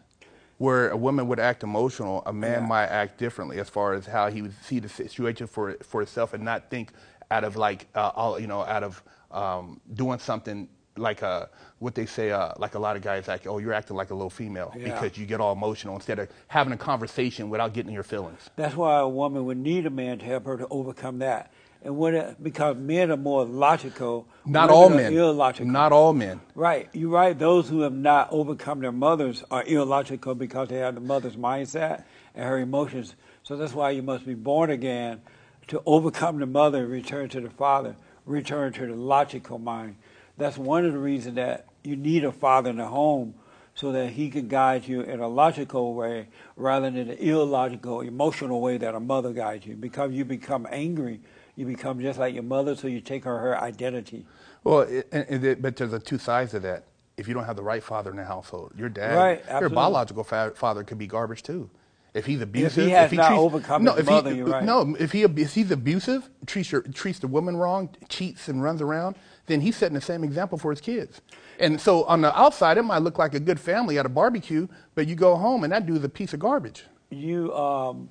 where 0.58 0.89
a 0.89 0.97
woman 0.97 1.28
would 1.28 1.39
act 1.39 1.64
emotional, 1.64 2.24
a 2.26 2.34
man 2.34 2.62
Yeah. 2.62 2.68
might 2.68 2.88
act 2.88 3.18
differently 3.18 3.60
as 3.60 3.70
far 3.70 3.93
as 3.93 4.05
how 4.05 4.30
he 4.30 4.41
would 4.41 4.53
see 4.64 4.80
the 4.80 4.89
situation 4.89 5.47
for 5.47 5.74
for 5.84 6.01
himself 6.01 6.34
and 6.34 6.43
not 6.43 6.70
think 6.70 6.91
out 7.30 7.43
of 7.43 7.55
like 7.55 7.88
uh, 7.95 8.12
all 8.16 8.39
you 8.39 8.47
know 8.47 8.62
out 8.62 8.84
of 8.84 9.03
um, 9.32 9.80
doing 9.93 10.20
something 10.20 10.68
like 10.95 11.22
uh 11.22 11.45
what 11.78 11.93
they 11.93 12.08
say 12.08 12.32
uh, 12.32 12.53
like 12.58 12.74
a 12.74 12.80
lot 12.80 12.95
of 12.95 13.03
guys 13.03 13.30
act 13.30 13.45
oh 13.45 13.60
you're 13.60 13.74
acting 13.74 13.95
like 13.95 14.10
a 14.10 14.16
little 14.16 14.32
female 14.32 14.74
Yeah. 14.76 14.86
because 14.86 15.16
you 15.16 15.28
get 15.28 15.39
all 15.39 15.51
emotional 15.53 15.93
instead 15.93 16.18
of 16.18 16.28
having 16.47 16.74
a 16.74 16.78
conversation 16.78 17.51
without 17.51 17.74
getting 17.74 17.89
in 17.89 17.93
your 17.93 18.01
feelings. 18.03 18.49
That's 18.55 18.76
why 18.76 18.97
a 18.99 19.08
woman 19.08 19.45
would 19.45 19.58
need 19.60 19.86
a 19.86 19.91
man 19.91 20.18
to 20.20 20.26
help 20.26 20.45
her 20.45 20.58
to 20.58 20.68
overcome 20.72 21.20
that. 21.20 21.51
And 21.88 21.95
what 21.95 22.13
it, 22.13 22.43
because 22.43 22.75
men 22.75 23.11
are 23.11 23.15
more 23.15 23.45
logical. 23.45 24.27
Not 24.45 24.69
all 24.69 24.89
men. 24.89 25.13
Illogical. 25.13 25.71
Not 25.71 25.93
all 25.93 26.11
men. 26.11 26.41
Right, 26.53 26.89
you're 26.91 27.09
right. 27.09 27.39
Those 27.39 27.69
who 27.69 27.79
have 27.79 27.93
not 27.93 28.27
overcome 28.29 28.81
their 28.81 28.91
mothers 28.91 29.41
are 29.49 29.63
illogical 29.63 30.35
because 30.35 30.67
they 30.67 30.79
have 30.79 30.95
the 30.95 30.99
mother's 30.99 31.38
mindset 31.38 32.03
and 32.35 32.43
her 32.43 32.59
emotions. 32.59 33.15
So 33.43 33.55
that's 33.55 33.71
why 33.71 33.91
you 33.91 34.01
must 34.01 34.25
be 34.25 34.33
born 34.33 34.69
again 34.69 35.21
to 35.67 35.81
overcome 35.85 36.39
the 36.39 36.45
mother 36.45 36.79
and 36.79 36.91
return 36.91 37.29
to 37.29 37.39
the 37.39 37.49
father, 37.49 37.95
return 38.25 38.73
to 38.73 38.85
the 38.88 38.93
logical 38.93 39.57
mind. 39.57 39.95
That's 40.35 40.57
one 40.57 40.83
of 40.85 40.91
the 40.91 40.99
reasons 40.99 41.35
that 41.35 41.67
you 41.85 41.95
need 41.95 42.25
a 42.25 42.33
father 42.33 42.69
in 42.69 42.75
the 42.75 42.88
home 42.88 43.33
so 43.75 43.93
that 43.93 44.09
he 44.09 44.29
can 44.29 44.49
guide 44.49 44.85
you 44.85 45.01
in 45.01 45.21
a 45.21 45.27
logical 45.29 45.93
way 45.93 46.27
rather 46.57 46.91
than 46.91 47.11
an 47.11 47.17
illogical, 47.17 48.01
emotional 48.01 48.59
way 48.59 48.77
that 48.77 48.93
a 48.93 48.99
mother 48.99 49.31
guides 49.31 49.65
you. 49.65 49.77
Because 49.77 50.11
you 50.11 50.25
become 50.25 50.67
angry, 50.69 51.21
you 51.58 51.66
become 51.66 51.99
just 51.99 52.18
like 52.20 52.34
your 52.34 52.43
mother, 52.43 52.76
so 52.76 52.88
you 52.88 53.01
take 53.01 53.26
her 53.26 53.38
her 53.39 53.60
identity. 53.62 54.26
Well, 54.64 54.82
it, 54.82 55.08
and- 55.12 55.26
and 55.28 55.43
it- 55.43 55.62
but 55.62 55.76
there's 55.76 55.91
a 55.91 55.99
two 55.99 56.18
sides 56.18 56.51
to 56.51 56.60
that. 56.62 56.86
If 57.18 57.28
you 57.28 57.34
don't 57.34 57.45
have 57.45 57.55
the 57.55 57.64
right 57.64 57.84
father 57.84 58.12
in 58.12 58.18
the 58.18 58.24
household, 58.26 58.74
your 58.78 58.89
dad, 58.89 59.16
Right, 59.18 59.43
your 59.60 59.70
biological 59.70 60.24
fa- 60.24 60.53
father 60.55 60.84
could 60.84 60.99
be 60.99 61.08
garbage 61.08 61.41
too. 61.43 61.70
If 62.14 62.26
he's 62.28 62.41
abusive, 62.41 62.78
if 62.80 62.86
he 62.86 62.91
has 62.91 63.12
not 63.12 63.28
treats- 63.28 63.39
overcome 63.41 63.84
no, 63.84 63.91
his 63.93 64.01
if 64.01 64.08
he- 64.08 64.14
mother, 64.14 64.34
you're 64.34 64.45
right. 64.47 64.64
No, 64.64 64.95
if 64.99 65.12
he 65.12 65.24
if 65.24 65.53
he's 65.55 65.72
abusive, 65.72 66.30
treats 66.45 66.72
your, 66.72 66.82
treats 66.84 67.20
the 67.20 67.28
woman 67.28 67.58
wrong, 67.58 67.89
cheats 68.08 68.47
and 68.47 68.62
runs 68.64 68.82
around, 68.82 69.16
then 69.47 69.62
he's 69.62 69.76
setting 69.76 69.95
the 69.95 70.01
same 70.01 70.24
example 70.24 70.58
for 70.60 70.72
his 70.72 70.80
kids. 70.82 71.22
And 71.60 71.82
so 71.82 72.03
on 72.05 72.22
the 72.22 72.38
outside, 72.39 72.78
it 72.78 72.84
might 72.84 72.99
look 73.01 73.18
like 73.18 73.34
a 73.34 73.39
good 73.39 73.60
family 73.60 73.97
at 73.97 74.05
a 74.05 74.10
barbecue, 74.10 74.68
but 74.93 75.08
you 75.08 75.16
go 75.16 75.36
home 75.38 75.64
and 75.64 75.74
that 75.74 75.86
dude's 75.88 76.03
a 76.03 76.10
piece 76.10 76.34
of 76.34 76.39
garbage. 76.39 76.86
you 77.10 77.51
um, 77.55 78.10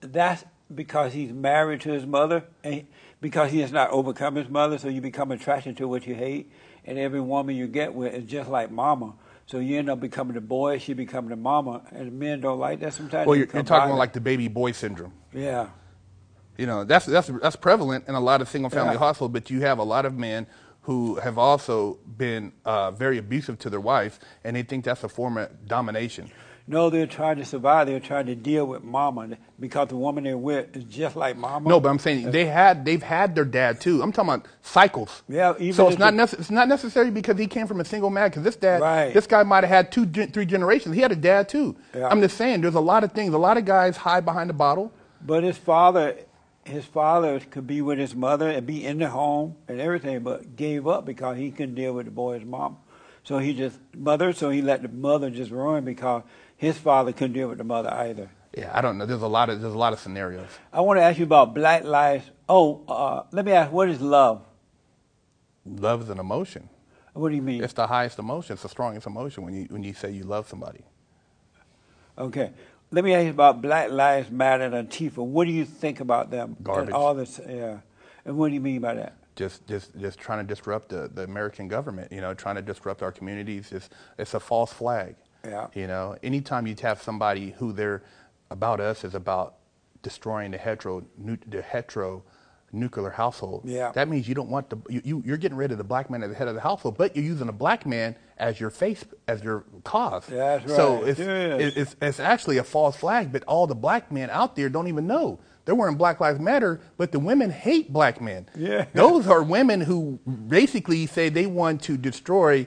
that's 0.00 0.44
because 0.74 1.12
he's 1.12 1.32
married 1.32 1.80
to 1.82 1.90
his 1.90 2.06
mother 2.06 2.44
and 2.62 2.86
because 3.20 3.50
he 3.50 3.60
has 3.60 3.72
not 3.72 3.90
overcome 3.90 4.36
his 4.36 4.48
mother 4.48 4.78
so 4.78 4.88
you 4.88 5.00
become 5.00 5.30
attracted 5.32 5.76
to 5.76 5.88
what 5.88 6.06
you 6.06 6.14
hate 6.14 6.50
and 6.84 6.98
every 6.98 7.20
woman 7.20 7.56
you 7.56 7.66
get 7.66 7.94
with 7.94 8.14
is 8.14 8.24
just 8.24 8.48
like 8.48 8.70
mama 8.70 9.12
so 9.46 9.58
you 9.58 9.78
end 9.78 9.90
up 9.90 10.00
becoming 10.00 10.34
the 10.34 10.40
boy 10.40 10.78
she 10.78 10.92
becoming 10.94 11.30
the 11.30 11.36
mama 11.36 11.82
and 11.90 12.12
men 12.18 12.40
don't 12.40 12.58
like 12.58 12.80
that 12.80 12.92
sometimes 12.94 13.26
Well, 13.26 13.36
you're, 13.36 13.48
you're 13.52 13.62
talking 13.64 13.88
about 13.90 13.98
like 13.98 14.12
the 14.12 14.20
baby 14.20 14.48
boy 14.48 14.72
syndrome. 14.72 15.12
yeah 15.32 15.68
You 16.56 16.66
know, 16.66 16.84
that's 16.84 17.06
that's 17.06 17.28
that's 17.42 17.56
prevalent 17.56 18.06
in 18.08 18.14
a 18.14 18.20
lot 18.20 18.40
of 18.40 18.48
single 18.48 18.70
family 18.70 18.92
Yeah. 18.94 18.98
households, 18.98 19.32
but 19.32 19.50
you 19.50 19.60
have 19.62 19.78
a 19.78 19.84
lot 19.84 20.04
of 20.04 20.14
men 20.14 20.46
who 20.82 21.16
have 21.16 21.36
also 21.38 21.98
been 22.16 22.52
uh, 22.64 22.90
very 22.90 23.18
abusive 23.18 23.58
to 23.60 23.70
their 23.70 23.80
wives, 23.80 24.18
and 24.44 24.56
they 24.56 24.62
think 24.62 24.84
that's 24.84 25.04
a 25.04 25.08
form 25.08 25.36
of 25.38 25.48
domination. 25.66 26.30
No 26.70 26.88
they're 26.88 27.06
trying 27.06 27.36
to 27.36 27.44
survive 27.44 27.86
they're 27.86 27.98
trying 28.00 28.26
to 28.26 28.34
deal 28.34 28.64
with 28.66 28.82
mama 28.84 29.36
because 29.58 29.88
the 29.88 29.96
woman 29.96 30.24
they're 30.24 30.38
with 30.38 30.76
is 30.76 30.84
just 30.84 31.16
like 31.16 31.36
mama 31.36 31.68
No, 31.68 31.80
but 31.80 31.88
I'm 31.88 31.98
saying 31.98 32.30
they 32.30 32.46
had 32.46 32.84
they've 32.84 33.02
had 33.02 33.34
their 33.34 33.44
dad 33.44 33.80
too. 33.80 34.00
I'm 34.02 34.12
talking 34.12 34.30
about 34.34 34.46
cycles. 34.62 35.22
Yeah, 35.28 35.54
even 35.58 35.72
so 35.74 35.88
it's 35.88 35.98
not 35.98 36.14
nece- 36.14 36.38
it's 36.38 36.50
not 36.50 36.68
necessary 36.68 37.10
because 37.10 37.38
he 37.38 37.46
came 37.46 37.66
from 37.66 37.80
a 37.80 37.84
single 37.84 38.08
man. 38.10 38.28
Because 38.30 38.44
this 38.44 38.56
dad, 38.56 38.80
Right. 38.80 39.12
this 39.12 39.26
guy 39.26 39.42
might 39.42 39.64
have 39.64 39.68
had 39.70 39.92
two, 39.92 40.06
three 40.06 40.46
generations. 40.46 40.94
He 40.94 41.00
had 41.00 41.12
a 41.12 41.16
dad 41.16 41.48
too. 41.48 41.76
Yeah. 41.94 42.08
I'm 42.08 42.20
just 42.20 42.36
saying, 42.36 42.60
there's 42.60 42.74
a 42.74 42.80
lot 42.80 43.04
of 43.04 43.12
things. 43.12 43.34
A 43.34 43.38
lot 43.38 43.56
of 43.58 43.64
guys 43.64 43.96
hide 43.96 44.24
behind 44.24 44.48
the 44.48 44.54
bottle. 44.54 44.92
But 45.20 45.42
his 45.42 45.58
father, 45.58 46.16
his 46.64 46.84
father 46.84 47.40
could 47.40 47.66
be 47.66 47.82
with 47.82 47.98
his 47.98 48.14
mother 48.14 48.48
and 48.48 48.66
be 48.66 48.86
in 48.86 48.98
the 48.98 49.08
home 49.10 49.56
and 49.68 49.80
everything, 49.80 50.20
but 50.20 50.56
gave 50.56 50.86
up 50.86 51.04
because 51.04 51.36
he 51.36 51.50
couldn't 51.50 51.74
deal 51.74 51.92
with 51.94 52.06
the 52.06 52.12
boy's 52.12 52.44
mom. 52.44 52.76
So 53.22 53.38
he 53.38 53.52
just 53.52 53.78
mother. 53.94 54.32
So 54.32 54.48
he 54.50 54.62
let 54.62 54.80
the 54.82 54.88
mother 54.88 55.28
just 55.30 55.50
ruin 55.50 55.84
because 55.84 56.22
his 56.60 56.76
father 56.76 57.10
couldn't 57.10 57.32
deal 57.32 57.48
with 57.48 57.56
the 57.56 57.64
mother 57.64 57.90
either. 57.90 58.28
Yeah, 58.54 58.70
I 58.74 58.82
don't 58.82 58.98
know. 58.98 59.06
There's 59.06 59.22
a 59.22 59.26
lot 59.26 59.48
of 59.48 59.62
there's 59.62 59.72
a 59.72 59.78
lot 59.78 59.94
of 59.94 59.98
scenarios. 59.98 60.46
I 60.70 60.82
want 60.82 60.98
to 60.98 61.02
ask 61.02 61.18
you 61.18 61.24
about 61.24 61.54
Black 61.54 61.84
Lives. 61.84 62.30
Oh, 62.50 62.84
uh, 62.86 63.22
let 63.32 63.46
me 63.46 63.52
ask, 63.52 63.72
what 63.72 63.88
is 63.88 63.98
love? 64.02 64.44
Love 65.64 66.02
is 66.02 66.10
an 66.10 66.18
emotion. 66.18 66.68
What 67.14 67.30
do 67.30 67.34
you 67.34 67.40
mean? 67.40 67.64
It's 67.64 67.72
the 67.72 67.86
highest 67.86 68.18
emotion. 68.18 68.52
It's 68.52 68.62
the 68.62 68.68
strongest 68.68 69.06
emotion 69.06 69.42
when 69.42 69.54
you 69.54 69.68
when 69.70 69.82
you 69.82 69.94
say 69.94 70.10
you 70.10 70.24
love 70.24 70.48
somebody. 70.48 70.84
Okay. 72.18 72.52
Let 72.90 73.04
me 73.04 73.14
ask 73.14 73.24
you 73.24 73.30
about 73.30 73.62
Black 73.62 73.90
Lives 73.90 74.30
Matter 74.30 74.64
and 74.64 74.74
Antifa. 74.74 75.24
What 75.24 75.46
do 75.46 75.52
you 75.52 75.64
think 75.64 76.00
about 76.00 76.30
them? 76.30 76.56
And 76.58 76.64
Garbage. 76.64 76.92
all 76.92 77.14
this, 77.14 77.40
yeah. 77.48 77.78
And 78.26 78.36
what 78.36 78.48
do 78.48 78.54
you 78.54 78.60
mean 78.60 78.82
by 78.82 78.96
that? 78.96 79.14
Just 79.34 79.66
just 79.66 79.98
just 79.98 80.18
trying 80.18 80.46
to 80.46 80.54
disrupt 80.54 80.90
the, 80.90 81.08
the 81.08 81.22
American 81.22 81.68
government. 81.68 82.12
You 82.12 82.20
know, 82.20 82.34
trying 82.34 82.56
to 82.56 82.62
disrupt 82.62 83.02
our 83.02 83.12
communities. 83.12 83.72
It's 83.72 83.88
it's 84.18 84.34
a 84.34 84.40
false 84.40 84.74
flag. 84.74 85.16
Yeah. 85.44 85.68
You 85.74 85.86
know, 85.86 86.16
anytime 86.22 86.66
you 86.66 86.74
have 86.82 87.00
somebody 87.02 87.50
who 87.58 87.72
they're 87.72 88.02
about 88.50 88.80
us 88.80 89.04
is 89.04 89.14
about 89.14 89.56
destroying 90.02 90.50
the 90.50 90.58
hetero 90.58 91.04
nu- 91.18 91.36
the 91.46 91.62
hetero 91.62 92.22
nuclear 92.72 93.10
household. 93.10 93.62
Yeah. 93.64 93.90
That 93.92 94.08
means 94.08 94.28
you 94.28 94.34
don't 94.34 94.48
want 94.48 94.70
the 94.70 94.76
you, 94.88 95.00
you 95.04 95.22
you're 95.26 95.36
getting 95.36 95.56
rid 95.58 95.72
of 95.72 95.78
the 95.78 95.84
black 95.84 96.08
man 96.10 96.22
as 96.22 96.30
the 96.30 96.36
head 96.36 96.48
of 96.48 96.54
the 96.54 96.60
household, 96.60 96.96
but 96.96 97.16
you're 97.16 97.24
using 97.24 97.48
a 97.48 97.52
black 97.52 97.84
man 97.86 98.14
as 98.38 98.60
your 98.60 98.70
face 98.70 99.04
as 99.28 99.42
your 99.42 99.64
cause. 99.84 100.26
That's 100.26 100.72
So 100.74 100.96
right. 101.00 101.08
it's, 101.08 101.18
Yes. 101.20 101.60
it- 101.60 101.76
it's 101.76 101.96
it's 102.00 102.20
actually 102.20 102.58
a 102.58 102.64
false 102.64 102.96
flag, 102.96 103.32
but 103.32 103.42
all 103.44 103.66
the 103.66 103.74
black 103.74 104.10
men 104.12 104.30
out 104.30 104.56
there 104.56 104.68
don't 104.68 104.88
even 104.88 105.06
know. 105.06 105.40
They're 105.66 105.74
wearing 105.74 105.96
Black 105.96 106.18
Lives 106.20 106.40
Matter, 106.40 106.80
but 106.96 107.12
the 107.12 107.18
women 107.20 107.50
hate 107.50 107.92
black 107.92 108.20
men. 108.20 108.48
Yeah. 108.56 108.86
Those 108.94 109.28
are 109.28 109.42
women 109.42 109.82
who 109.82 110.18
basically 110.48 111.06
say 111.06 111.28
they 111.28 111.46
want 111.46 111.82
to 111.82 111.96
destroy 111.96 112.66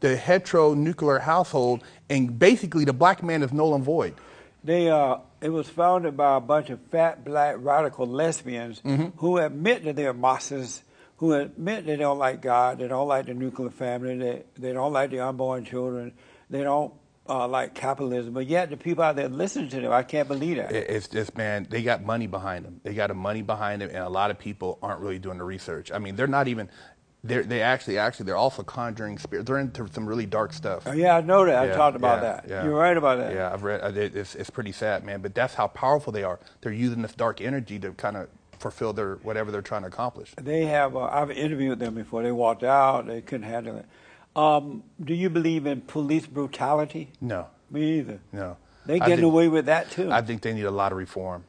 the 0.00 0.16
heteronuclear 0.16 1.20
household, 1.20 1.82
and 2.08 2.38
basically 2.38 2.84
the 2.84 2.92
black 2.92 3.22
man 3.22 3.42
is 3.42 3.52
null 3.52 3.74
and 3.74 3.84
void. 3.84 4.14
They 4.64 4.90
uh, 4.90 5.18
it 5.40 5.48
was 5.50 5.68
founded 5.68 6.16
by 6.16 6.36
a 6.36 6.40
bunch 6.40 6.70
of 6.70 6.80
fat 6.90 7.24
black 7.24 7.56
radical 7.58 8.06
lesbians 8.06 8.80
Mm-hmm. 8.82 9.18
who 9.18 9.38
admit 9.38 9.84
that 9.84 9.96
they're 9.96 10.12
Marxists, 10.12 10.82
who 11.16 11.32
admit 11.32 11.86
they 11.86 11.96
don't 11.96 12.18
like 12.18 12.42
God, 12.42 12.78
they 12.78 12.88
don't 12.88 13.08
like 13.08 13.26
the 13.26 13.34
nuclear 13.34 13.70
family, 13.70 14.18
they 14.18 14.42
they 14.58 14.72
don't 14.72 14.92
like 14.92 15.10
the 15.10 15.20
unborn 15.20 15.64
children, 15.64 16.12
they 16.50 16.62
don't 16.62 16.92
uh, 17.28 17.46
like 17.48 17.74
capitalism. 17.74 18.34
But 18.34 18.46
yet 18.48 18.68
the 18.70 18.76
people 18.76 19.02
out 19.04 19.16
there 19.16 19.28
listening 19.28 19.68
to 19.70 19.80
them, 19.80 19.92
I 19.92 20.02
can't 20.02 20.28
believe 20.28 20.56
that. 20.58 20.72
It- 20.72 20.90
It's 20.90 21.08
just 21.08 21.36
man, 21.38 21.66
they 21.70 21.82
got 21.82 22.04
money 22.04 22.26
behind 22.26 22.64
them. 22.66 22.80
They 22.82 22.92
got 22.92 23.06
the 23.08 23.14
money 23.14 23.40
behind 23.42 23.80
them, 23.80 23.88
and 23.88 23.98
a 24.04 24.08
lot 24.10 24.30
of 24.30 24.38
people 24.38 24.78
aren't 24.82 25.00
really 25.00 25.18
doing 25.18 25.38
the 25.38 25.44
research. 25.44 25.90
I 25.90 25.98
mean, 25.98 26.16
they're 26.16 26.26
not 26.26 26.48
even. 26.48 26.68
They 27.22 27.42
they 27.42 27.60
actually 27.60 27.98
actually 27.98 28.26
they're 28.26 28.36
also 28.36 28.62
conjuring 28.62 29.18
spirits. 29.18 29.46
They're 29.46 29.58
into 29.58 29.86
some 29.92 30.06
really 30.06 30.24
dark 30.24 30.54
stuff. 30.54 30.84
Oh, 30.86 30.92
yeah, 30.92 31.16
I 31.16 31.20
know 31.20 31.44
that. 31.44 31.70
I 31.70 31.76
talked 31.76 31.94
about 31.96 32.22
yeah, 32.22 32.32
that. 32.32 32.48
yeah. 32.48 32.64
You're 32.64 32.74
right 32.74 32.96
about 32.96 33.18
that. 33.18 33.34
Yeah, 33.34 33.52
I've 33.52 33.62
read. 33.62 33.82
I 33.82 33.88
It's 33.88 34.34
it's 34.34 34.48
pretty 34.48 34.72
sad, 34.72 35.04
man. 35.04 35.20
But 35.20 35.34
that's 35.34 35.54
how 35.54 35.66
powerful 35.66 36.12
they 36.12 36.24
are. 36.24 36.38
They're 36.62 36.72
using 36.72 37.02
this 37.02 37.12
dark 37.14 37.42
energy 37.42 37.78
to 37.80 37.92
kind 37.92 38.16
of 38.16 38.28
fulfill 38.58 38.94
their 38.94 39.16
whatever 39.16 39.50
they're 39.50 39.60
trying 39.60 39.82
to 39.82 39.88
accomplish. 39.88 40.32
They 40.40 40.64
have. 40.64 40.96
Uh, 40.96 41.04
I've 41.04 41.30
interviewed 41.30 41.78
them 41.78 41.94
before. 41.94 42.22
They 42.22 42.32
walked 42.32 42.62
out. 42.64 43.06
They 43.06 43.20
couldn't 43.20 43.46
handle 43.48 43.76
it. 43.76 43.84
Um, 44.34 44.84
do 45.02 45.12
you 45.12 45.28
believe 45.28 45.66
in 45.66 45.82
police 45.82 46.24
brutality? 46.26 47.10
No, 47.20 47.48
Me 47.70 47.98
either. 47.98 48.20
no. 48.32 48.56
They 48.86 48.98
getting 48.98 49.16
think- 49.16 49.24
away 49.26 49.48
with 49.48 49.66
that 49.66 49.90
too. 49.90 50.10
I 50.10 50.22
think 50.22 50.40
they 50.40 50.54
need 50.54 50.64
a 50.64 50.70
lot 50.70 50.90
of 50.92 50.96
reform. 50.98 51.44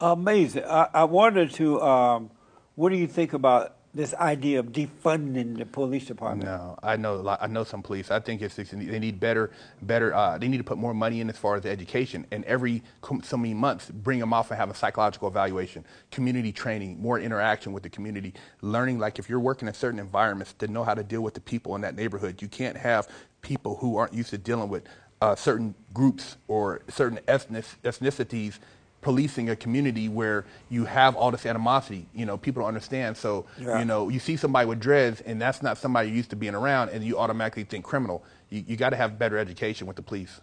Amazing. 0.00 0.64
I, 0.64 0.88
I 0.92 1.04
wanted 1.04 1.52
to. 1.52 1.80
Um, 1.80 2.30
what 2.76 2.90
do 2.90 2.96
you 2.96 3.06
think 3.06 3.32
about 3.32 3.74
this 3.94 4.12
idea 4.14 4.60
of 4.60 4.66
defunding 4.66 5.56
the 5.56 5.64
police 5.64 6.04
department? 6.04 6.44
No, 6.44 6.78
I 6.82 6.96
know. 6.96 7.26
I 7.40 7.46
know 7.46 7.64
some 7.64 7.82
police. 7.82 8.10
I 8.10 8.20
think 8.20 8.42
it's, 8.42 8.58
it's 8.58 8.70
they 8.70 8.98
need 8.98 9.18
better, 9.18 9.50
better. 9.80 10.14
Uh, 10.14 10.36
they 10.36 10.48
need 10.48 10.58
to 10.58 10.64
put 10.64 10.76
more 10.76 10.92
money 10.92 11.22
in 11.22 11.30
as 11.30 11.38
far 11.38 11.56
as 11.56 11.64
education, 11.64 12.26
and 12.30 12.44
every 12.44 12.82
so 13.22 13.38
many 13.38 13.54
months 13.54 13.90
bring 13.90 14.18
them 14.18 14.34
off 14.34 14.50
and 14.50 14.60
have 14.60 14.68
a 14.68 14.74
psychological 14.74 15.28
evaluation, 15.28 15.82
community 16.10 16.52
training, 16.52 17.00
more 17.00 17.18
interaction 17.18 17.72
with 17.72 17.82
the 17.82 17.88
community, 17.88 18.34
learning. 18.60 18.98
Like 18.98 19.18
if 19.18 19.30
you're 19.30 19.40
working 19.40 19.66
in 19.66 19.72
certain 19.72 19.98
environments, 19.98 20.52
to 20.58 20.68
know 20.68 20.84
how 20.84 20.94
to 20.94 21.02
deal 21.02 21.22
with 21.22 21.32
the 21.32 21.40
people 21.40 21.74
in 21.74 21.80
that 21.80 21.96
neighborhood. 21.96 22.42
You 22.42 22.48
can't 22.48 22.76
have 22.76 23.08
people 23.40 23.76
who 23.76 23.96
aren't 23.96 24.12
used 24.12 24.30
to 24.30 24.38
dealing 24.38 24.68
with 24.68 24.84
uh, 25.22 25.34
certain 25.34 25.74
groups 25.94 26.36
or 26.48 26.82
certain 26.88 27.18
ethnic, 27.26 27.64
ethnicities 27.82 28.58
policing 29.02 29.48
a 29.50 29.56
community 29.56 30.08
where 30.08 30.44
you 30.68 30.84
have 30.84 31.14
all 31.16 31.30
this 31.30 31.46
animosity. 31.46 32.06
You 32.14 32.26
know, 32.26 32.36
people 32.36 32.62
don't 32.62 32.68
understand. 32.68 33.16
So, 33.16 33.46
Yeah. 33.58 33.78
you 33.78 33.84
know, 33.84 34.08
you 34.08 34.18
see 34.18 34.36
somebody 34.36 34.66
with 34.68 34.80
dreads, 34.80 35.20
and 35.20 35.40
that's 35.40 35.62
not 35.62 35.78
somebody 35.78 36.08
you're 36.08 36.16
used 36.16 36.30
to 36.30 36.36
being 36.36 36.54
around, 36.54 36.90
and 36.90 37.04
you 37.04 37.18
automatically 37.18 37.64
think 37.64 37.84
criminal. 37.84 38.24
You, 38.50 38.64
you 38.66 38.76
got 38.76 38.90
to 38.90 38.96
have 38.96 39.18
better 39.18 39.38
education 39.38 39.86
with 39.86 39.96
the 39.96 40.02
police. 40.02 40.40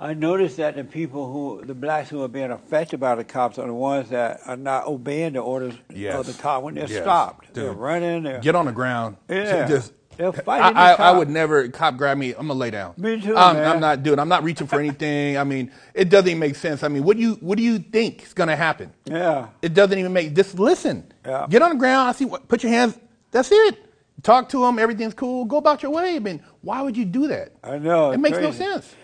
I 0.00 0.14
noticed 0.14 0.56
that 0.56 0.74
the 0.74 0.82
people 0.82 1.30
who, 1.32 1.64
the 1.64 1.74
blacks 1.74 2.08
who 2.10 2.22
are 2.24 2.28
being 2.28 2.50
affected 2.50 2.98
by 2.98 3.14
the 3.14 3.22
cops, 3.22 3.56
are 3.58 3.66
the 3.66 3.72
ones 3.74 4.08
that 4.10 4.40
are 4.46 4.56
not 4.56 4.86
obeying 4.88 5.34
the 5.34 5.40
orders 5.40 5.74
Yes. 5.90 6.16
of 6.18 6.26
the 6.26 6.42
cop 6.42 6.62
when 6.64 6.74
they're 6.74 6.88
Yes. 6.88 7.02
stopped. 7.02 7.52
Dude. 7.54 7.64
They're 7.66 7.72
running. 7.72 8.24
They're, 8.24 8.40
Get 8.40 8.56
on 8.56 8.66
the 8.66 8.72
ground. 8.72 9.16
Yeah. 9.28 9.68
Just, 9.68 9.92
They're 10.16 10.32
fighting 10.32 10.76
I, 10.76 10.92
I, 10.92 11.10
I 11.10 11.10
would 11.12 11.28
never, 11.30 11.68
cop 11.68 11.96
grab 11.96 12.18
me, 12.18 12.30
I'm 12.30 12.46
going 12.46 12.48
to 12.48 12.54
lay 12.54 12.70
down. 12.70 12.94
Me 12.96 13.20
too, 13.20 13.36
I'm, 13.36 13.56
man. 13.56 13.66
I'm 13.66 13.80
not 13.80 14.02
doing, 14.02 14.18
I'm 14.18 14.28
not 14.28 14.42
reaching 14.44 14.66
for 14.66 14.78
anything. 14.78 15.38
I 15.38 15.44
mean, 15.44 15.70
it 15.94 16.08
doesn't 16.08 16.28
even 16.28 16.38
make 16.38 16.54
sense. 16.56 16.82
I 16.82 16.88
mean, 16.88 17.04
what 17.04 17.16
do 17.16 17.22
you, 17.22 17.34
what 17.34 17.56
do 17.58 17.64
you 17.64 17.78
think 17.78 18.22
is 18.22 18.34
going 18.34 18.48
to 18.48 18.56
happen? 18.56 18.92
yeah. 19.04 19.48
It 19.62 19.74
doesn't 19.74 19.98
even 19.98 20.12
make. 20.12 20.34
Just 20.34 20.58
listen. 20.58 21.12
Yeah. 21.24 21.46
Get 21.48 21.62
on 21.62 21.70
the 21.70 21.76
ground. 21.76 22.08
I 22.08 22.12
see. 22.12 22.24
What, 22.24 22.48
put 22.48 22.62
your 22.62 22.72
hands. 22.72 22.98
That's 23.30 23.50
it. 23.50 23.78
Talk 24.22 24.48
to 24.50 24.60
them. 24.64 24.78
Everything's 24.78 25.14
cool. 25.14 25.44
Go 25.44 25.56
about 25.56 25.82
your 25.82 25.92
way. 25.92 26.16
I 26.16 26.18
mean, 26.18 26.42
why 26.60 26.82
would 26.82 26.96
you 26.96 27.04
do 27.04 27.28
that? 27.28 27.52
I 27.64 27.78
know. 27.78 28.12
It 28.12 28.18
makes 28.20 28.38
no 28.38 28.52
sense. 28.52 28.94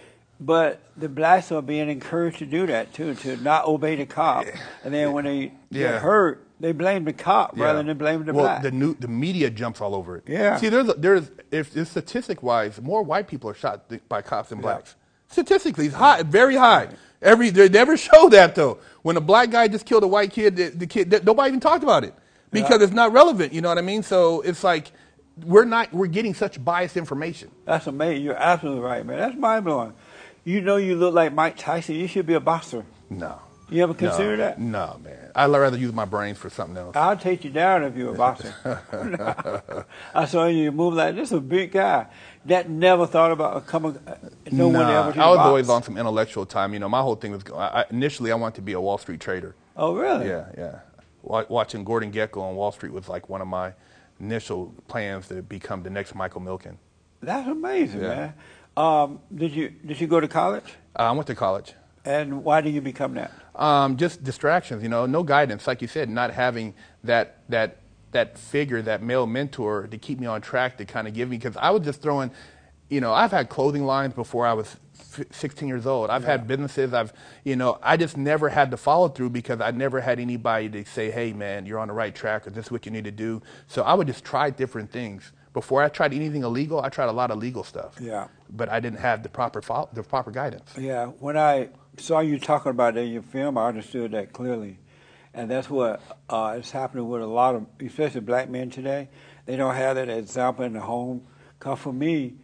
But 0.41 0.81
the 0.97 1.09
blacks 1.09 1.51
are 1.51 1.63
being 1.63 1.89
encouraged 1.89 2.39
to 2.39 2.47
do 2.47 2.67
that 2.69 2.93
too, 2.95 3.15
to 3.17 3.37
not 3.39 3.67
obey 3.67 3.97
the 3.97 4.07
cop. 4.07 4.47
And 4.85 4.95
then 4.95 5.13
when 5.13 5.25
they 5.25 5.53
Yeah. 5.71 5.93
get 5.93 6.03
hurt, 6.03 6.47
they 6.61 6.73
blame 6.73 7.05
the 7.05 7.13
cop 7.13 7.53
rather 7.57 7.83
than 7.83 7.97
blaming 7.99 8.27
the 8.27 8.33
well, 8.35 8.45
black. 8.45 8.63
the 8.63 8.71
new 8.71 8.95
the 8.95 9.09
media 9.09 9.51
jumps 9.51 9.81
all 9.81 9.95
over 9.95 10.17
it. 10.17 10.25
Yeah. 10.27 10.57
See, 10.57 10.69
there's 10.69 10.89
there's 10.97 11.31
if, 11.51 11.77
if 11.77 11.89
statistic 11.89 12.43
wise, 12.43 12.81
more 12.81 13.03
white 13.03 13.29
people 13.29 13.49
are 13.51 13.55
shot 13.55 13.91
by 14.09 14.23
cops 14.23 14.49
than 14.51 14.59
Yeah. 14.59 14.63
blacks. 14.63 14.97
Statistically, 15.29 15.87
it's 15.87 15.95
high, 15.95 16.23
very 16.23 16.57
high. 16.57 16.89
Every 17.21 17.51
they 17.51 17.69
never 17.69 17.97
show 18.09 18.29
that 18.31 18.55
though. 18.55 18.79
When 19.03 19.17
a 19.17 19.21
black 19.21 19.51
guy 19.51 19.69
just 19.69 19.87
killed 19.87 20.03
a 20.05 20.09
white 20.09 20.31
kid, 20.33 20.57
the, 20.57 20.69
the 20.71 20.87
kid 20.87 21.25
nobody 21.25 21.49
even 21.49 21.61
talked 21.61 21.83
about 21.85 22.05
it 22.05 22.15
because 22.51 22.79
Yeah. 22.79 22.85
it's 22.85 22.93
not 22.93 23.13
relevant. 23.13 23.53
You 23.53 23.61
know 23.61 23.69
what 23.69 23.79
I 23.79 23.83
mean? 23.83 24.03
So 24.03 24.41
it's 24.41 24.65
like 24.65 24.91
we're 25.45 25.65
not 25.65 25.93
we're 25.93 26.07
getting 26.09 26.35
such 26.35 26.63
biased 26.65 26.97
information. 26.97 27.51
That's 27.65 27.87
amazing. 27.87 28.25
You're 28.25 28.37
absolutely 28.37 28.83
right, 28.83 29.05
man. 29.07 29.19
That's 29.19 29.37
mind 29.37 29.65
blowing. 29.65 29.93
You 30.45 30.61
know 30.63 30.77
you 30.77 30.97
look 30.97 31.15
like 31.15 31.33
Mike 31.35 31.57
Tyson. 31.59 31.95
You 31.95 32.09
should 32.09 32.27
be 32.27 32.35
a 32.35 32.41
boxer. 32.41 32.85
No. 33.11 33.39
You 33.71 33.83
ever 33.83 33.95
consider 33.95 34.31
no, 34.31 34.37
that? 34.39 34.59
No, 34.61 35.01
man. 35.05 35.31
I'd 35.35 35.47
rather 35.51 35.77
use 35.77 35.93
my 35.93 36.05
brains 36.07 36.39
for 36.39 36.49
something 36.49 36.77
else. 36.77 36.97
I'll 36.97 37.17
take 37.17 37.45
you 37.45 37.51
down 37.51 37.83
if 37.85 37.97
you're 37.97 38.15
a 38.15 38.17
boxer. 38.17 38.55
I 40.15 40.25
saw 40.25 40.47
you 40.47 40.73
move 40.73 40.95
like 40.95 41.15
this. 41.15 41.33
A 41.33 41.41
big 41.41 41.73
guy 41.73 42.07
that 42.47 42.71
never 42.71 43.07
thought 43.07 43.31
about 43.31 43.67
coming. 43.67 43.99
No 44.51 44.69
one 44.69 44.73
Nah, 44.75 45.01
ever. 45.01 45.13
Did 45.13 45.21
I 45.21 45.29
was 45.29 45.37
box. 45.37 45.47
always 45.47 45.69
on 45.69 45.83
some 45.83 45.99
intellectual 45.99 46.47
time. 46.47 46.73
You 46.73 46.81
know, 46.81 46.89
my 46.89 47.03
whole 47.03 47.17
thing 47.17 47.33
was 47.33 47.43
I, 47.55 47.85
initially 47.91 48.33
I 48.33 48.37
wanted 48.37 48.57
to 48.57 48.63
be 48.63 48.73
a 48.73 48.81
Wall 48.81 48.97
Street 48.99 49.21
trader. 49.21 49.55
Oh 49.77 49.95
really? 49.95 50.27
Yeah, 50.29 50.47
yeah. 50.57 50.79
Watching 51.23 51.85
Gordon 51.85 52.11
Gekko 52.11 52.41
on 52.41 52.57
Wall 52.57 52.73
Street 52.73 52.93
was 52.93 53.09
like 53.09 53.29
one 53.29 53.43
of 53.43 53.49
my 53.49 53.75
initial 54.19 54.73
plans 54.89 55.29
to 55.29 55.43
become 55.43 55.83
the 55.83 55.91
next 55.91 56.15
Michael 56.15 56.41
Milken. 56.41 56.77
That's 57.21 57.47
amazing, 57.47 58.01
Yeah. 58.01 58.09
man. 58.09 58.35
Um, 58.77 59.21
did 59.35 59.53
you 59.53 59.69
did 59.69 60.01
you 60.01 60.07
go 60.07 60.21
to 60.21 60.29
college? 60.29 60.65
Uh, 60.99 61.03
I 61.03 61.13
went 61.13 61.27
to 61.27 61.35
college. 61.35 61.75
And 62.05 62.43
why 62.45 62.61
did 62.63 62.73
you 62.75 62.81
become 62.81 63.15
that? 63.15 63.31
Um, 63.59 63.97
just 63.97 64.23
distractions, 64.23 64.83
you 64.83 64.89
know, 64.89 65.05
no 65.07 65.23
guidance. 65.25 65.67
Like 65.67 65.83
you 65.83 65.89
said, 65.89 66.09
not 66.09 66.33
having 66.33 66.75
that 67.05 67.43
that 67.49 67.79
that 68.13 68.39
figure, 68.39 68.81
that 68.83 69.03
male 69.03 69.27
mentor 69.27 69.87
to 69.89 69.99
keep 69.99 70.19
me 70.19 70.27
on 70.27 70.41
track 70.41 70.79
to 70.79 70.85
kind 70.85 71.07
of 71.09 71.15
give 71.15 71.29
me 71.29 71.37
because 71.37 71.57
I 71.57 71.71
was 71.71 71.83
just 71.83 72.01
throwing, 72.01 72.31
you 72.89 73.01
know, 73.01 73.13
I've 73.13 73.33
had 73.33 73.49
clothing 73.49 73.85
lines 73.85 74.15
before 74.15 74.47
I 74.47 74.55
was 74.55 74.77
16 75.31 75.69
years 75.69 75.87
old. 75.87 76.09
I've 76.11 76.25
had 76.25 76.47
businesses. 76.47 76.95
I've, 76.95 77.13
you 77.45 77.57
know, 77.57 77.79
I 77.83 77.97
just 77.97 78.17
never 78.17 78.49
had 78.49 78.71
to 78.71 78.77
follow 78.77 79.09
through 79.09 79.31
because 79.31 79.61
I 79.61 79.71
never 79.73 80.01
had 80.01 80.21
anybody 80.21 80.69
to 80.71 80.85
say, 80.85 81.11
hey, 81.11 81.33
man, 81.33 81.67
you're 81.67 81.79
on 81.79 81.89
the 81.89 81.95
right 81.95 82.15
track 82.15 82.47
or 82.47 82.51
this 82.51 82.67
is 82.67 82.71
what 82.73 82.87
you 82.87 82.93
need 82.93 83.05
to 83.05 83.11
do. 83.11 83.43
So 83.67 83.83
I 83.83 83.95
would 83.95 84.07
just 84.07 84.25
try 84.25 84.51
different 84.51 84.91
things. 84.91 85.33
Before 85.53 85.83
I 85.83 85.89
tried 85.89 86.15
anything 86.15 86.45
illegal, 86.45 86.81
I 86.81 86.89
tried 86.89 87.09
a 87.09 87.13
lot 87.13 87.31
of 87.31 87.39
legal 87.39 87.65
stuff. 87.65 87.97
Yeah. 88.01 88.29
But 88.51 88.69
I 88.69 88.81
didn't 88.81 89.01
have 89.01 89.23
the 89.23 89.29
proper 89.29 89.61
fol- 89.61 89.91
the 89.93 90.03
proper 90.03 90.31
guidance. 90.31 90.73
Yeah, 90.79 91.07
when 91.07 91.37
I 91.37 91.71
saw 92.01 92.21
you 92.21 92.39
talking 92.39 92.71
about 92.71 92.95
that 92.95 93.01
in 93.01 93.13
your 93.13 93.23
film, 93.23 93.59
I 93.59 93.67
understood 93.69 94.13
that 94.13 94.33
clearly, 94.33 94.79
and 95.35 95.51
that's 95.51 95.69
what 95.69 96.01
uh, 96.29 96.57
is 96.59 96.71
happening 96.71 97.09
with 97.09 97.23
a 97.23 97.27
lot 97.27 97.55
of, 97.55 97.67
especially 97.85 98.21
black 98.21 98.49
men 98.49 98.71
today. 98.71 99.09
They 99.47 99.57
don't 99.57 99.75
have 99.75 99.97
that 99.97 100.09
example 100.09 100.65
in 100.65 100.73
the 100.75 100.81
home. 100.81 101.27
Cause 101.59 101.79
for 101.79 101.93
me, 101.93 102.37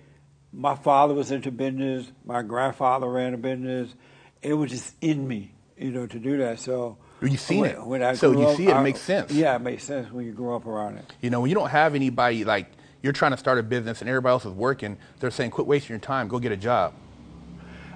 my 0.52 0.74
father 0.74 1.14
was 1.14 1.30
into 1.30 1.50
business. 1.50 2.10
My 2.24 2.42
grandfather 2.42 3.08
ran 3.08 3.34
a 3.34 3.38
business. 3.38 3.94
It 4.42 4.54
was 4.54 4.70
just 4.70 4.94
in 5.00 5.26
me, 5.26 5.54
you 5.76 5.90
know, 5.90 6.06
to 6.06 6.18
do 6.18 6.38
that. 6.38 6.60
So 6.60 6.98
You 7.20 7.36
seen 7.36 7.60
when, 7.60 7.70
it. 7.70 7.86
When 7.86 8.02
I 8.02 8.14
So 8.14 8.32
you 8.32 8.46
up, 8.46 8.56
see 8.56 8.68
it, 8.68 8.76
it 8.76 8.82
makes 8.82 9.00
sense. 9.00 9.32
Yeah, 9.32 9.56
it 9.56 9.60
makes 9.60 9.84
sense 9.84 10.10
when 10.12 10.24
you 10.24 10.32
grow 10.32 10.56
up 10.56 10.66
around 10.66 10.98
it. 10.98 11.04
You 11.20 11.30
know, 11.30 11.40
when 11.40 11.50
you 11.50 11.54
don't 11.54 11.70
have 11.70 11.94
anybody 11.94 12.44
like 12.44 12.70
you're 13.02 13.12
trying 13.12 13.32
to 13.32 13.36
start 13.36 13.58
a 13.58 13.62
business 13.62 14.00
and 14.00 14.08
everybody 14.08 14.32
else 14.32 14.44
is 14.44 14.52
working, 14.52 14.96
they're 15.20 15.30
saying, 15.30 15.50
"Quit 15.50 15.66
wasting 15.66 15.94
your 15.94 16.00
time. 16.00 16.28
Go 16.28 16.38
get 16.38 16.52
a 16.52 16.56
job." 16.56 16.94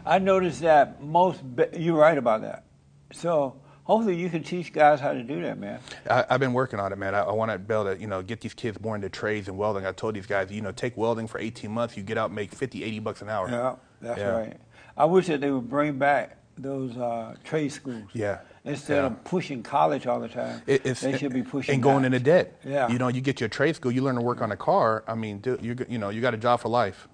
I 0.09 0.19
noticed 0.19 0.61
that 0.63 1.03
most. 1.03 1.41
You're 1.75 1.97
right 1.99 2.17
about 2.17 2.41
that. 2.41 2.65
So 3.13 3.61
hopefully 3.85 4.17
you 4.17 4.31
can 4.31 4.43
teach 4.43 4.73
guys 4.73 5.01
how 5.01 5.13
to 5.13 5.23
do 5.23 5.43
that, 5.43 5.59
man. 5.59 5.81
I, 6.11 6.25
I've 6.31 6.41
been 6.41 6.53
working 6.55 6.81
on 6.81 6.93
it, 6.93 6.97
man. 6.99 7.15
I, 7.15 7.21
I 7.21 7.33
want 7.33 7.51
to 7.53 7.59
be 7.59 7.75
able 7.75 7.95
to, 7.95 8.01
you 8.01 8.07
know, 8.07 8.23
get 8.23 8.41
these 8.41 8.55
kids 8.55 8.81
more 8.81 8.95
into 8.97 9.09
trades 9.11 9.49
and 9.49 9.59
welding. 9.59 9.85
I 9.87 9.93
told 9.93 10.15
these 10.15 10.27
guys, 10.27 10.51
you 10.51 10.63
know, 10.63 10.73
take 10.73 10.97
welding 10.97 11.27
for 11.27 11.39
18 11.39 11.71
months, 11.71 11.97
you 11.97 12.03
get 12.03 12.17
out, 12.19 12.27
and 12.31 12.37
make 12.37 12.53
50, 12.55 12.83
80 12.85 12.99
bucks 13.01 13.23
an 13.23 13.29
hour. 13.29 13.49
Yeah, 13.51 13.75
that's 14.01 14.19
Yeah. 14.19 14.29
right. 14.31 14.57
I 14.97 15.05
wish 15.05 15.27
that 15.27 15.41
they 15.43 15.51
would 15.51 15.69
bring 15.69 15.99
back 15.99 16.37
those 16.57 16.97
uh, 16.97 17.37
trade 17.45 17.69
schools. 17.69 18.09
Yeah, 18.15 18.41
Instead 18.65 18.97
yeah. 18.97 19.07
of 19.07 19.23
pushing 19.25 19.63
college 19.63 20.07
all 20.07 20.19
the 20.21 20.29
time, 20.29 20.61
It- 20.67 20.83
they 20.85 21.17
should 21.17 21.33
be 21.33 21.43
pushing 21.43 21.75
and 21.75 21.83
going 21.83 22.03
that. 22.03 22.07
into 22.15 22.19
debt. 22.19 22.61
Yeah. 22.65 22.89
You 22.89 22.99
know, 22.99 23.09
you 23.09 23.21
get 23.21 23.41
your 23.41 23.49
trade 23.49 23.77
school, 23.77 23.93
you 23.93 24.03
learn 24.03 24.17
to 24.17 24.21
work 24.23 24.41
on 24.43 24.51
a 24.53 24.57
car. 24.57 25.05
I 25.07 25.15
mean, 25.15 25.39
dude, 25.39 25.63
you 25.65 25.77
you 25.89 25.99
know, 25.99 26.09
you 26.09 26.21
got 26.21 26.35
a 26.35 26.39
job 26.39 26.61
for 26.61 26.69
life. 26.69 27.07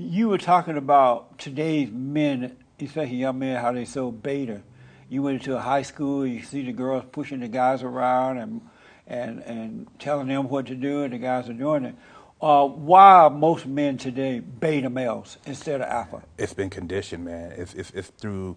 You 0.00 0.30
were 0.30 0.38
talking 0.38 0.78
about 0.78 1.38
today's 1.38 1.90
men 1.90 2.56
especially 2.82 3.16
young 3.16 3.38
men, 3.38 3.60
how 3.60 3.72
they 3.72 3.84
so 3.84 4.10
beta. 4.10 4.62
You 5.08 5.22
went 5.22 5.40
into 5.40 5.56
a 5.56 5.60
high 5.60 5.82
school, 5.82 6.26
you 6.26 6.42
see 6.42 6.64
the 6.64 6.72
girls 6.72 7.04
pushing 7.12 7.40
the 7.40 7.48
guys 7.48 7.82
around 7.82 8.38
and 8.38 8.60
and 9.06 9.40
and 9.40 9.86
telling 9.98 10.28
them 10.28 10.48
what 10.48 10.66
to 10.66 10.74
do, 10.74 11.02
and 11.02 11.12
the 11.12 11.18
guys 11.18 11.48
are 11.48 11.54
doing 11.54 11.84
it. 11.84 11.94
Uh, 12.40 12.66
why 12.66 13.24
are 13.24 13.30
most 13.30 13.66
men 13.66 13.98
today 13.98 14.40
beta 14.40 14.88
males 14.88 15.36
instead 15.44 15.82
of 15.82 15.88
alpha? 15.88 16.22
it's 16.38 16.54
been 16.54 16.70
conditioned, 16.70 17.22
man. 17.22 17.52
It's, 17.52 17.74
it's, 17.74 17.90
it's 17.90 18.08
through 18.08 18.56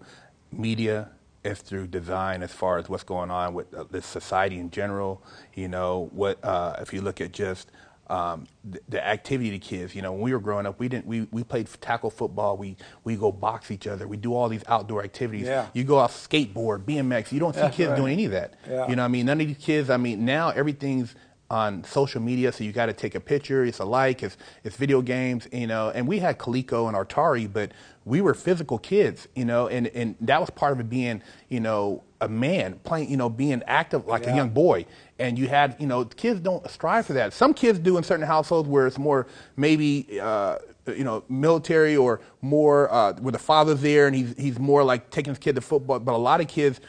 media, 0.53 1.09
it's 1.43 1.59
through 1.59 1.87
design 1.87 2.43
as 2.43 2.53
far 2.53 2.77
as 2.77 2.87
what's 2.87 3.03
going 3.03 3.29
on 3.29 3.53
with 3.53 3.73
uh, 3.73 3.83
this 3.91 4.05
society 4.05 4.57
in 4.57 4.71
general. 4.71 5.21
You 5.53 5.67
know, 5.67 6.09
what 6.13 6.41
uh, 6.45 6.77
if 6.79 6.93
you 6.93 7.01
look 7.01 7.19
at 7.19 7.33
just 7.33 7.71
um, 8.07 8.47
the, 8.63 8.81
the 8.89 9.05
activity 9.05 9.51
to 9.51 9.59
kids. 9.59 9.95
You 9.95 10.01
know, 10.01 10.11
when 10.11 10.21
we 10.21 10.33
were 10.33 10.39
growing 10.39 10.65
up, 10.65 10.79
we 10.79 10.87
didn't 10.87 11.05
we, 11.05 11.21
we 11.31 11.43
played 11.43 11.67
tackle 11.81 12.09
football. 12.09 12.57
We 12.57 12.75
we 13.03 13.15
go 13.15 13.31
box 13.31 13.71
each 13.71 13.87
other. 13.87 14.07
We 14.07 14.17
do 14.17 14.33
all 14.33 14.49
these 14.49 14.63
outdoor 14.67 15.03
activities. 15.03 15.47
Yeah. 15.47 15.67
You 15.73 15.83
go 15.83 15.99
out 15.99 16.09
skateboard, 16.11 16.83
BMX. 16.83 17.31
You 17.31 17.39
don't 17.39 17.53
see 17.53 17.61
That's 17.61 17.75
kids 17.77 17.89
right. 17.89 17.97
doing 17.97 18.13
any 18.13 18.25
of 18.25 18.31
that. 18.31 18.55
Yeah. 18.69 18.87
You 18.87 18.95
know, 18.95 19.05
I 19.05 19.07
mean, 19.07 19.25
none 19.25 19.39
of 19.39 19.47
these 19.47 19.57
kids. 19.57 19.89
I 19.89 19.97
mean, 19.97 20.25
now 20.25 20.49
everything's 20.49 21.15
on 21.53 21.83
social 21.83 22.19
media, 22.19 22.51
so 22.51 22.63
you 22.63 22.71
got 22.71 22.87
to 22.87 22.93
take 22.93 23.13
a 23.13 23.19
picture. 23.19 23.63
It's 23.63 23.77
a 23.79 23.85
like. 23.85 24.23
It's 24.23 24.37
it's 24.63 24.75
video 24.75 25.01
games. 25.03 25.47
You 25.51 25.67
know, 25.67 25.91
and 25.93 26.07
we 26.07 26.17
had 26.19 26.39
Coleco 26.39 26.87
and 26.87 26.97
Atari, 26.97 27.51
but 27.51 27.71
we 28.05 28.21
were 28.21 28.33
physical 28.33 28.79
kids. 28.79 29.27
You 29.35 29.45
know, 29.45 29.67
and 29.67 29.87
and 29.87 30.15
that 30.21 30.41
was 30.41 30.49
part 30.49 30.71
of 30.73 30.79
it 30.79 30.89
being 30.89 31.21
you 31.49 31.59
know 31.59 32.01
a 32.19 32.27
man 32.27 32.79
playing. 32.83 33.11
You 33.11 33.17
know, 33.17 33.29
being 33.29 33.61
active 33.67 34.07
like 34.07 34.23
Yeah. 34.25 34.33
a 34.33 34.35
young 34.35 34.49
boy. 34.49 34.85
And 35.19 35.37
you 35.37 35.47
had 35.47 35.75
you 35.79 35.85
know 35.85 36.03
kids 36.05 36.39
don't 36.39 36.67
strive 36.69 37.05
for 37.05 37.13
that. 37.13 37.33
Some 37.33 37.53
kids 37.53 37.77
do 37.77 37.97
in 37.97 38.03
certain 38.03 38.25
households 38.25 38.67
where 38.67 38.87
it's 38.87 38.97
more 38.97 39.27
maybe. 39.55 40.19
Uh, 40.19 40.57
you 40.85 41.05
know, 41.05 41.23
military 41.29 41.95
or 41.95 42.19
more 42.41 42.91
uh, 42.93 43.13
where 43.21 43.31
the 43.31 43.39
father's 43.39 43.79
there 43.79 44.05
and 44.05 44.13
he's 44.13 44.35
he's 44.37 44.59
more 44.59 44.83
like 44.83 45.09
taking 45.11 45.31
his 45.31 45.39
kid 45.39 45.55
to 45.55 45.61
football. 45.61 45.97
But 45.97 46.13
a 46.13 46.17
lot 46.17 46.41
of 46.41 46.49
kids, 46.49 46.81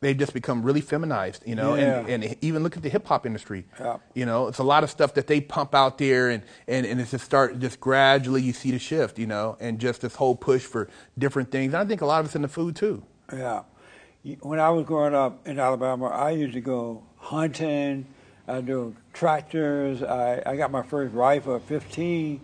they've 0.00 0.16
just 0.16 0.32
become 0.32 0.62
really 0.62 0.80
feminized, 0.80 1.42
you 1.46 1.54
know. 1.54 1.74
And, 1.74 2.08
Yeah. 2.08 2.14
and 2.14 2.36
even 2.40 2.62
look 2.62 2.76
at 2.76 2.82
the 2.82 2.88
hip 2.88 3.06
hop 3.06 3.26
industry. 3.26 3.66
Yeah. 3.78 3.98
You 4.14 4.26
know, 4.26 4.48
it's 4.48 4.58
a 4.58 4.64
lot 4.64 4.82
of 4.84 4.90
stuff 4.90 5.14
that 5.14 5.26
they 5.26 5.40
pump 5.40 5.74
out 5.74 5.98
there, 5.98 6.28
and 6.30 6.42
and 6.66 6.86
and 6.86 7.00
it's 7.00 7.10
just 7.12 7.24
start 7.24 7.58
just 7.58 7.80
gradually 7.80 8.42
you 8.42 8.52
see 8.52 8.70
the 8.70 8.78
shift, 8.78 9.18
you 9.18 9.26
know, 9.26 9.56
and 9.60 9.78
just 9.78 10.00
this 10.00 10.14
whole 10.16 10.34
push 10.36 10.62
for 10.64 10.88
different 11.18 11.50
things. 11.50 11.74
And 11.74 11.82
I 11.82 11.86
think 11.86 12.00
a 12.00 12.06
lot 12.06 12.20
of 12.20 12.26
it's 12.26 12.34
in 12.36 12.42
the 12.42 12.48
food 12.48 12.76
too. 12.76 13.02
Yeah. 13.32 13.62
When 14.40 14.60
I 14.60 14.68
was 14.70 14.84
growing 14.84 15.14
up 15.14 15.46
in 15.48 15.58
Alabama, 15.58 16.06
I 16.08 16.30
used 16.30 16.52
to 16.52 16.60
go 16.60 17.02
hunting. 17.16 18.06
I 18.46 18.60
do 18.60 18.94
tractors. 19.12 20.02
I, 20.02 20.42
I 20.44 20.56
got 20.56 20.70
my 20.70 20.82
first 20.82 21.14
rifle 21.14 21.56
at 21.56 21.62
15. 21.62 22.40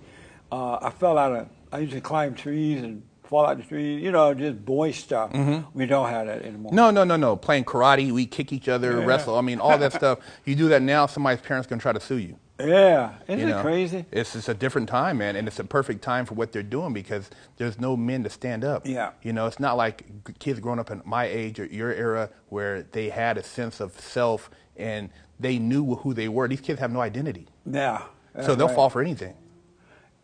Uh, 0.52 0.78
I 0.80 0.90
fell 0.90 1.18
out 1.18 1.32
of, 1.34 1.48
I 1.72 1.80
used 1.80 1.92
to 1.92 2.00
climb 2.00 2.34
trees 2.34 2.80
and 2.82 3.02
fall 3.26 3.46
out 3.46 3.56
the 3.58 3.62
trees, 3.62 4.02
you 4.02 4.10
know, 4.12 4.32
just 4.34 4.64
boy 4.64 4.90
stuff. 4.92 5.32
Mm-hmm. 5.32 5.78
We 5.78 5.86
don't 5.86 6.08
have 6.08 6.26
that 6.26 6.42
anymore. 6.42 6.72
No, 6.72 6.90
no, 6.90 7.04
no, 7.04 7.16
no. 7.16 7.36
Playing 7.36 7.64
karate, 7.64 8.10
we 8.12 8.26
kick 8.26 8.52
each 8.52 8.68
other, 8.68 8.98
Yeah. 9.00 9.04
wrestle. 9.04 9.36
I 9.36 9.40
mean, 9.40 9.60
all 9.60 9.76
that 9.78 9.92
stuff. 9.92 10.18
You 10.44 10.54
do 10.54 10.68
that 10.68 10.82
now, 10.82 11.06
somebody's 11.06 11.40
parents 11.40 11.66
gonna 11.68 11.80
try 11.80 11.92
to 11.92 12.00
sue 12.00 12.16
you. 12.18 12.38
Yeah. 12.58 13.12
Isn't 13.28 13.48
you 13.48 13.54
it 13.54 13.60
crazy? 13.60 14.06
It's 14.10 14.32
just 14.32 14.48
a 14.48 14.54
different 14.54 14.88
time, 14.88 15.18
man, 15.18 15.36
and 15.36 15.46
it's 15.46 15.58
a 15.58 15.64
perfect 15.64 16.02
time 16.02 16.24
for 16.24 16.34
what 16.34 16.52
they're 16.52 16.62
doing 16.62 16.94
because 16.94 17.28
there's 17.58 17.78
no 17.78 17.96
men 17.98 18.24
to 18.24 18.30
stand 18.30 18.64
up. 18.64 18.86
Yeah. 18.86 19.10
You 19.22 19.34
know, 19.34 19.46
it's 19.46 19.60
not 19.60 19.76
like 19.76 20.04
kids 20.38 20.58
growing 20.58 20.78
up 20.78 20.90
in 20.90 21.02
my 21.04 21.26
age 21.26 21.60
or 21.60 21.66
your 21.66 21.92
era 21.92 22.30
where 22.48 22.82
they 22.82 23.10
had 23.10 23.36
a 23.36 23.42
sense 23.42 23.78
of 23.80 23.98
self 24.00 24.48
and 24.76 25.10
they 25.38 25.58
knew 25.58 25.96
who 25.96 26.14
they 26.14 26.28
were. 26.28 26.48
These 26.48 26.62
kids 26.62 26.80
have 26.80 26.90
no 26.92 27.00
identity, 27.02 27.46
Yeah. 27.70 28.02
so 28.42 28.54
they'll 28.54 28.68
right. 28.68 28.74
fall 28.76 28.88
for 28.88 29.02
anything. 29.02 29.34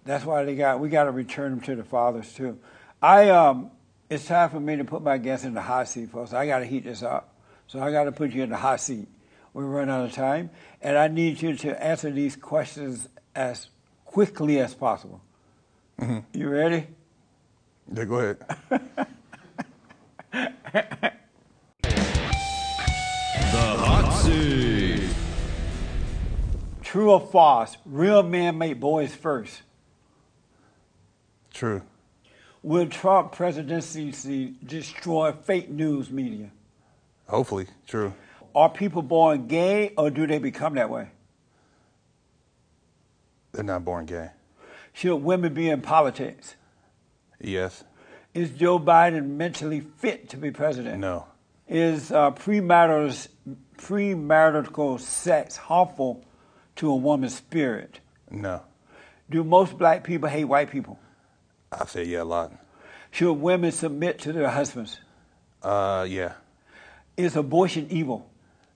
That's 0.04 0.24
why 0.24 0.44
they 0.44 0.56
got 0.56 0.80
we 0.80 0.88
got 0.88 1.04
to 1.04 1.10
return 1.10 1.50
them 1.52 1.60
to 1.60 1.76
the 1.76 1.84
fathers 1.84 2.32
too. 2.32 2.58
I 3.02 3.30
um, 3.30 3.72
it's 4.08 4.26
time 4.26 4.48
for 4.50 4.60
me 4.60 4.76
to 4.76 4.84
put 4.84 5.02
my 5.02 5.18
guests 5.18 5.44
in 5.44 5.54
the 5.54 5.60
hot 5.60 5.88
seat, 5.88 6.10
folks. 6.10 6.32
I 6.32 6.46
got 6.46 6.60
to 6.60 6.64
heat 6.64 6.84
this 6.84 7.02
up, 7.02 7.34
so 7.66 7.80
I 7.80 7.90
got 7.90 8.04
to 8.04 8.12
put 8.12 8.30
you 8.30 8.44
in 8.44 8.50
the 8.50 8.56
hot 8.56 8.80
seat. 8.80 9.08
We're 9.52 9.64
running 9.64 9.92
out 9.92 10.04
of 10.04 10.12
time, 10.12 10.50
and 10.80 10.96
I 10.96 11.08
need 11.08 11.42
you 11.42 11.56
to 11.56 11.84
answer 11.84 12.12
these 12.12 12.36
questions 12.36 13.08
as 13.34 13.68
quickly 14.04 14.60
as 14.60 14.74
possible. 14.74 15.20
You 16.32 16.48
ready? 16.48 16.86
Yeah, 17.92 18.04
go 18.04 18.18
ahead. 18.18 18.38
The 23.52 23.58
hot 23.58 24.10
seat. 24.22 25.10
True 26.82 27.10
or 27.10 27.20
false? 27.20 27.76
Real 27.84 28.22
men 28.22 28.56
make 28.56 28.80
boys 28.80 29.14
first. 29.14 29.60
True. 31.52 31.82
Will 32.62 32.86
Trump 32.86 33.32
presidency 33.32 34.54
destroy 34.64 35.32
fake 35.32 35.68
news 35.68 36.10
media? 36.10 36.50
Hopefully, 37.28 37.66
true. 37.88 38.12
Are 38.54 38.68
people 38.68 39.02
born 39.02 39.48
gay, 39.48 39.92
or 39.96 40.10
do 40.10 40.26
they 40.26 40.38
become 40.38 40.74
that 40.74 40.88
way? 40.88 41.08
They're 43.52 43.64
not 43.64 43.84
born 43.84 44.06
gay. 44.06 44.30
Should 44.92 45.16
women 45.16 45.54
be 45.54 45.70
in 45.70 45.80
politics? 45.80 46.54
Yes. 47.40 47.82
Is 48.34 48.50
Joe 48.50 48.78
Biden 48.78 49.30
mentally 49.30 49.80
fit 49.80 50.28
to 50.30 50.36
be 50.36 50.50
president? 50.50 51.00
No. 51.00 51.26
Is 51.68 52.12
uh, 52.12 52.30
premarital, 52.30 53.28
premarital 53.76 55.00
sex 55.00 55.56
harmful 55.56 56.24
to 56.76 56.90
a 56.90 56.96
woman's 56.96 57.34
spirit? 57.34 58.00
No. 58.30 58.62
Do 59.30 59.42
most 59.42 59.76
black 59.78 60.04
people 60.04 60.28
hate 60.28 60.44
white 60.44 60.70
people? 60.70 60.98
I 61.72 61.86
say 61.86 62.04
yeah 62.04 62.22
a 62.22 62.24
lot. 62.24 62.52
Should 63.10 63.34
women 63.34 63.72
submit 63.72 64.18
to 64.20 64.32
their 64.32 64.48
husbands? 64.48 65.00
Uh, 65.62 66.06
yeah. 66.08 66.34
Is 67.16 67.36
abortion 67.36 67.86
evil? 67.90 68.30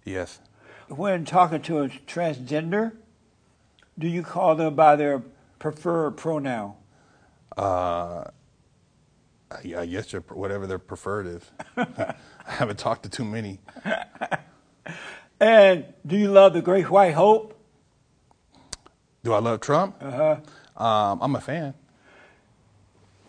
Yes. 0.04 0.40
When 0.88 1.24
talking 1.24 1.62
to 1.62 1.80
a 1.80 1.88
transgender, 1.88 2.92
do 3.98 4.06
you 4.06 4.22
call 4.22 4.54
them 4.54 4.74
by 4.74 4.96
their 4.96 5.22
preferred 5.58 6.16
pronoun? 6.16 6.74
Uh, 7.56 8.24
I, 9.50 9.86
guess 9.86 10.12
whatever 10.12 10.66
their 10.66 10.78
preferred 10.78 11.26
is. 11.26 11.42
I 11.76 12.14
haven't 12.44 12.78
talked 12.78 13.04
to 13.04 13.08
too 13.08 13.24
many. 13.24 13.60
And 15.40 15.84
do 16.06 16.16
you 16.16 16.30
love 16.30 16.54
the 16.54 16.62
Great 16.62 16.88
White 16.90 17.14
Hope? 17.14 17.60
Do 19.22 19.32
I 19.32 19.38
love 19.38 19.60
Trump? 19.60 19.96
Uh 20.00 20.38
huh. 20.76 20.82
Um, 20.82 21.18
I'm 21.20 21.36
a 21.36 21.40
fan. 21.40 21.74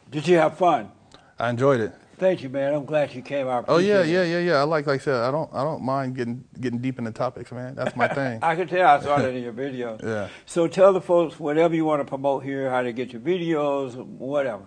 Did 0.10 0.28
you 0.28 0.38
have 0.38 0.58
fun? 0.58 0.92
I 1.38 1.50
enjoyed 1.50 1.82
it. 1.82 1.94
Thank 2.18 2.42
you, 2.42 2.50
man. 2.50 2.74
I'm 2.74 2.86
glad 2.86 3.14
you 3.14 3.22
came. 3.22 3.48
I 3.48 3.64
Oh 3.68 3.78
yeah, 3.78 4.02
yeah, 4.02 4.24
yeah, 4.24 4.40
yeah. 4.40 4.56
I 4.56 4.64
like, 4.64 4.88
like 4.88 5.02
I 5.02 5.04
said, 5.04 5.16
I 5.22 5.30
don't, 5.30 5.54
I 5.54 5.64
don't 5.64 5.84
mind 5.84 6.16
getting, 6.16 6.44
getting 6.60 6.80
deep 6.80 6.98
into 6.98 7.12
topics, 7.12 7.52
man. 7.52 7.76
That's 7.76 7.96
my 7.96 8.08
thing. 8.08 8.40
I 8.42 8.56
can 8.56 8.68
tell 8.68 8.88
I 8.88 9.00
saw 9.00 9.18
that 9.18 9.34
in 9.34 9.44
your 9.44 9.54
videos. 9.54 10.04
Yeah. 10.08 10.30
So 10.46 10.68
tell 10.68 10.94
the 10.94 11.02
folks 11.02 11.40
whatever 11.40 11.76
you 11.76 11.86
want 11.86 12.00
to 12.00 12.06
promote 12.06 12.44
here, 12.44 12.70
how 12.70 12.82
to 12.82 12.92
get 12.94 13.12
your 13.12 13.22
videos, 13.22 13.96
whatever. 13.96 14.64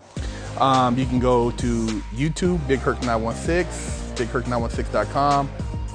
Um, 0.60 0.98
you 0.98 1.06
can 1.06 1.18
go 1.18 1.50
to 1.52 1.86
YouTube, 2.14 2.66
Big 2.68 2.80
Herc 2.80 3.00
916, 3.02 4.14
BigHerc916.com, 4.16 5.48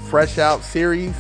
Fresh 0.10 0.40
Out 0.40 0.64
series, 0.64 1.16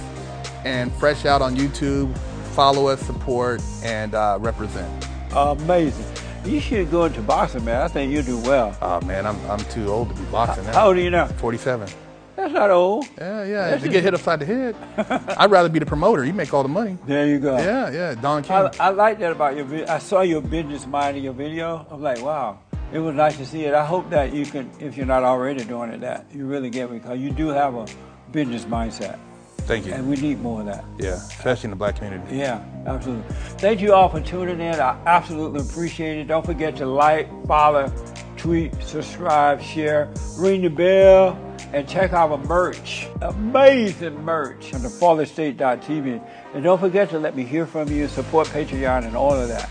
and 0.65 0.91
Fresh 0.93 1.25
Out 1.25 1.41
on 1.41 1.55
YouTube. 1.55 2.17
Follow 2.55 2.87
us, 2.87 3.01
support, 3.01 3.61
and 3.83 4.15
uh, 4.15 4.37
represent. 4.41 5.07
Amazing. 5.33 6.05
You 6.45 6.59
should 6.59 6.91
go 6.91 7.05
into 7.05 7.21
boxing, 7.21 7.65
man. 7.65 7.81
I 7.81 7.87
think 7.87 8.11
you 8.11 8.21
do 8.21 8.37
well. 8.37 8.77
Oh 8.81 9.01
man, 9.01 9.25
I'm, 9.25 9.39
I'm 9.49 9.59
too 9.59 9.87
old 9.87 10.09
to 10.09 10.15
be 10.15 10.23
boxing 10.25 10.63
now. 10.65 10.73
How 10.73 10.87
old 10.87 10.97
are 10.97 11.01
you 11.01 11.09
now? 11.09 11.27
47. 11.27 11.89
That's 12.35 12.53
not 12.53 12.69
old. 12.69 13.07
Yeah, 13.17 13.43
yeah. 13.45 13.77
To 13.77 13.89
get 13.89 14.03
hit 14.03 14.13
upside 14.13 14.41
the 14.41 14.45
head, 14.45 14.75
I'd 15.37 15.49
rather 15.49 15.69
be 15.69 15.79
the 15.79 15.85
promoter. 15.85 16.23
You 16.25 16.33
make 16.33 16.53
all 16.53 16.63
the 16.63 16.69
money. 16.69 16.97
There 17.07 17.25
you 17.27 17.39
go. 17.39 17.57
Yeah, 17.57 17.89
yeah. 17.89 18.15
Don 18.15 18.43
King. 18.43 18.51
I, 18.51 18.71
I 18.79 18.89
like 18.89 19.19
that 19.19 19.31
about 19.31 19.55
your 19.55 19.65
video. 19.65 19.87
I 19.87 19.97
saw 19.99 20.21
your 20.21 20.41
business 20.41 20.85
mind 20.85 21.17
in 21.17 21.23
your 21.23 21.33
video. 21.33 21.87
I'm 21.89 22.01
like, 22.01 22.21
wow. 22.21 22.59
It 22.93 22.99
was 22.99 23.15
nice 23.15 23.37
to 23.37 23.45
see 23.45 23.65
it. 23.65 23.73
I 23.73 23.85
hope 23.85 24.09
that 24.11 24.31
you 24.33 24.45
can, 24.45 24.69
if 24.79 24.95
you're 24.95 25.05
not 25.05 25.23
already 25.23 25.63
doing 25.63 25.89
it, 25.89 26.01
that 26.01 26.27
you 26.33 26.45
really 26.45 26.69
get 26.69 26.91
me 26.91 26.99
because 26.99 27.19
you 27.19 27.31
do 27.31 27.47
have 27.47 27.73
a 27.73 27.87
business 28.31 28.65
mindset, 28.65 29.17
Thank 29.65 29.87
you. 29.87 29.93
and 29.93 30.07
we 30.07 30.15
need 30.15 30.41
more 30.41 30.59
of 30.61 30.67
that. 30.67 30.85
Yeah, 30.97 31.13
especially 31.13 31.67
in 31.67 31.69
the 31.71 31.75
black 31.75 31.95
community. 31.95 32.37
Yeah, 32.37 32.63
absolutely. 32.85 33.23
Thank 33.57 33.81
you 33.81 33.93
all 33.93 34.09
for 34.09 34.21
tuning 34.21 34.59
in. 34.59 34.75
I 34.79 34.97
absolutely 35.05 35.61
appreciate 35.61 36.19
it. 36.19 36.27
Don't 36.27 36.45
forget 36.45 36.75
to 36.77 36.85
like, 36.85 37.27
follow, 37.47 37.91
tweet, 38.37 38.73
subscribe, 38.81 39.61
share, 39.61 40.13
ring 40.37 40.61
the 40.61 40.69
bell, 40.69 41.39
and 41.73 41.87
check 41.89 42.13
out 42.13 42.31
our 42.31 42.37
merch. 42.37 43.07
Amazing 43.21 44.23
merch 44.23 44.73
on 44.73 44.83
the 44.83 46.21
And 46.53 46.63
don't 46.63 46.79
forget 46.79 47.09
to 47.09 47.19
let 47.19 47.35
me 47.35 47.43
hear 47.43 47.65
from 47.65 47.89
you, 47.89 48.07
support 48.07 48.47
Patreon, 48.47 49.05
and 49.05 49.15
all 49.15 49.33
of 49.33 49.47
that. 49.47 49.69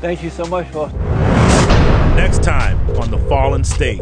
Thank 0.00 0.22
you 0.22 0.30
so 0.30 0.44
much, 0.46 0.66
folks. 0.68 0.92
Next 2.16 2.42
time 2.42 2.78
on 2.98 3.10
The 3.10 3.18
Fallen 3.28 3.62
State. 3.62 3.98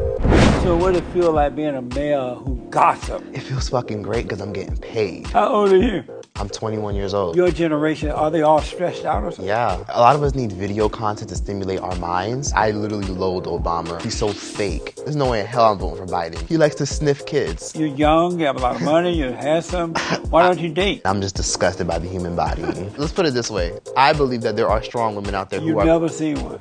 So, 0.62 0.76
what 0.76 0.92
does 0.92 1.02
it 1.02 1.12
feel 1.12 1.32
like 1.32 1.56
being 1.56 1.74
a 1.74 1.82
male 1.82 2.36
who 2.36 2.54
gossip? 2.70 3.24
It 3.34 3.40
feels 3.40 3.68
fucking 3.68 4.02
great 4.02 4.22
because 4.22 4.40
I'm 4.40 4.52
getting 4.52 4.76
paid. 4.76 5.26
How 5.26 5.48
old 5.48 5.72
are 5.72 5.76
you? 5.76 6.04
I'm 6.36 6.48
21 6.48 6.94
years 6.94 7.12
old. 7.12 7.34
Your 7.34 7.50
generation, 7.50 8.10
are 8.10 8.30
they 8.30 8.42
all 8.42 8.60
stressed 8.62 9.04
out 9.04 9.24
or 9.24 9.32
something? 9.32 9.46
Yeah, 9.46 9.84
a 9.88 10.00
lot 10.00 10.14
of 10.14 10.22
us 10.22 10.36
need 10.36 10.52
video 10.52 10.88
content 10.88 11.28
to 11.30 11.34
stimulate 11.34 11.80
our 11.80 11.96
minds. 11.96 12.52
I 12.52 12.70
literally 12.70 13.08
loathe 13.08 13.46
Obama. 13.46 14.00
He's 14.00 14.16
so 14.16 14.28
fake. 14.28 14.94
There's 14.94 15.16
no 15.16 15.30
way 15.32 15.40
in 15.40 15.46
hell 15.46 15.72
I'm 15.72 15.78
voting 15.78 16.06
for 16.06 16.12
Biden. 16.12 16.40
He 16.48 16.56
likes 16.56 16.76
to 16.76 16.86
sniff 16.86 17.26
kids. 17.26 17.74
You're 17.74 17.88
young, 17.88 18.38
you 18.38 18.46
have 18.46 18.56
a 18.56 18.60
lot 18.60 18.76
of 18.76 18.82
money, 18.82 19.12
you're 19.12 19.34
handsome. 19.34 19.94
Why 20.30 20.44
don't 20.44 20.60
you 20.60 20.72
date? 20.72 21.02
I'm 21.04 21.20
just 21.20 21.34
disgusted 21.34 21.88
by 21.88 21.98
the 21.98 22.08
human 22.08 22.36
body. 22.36 22.62
Let's 22.96 23.12
put 23.12 23.26
it 23.26 23.34
this 23.34 23.50
way. 23.50 23.76
I 23.96 24.12
believe 24.12 24.42
that 24.42 24.54
there 24.54 24.68
are 24.68 24.84
strong 24.84 25.16
women 25.16 25.34
out 25.34 25.50
there 25.50 25.60
You've 25.60 25.74
who 25.74 25.80
are 25.80 25.84
never 25.84 26.08
seen 26.08 26.40
one. 26.40 26.60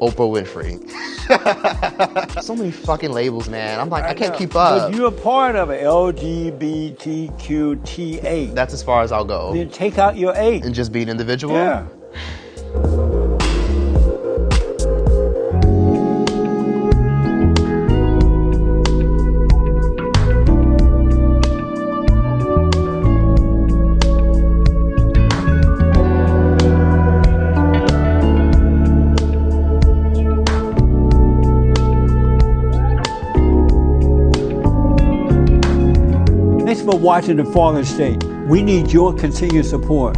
Oprah 0.00 0.30
Winfrey. 0.30 0.80
so 2.42 2.54
many 2.54 2.70
fucking 2.70 3.12
labels, 3.12 3.48
man. 3.48 3.80
I'm 3.80 3.88
like, 3.88 4.04
I, 4.04 4.12
can't 4.14 4.32
know. 4.32 4.38
keep 4.38 4.54
up. 4.54 4.90
But 4.90 4.96
you're 4.96 5.08
a 5.08 5.12
part 5.12 5.56
of 5.56 5.70
it, 5.70 5.82
LGBTQTA. 5.82 8.54
That's 8.54 8.74
as 8.74 8.82
far 8.82 9.02
as 9.02 9.12
I'll 9.12 9.24
go. 9.24 9.54
Then 9.54 9.70
take 9.70 9.96
out 9.98 10.16
your 10.16 10.34
A. 10.36 10.60
And 10.60 10.74
just 10.74 10.92
be 10.92 11.02
an 11.02 11.08
individual? 11.08 11.54
Yeah. 11.54 11.86
Watching 37.04 37.36
The 37.36 37.44
Fallen 37.44 37.84
State. 37.84 38.24
We 38.48 38.62
need 38.62 38.90
your 38.90 39.12
continued 39.12 39.66
support. 39.66 40.16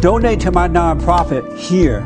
Donate 0.00 0.38
to 0.42 0.52
my 0.52 0.68
nonprofit 0.68 1.58
here. 1.58 2.02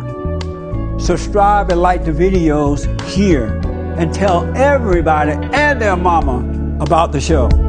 Subscribe 0.99 1.71
and 1.71 1.83
like 1.83 2.07
the 2.07 2.11
videos 2.11 2.89
here. 3.03 3.61
And 3.99 4.15
tell 4.15 4.51
everybody 4.57 5.33
and 5.53 5.79
their 5.79 5.97
mama 5.97 6.39
about 6.81 7.13
the 7.13 7.21
show. 7.21 7.68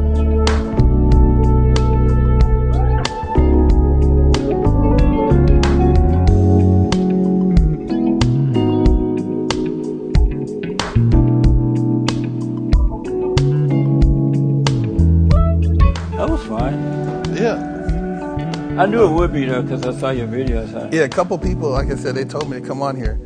I 18.80 18.86
knew 18.86 19.04
it 19.04 19.12
would 19.12 19.30
be 19.30 19.44
though 19.44 19.60
because 19.60 19.84
I 19.84 19.92
saw 20.00 20.08
your 20.08 20.26
videos. 20.26 20.72
huh? 20.72 20.88
Yeah, 20.90 21.02
a 21.02 21.08
couple 21.10 21.36
people, 21.36 21.68
like 21.68 21.90
I 21.90 21.96
said, 21.96 22.14
they 22.14 22.24
told 22.24 22.48
me 22.48 22.60
to 22.62 22.66
come 22.66 22.80
on 22.80 22.96
here. 22.96 23.20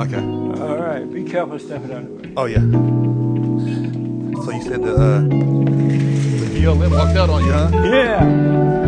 Okay. 0.00 0.62
All 0.62 0.78
right. 0.78 1.04
Be 1.12 1.24
careful 1.24 1.58
stepping 1.58 1.92
on 1.92 2.04
the 2.06 2.10
way. 2.14 2.32
Oh 2.38 2.46
yeah. 2.46 2.64
So 4.44 4.50
you 4.50 4.62
said 4.62 4.82
the 4.82 4.94
uh, 4.94 5.20
the 5.20 6.48
BLM 6.56 6.90
walked 6.96 7.18
out 7.18 7.28
on 7.28 7.44
you, 7.44 7.52
huh? 7.52 7.70
Yeah. 7.84 8.85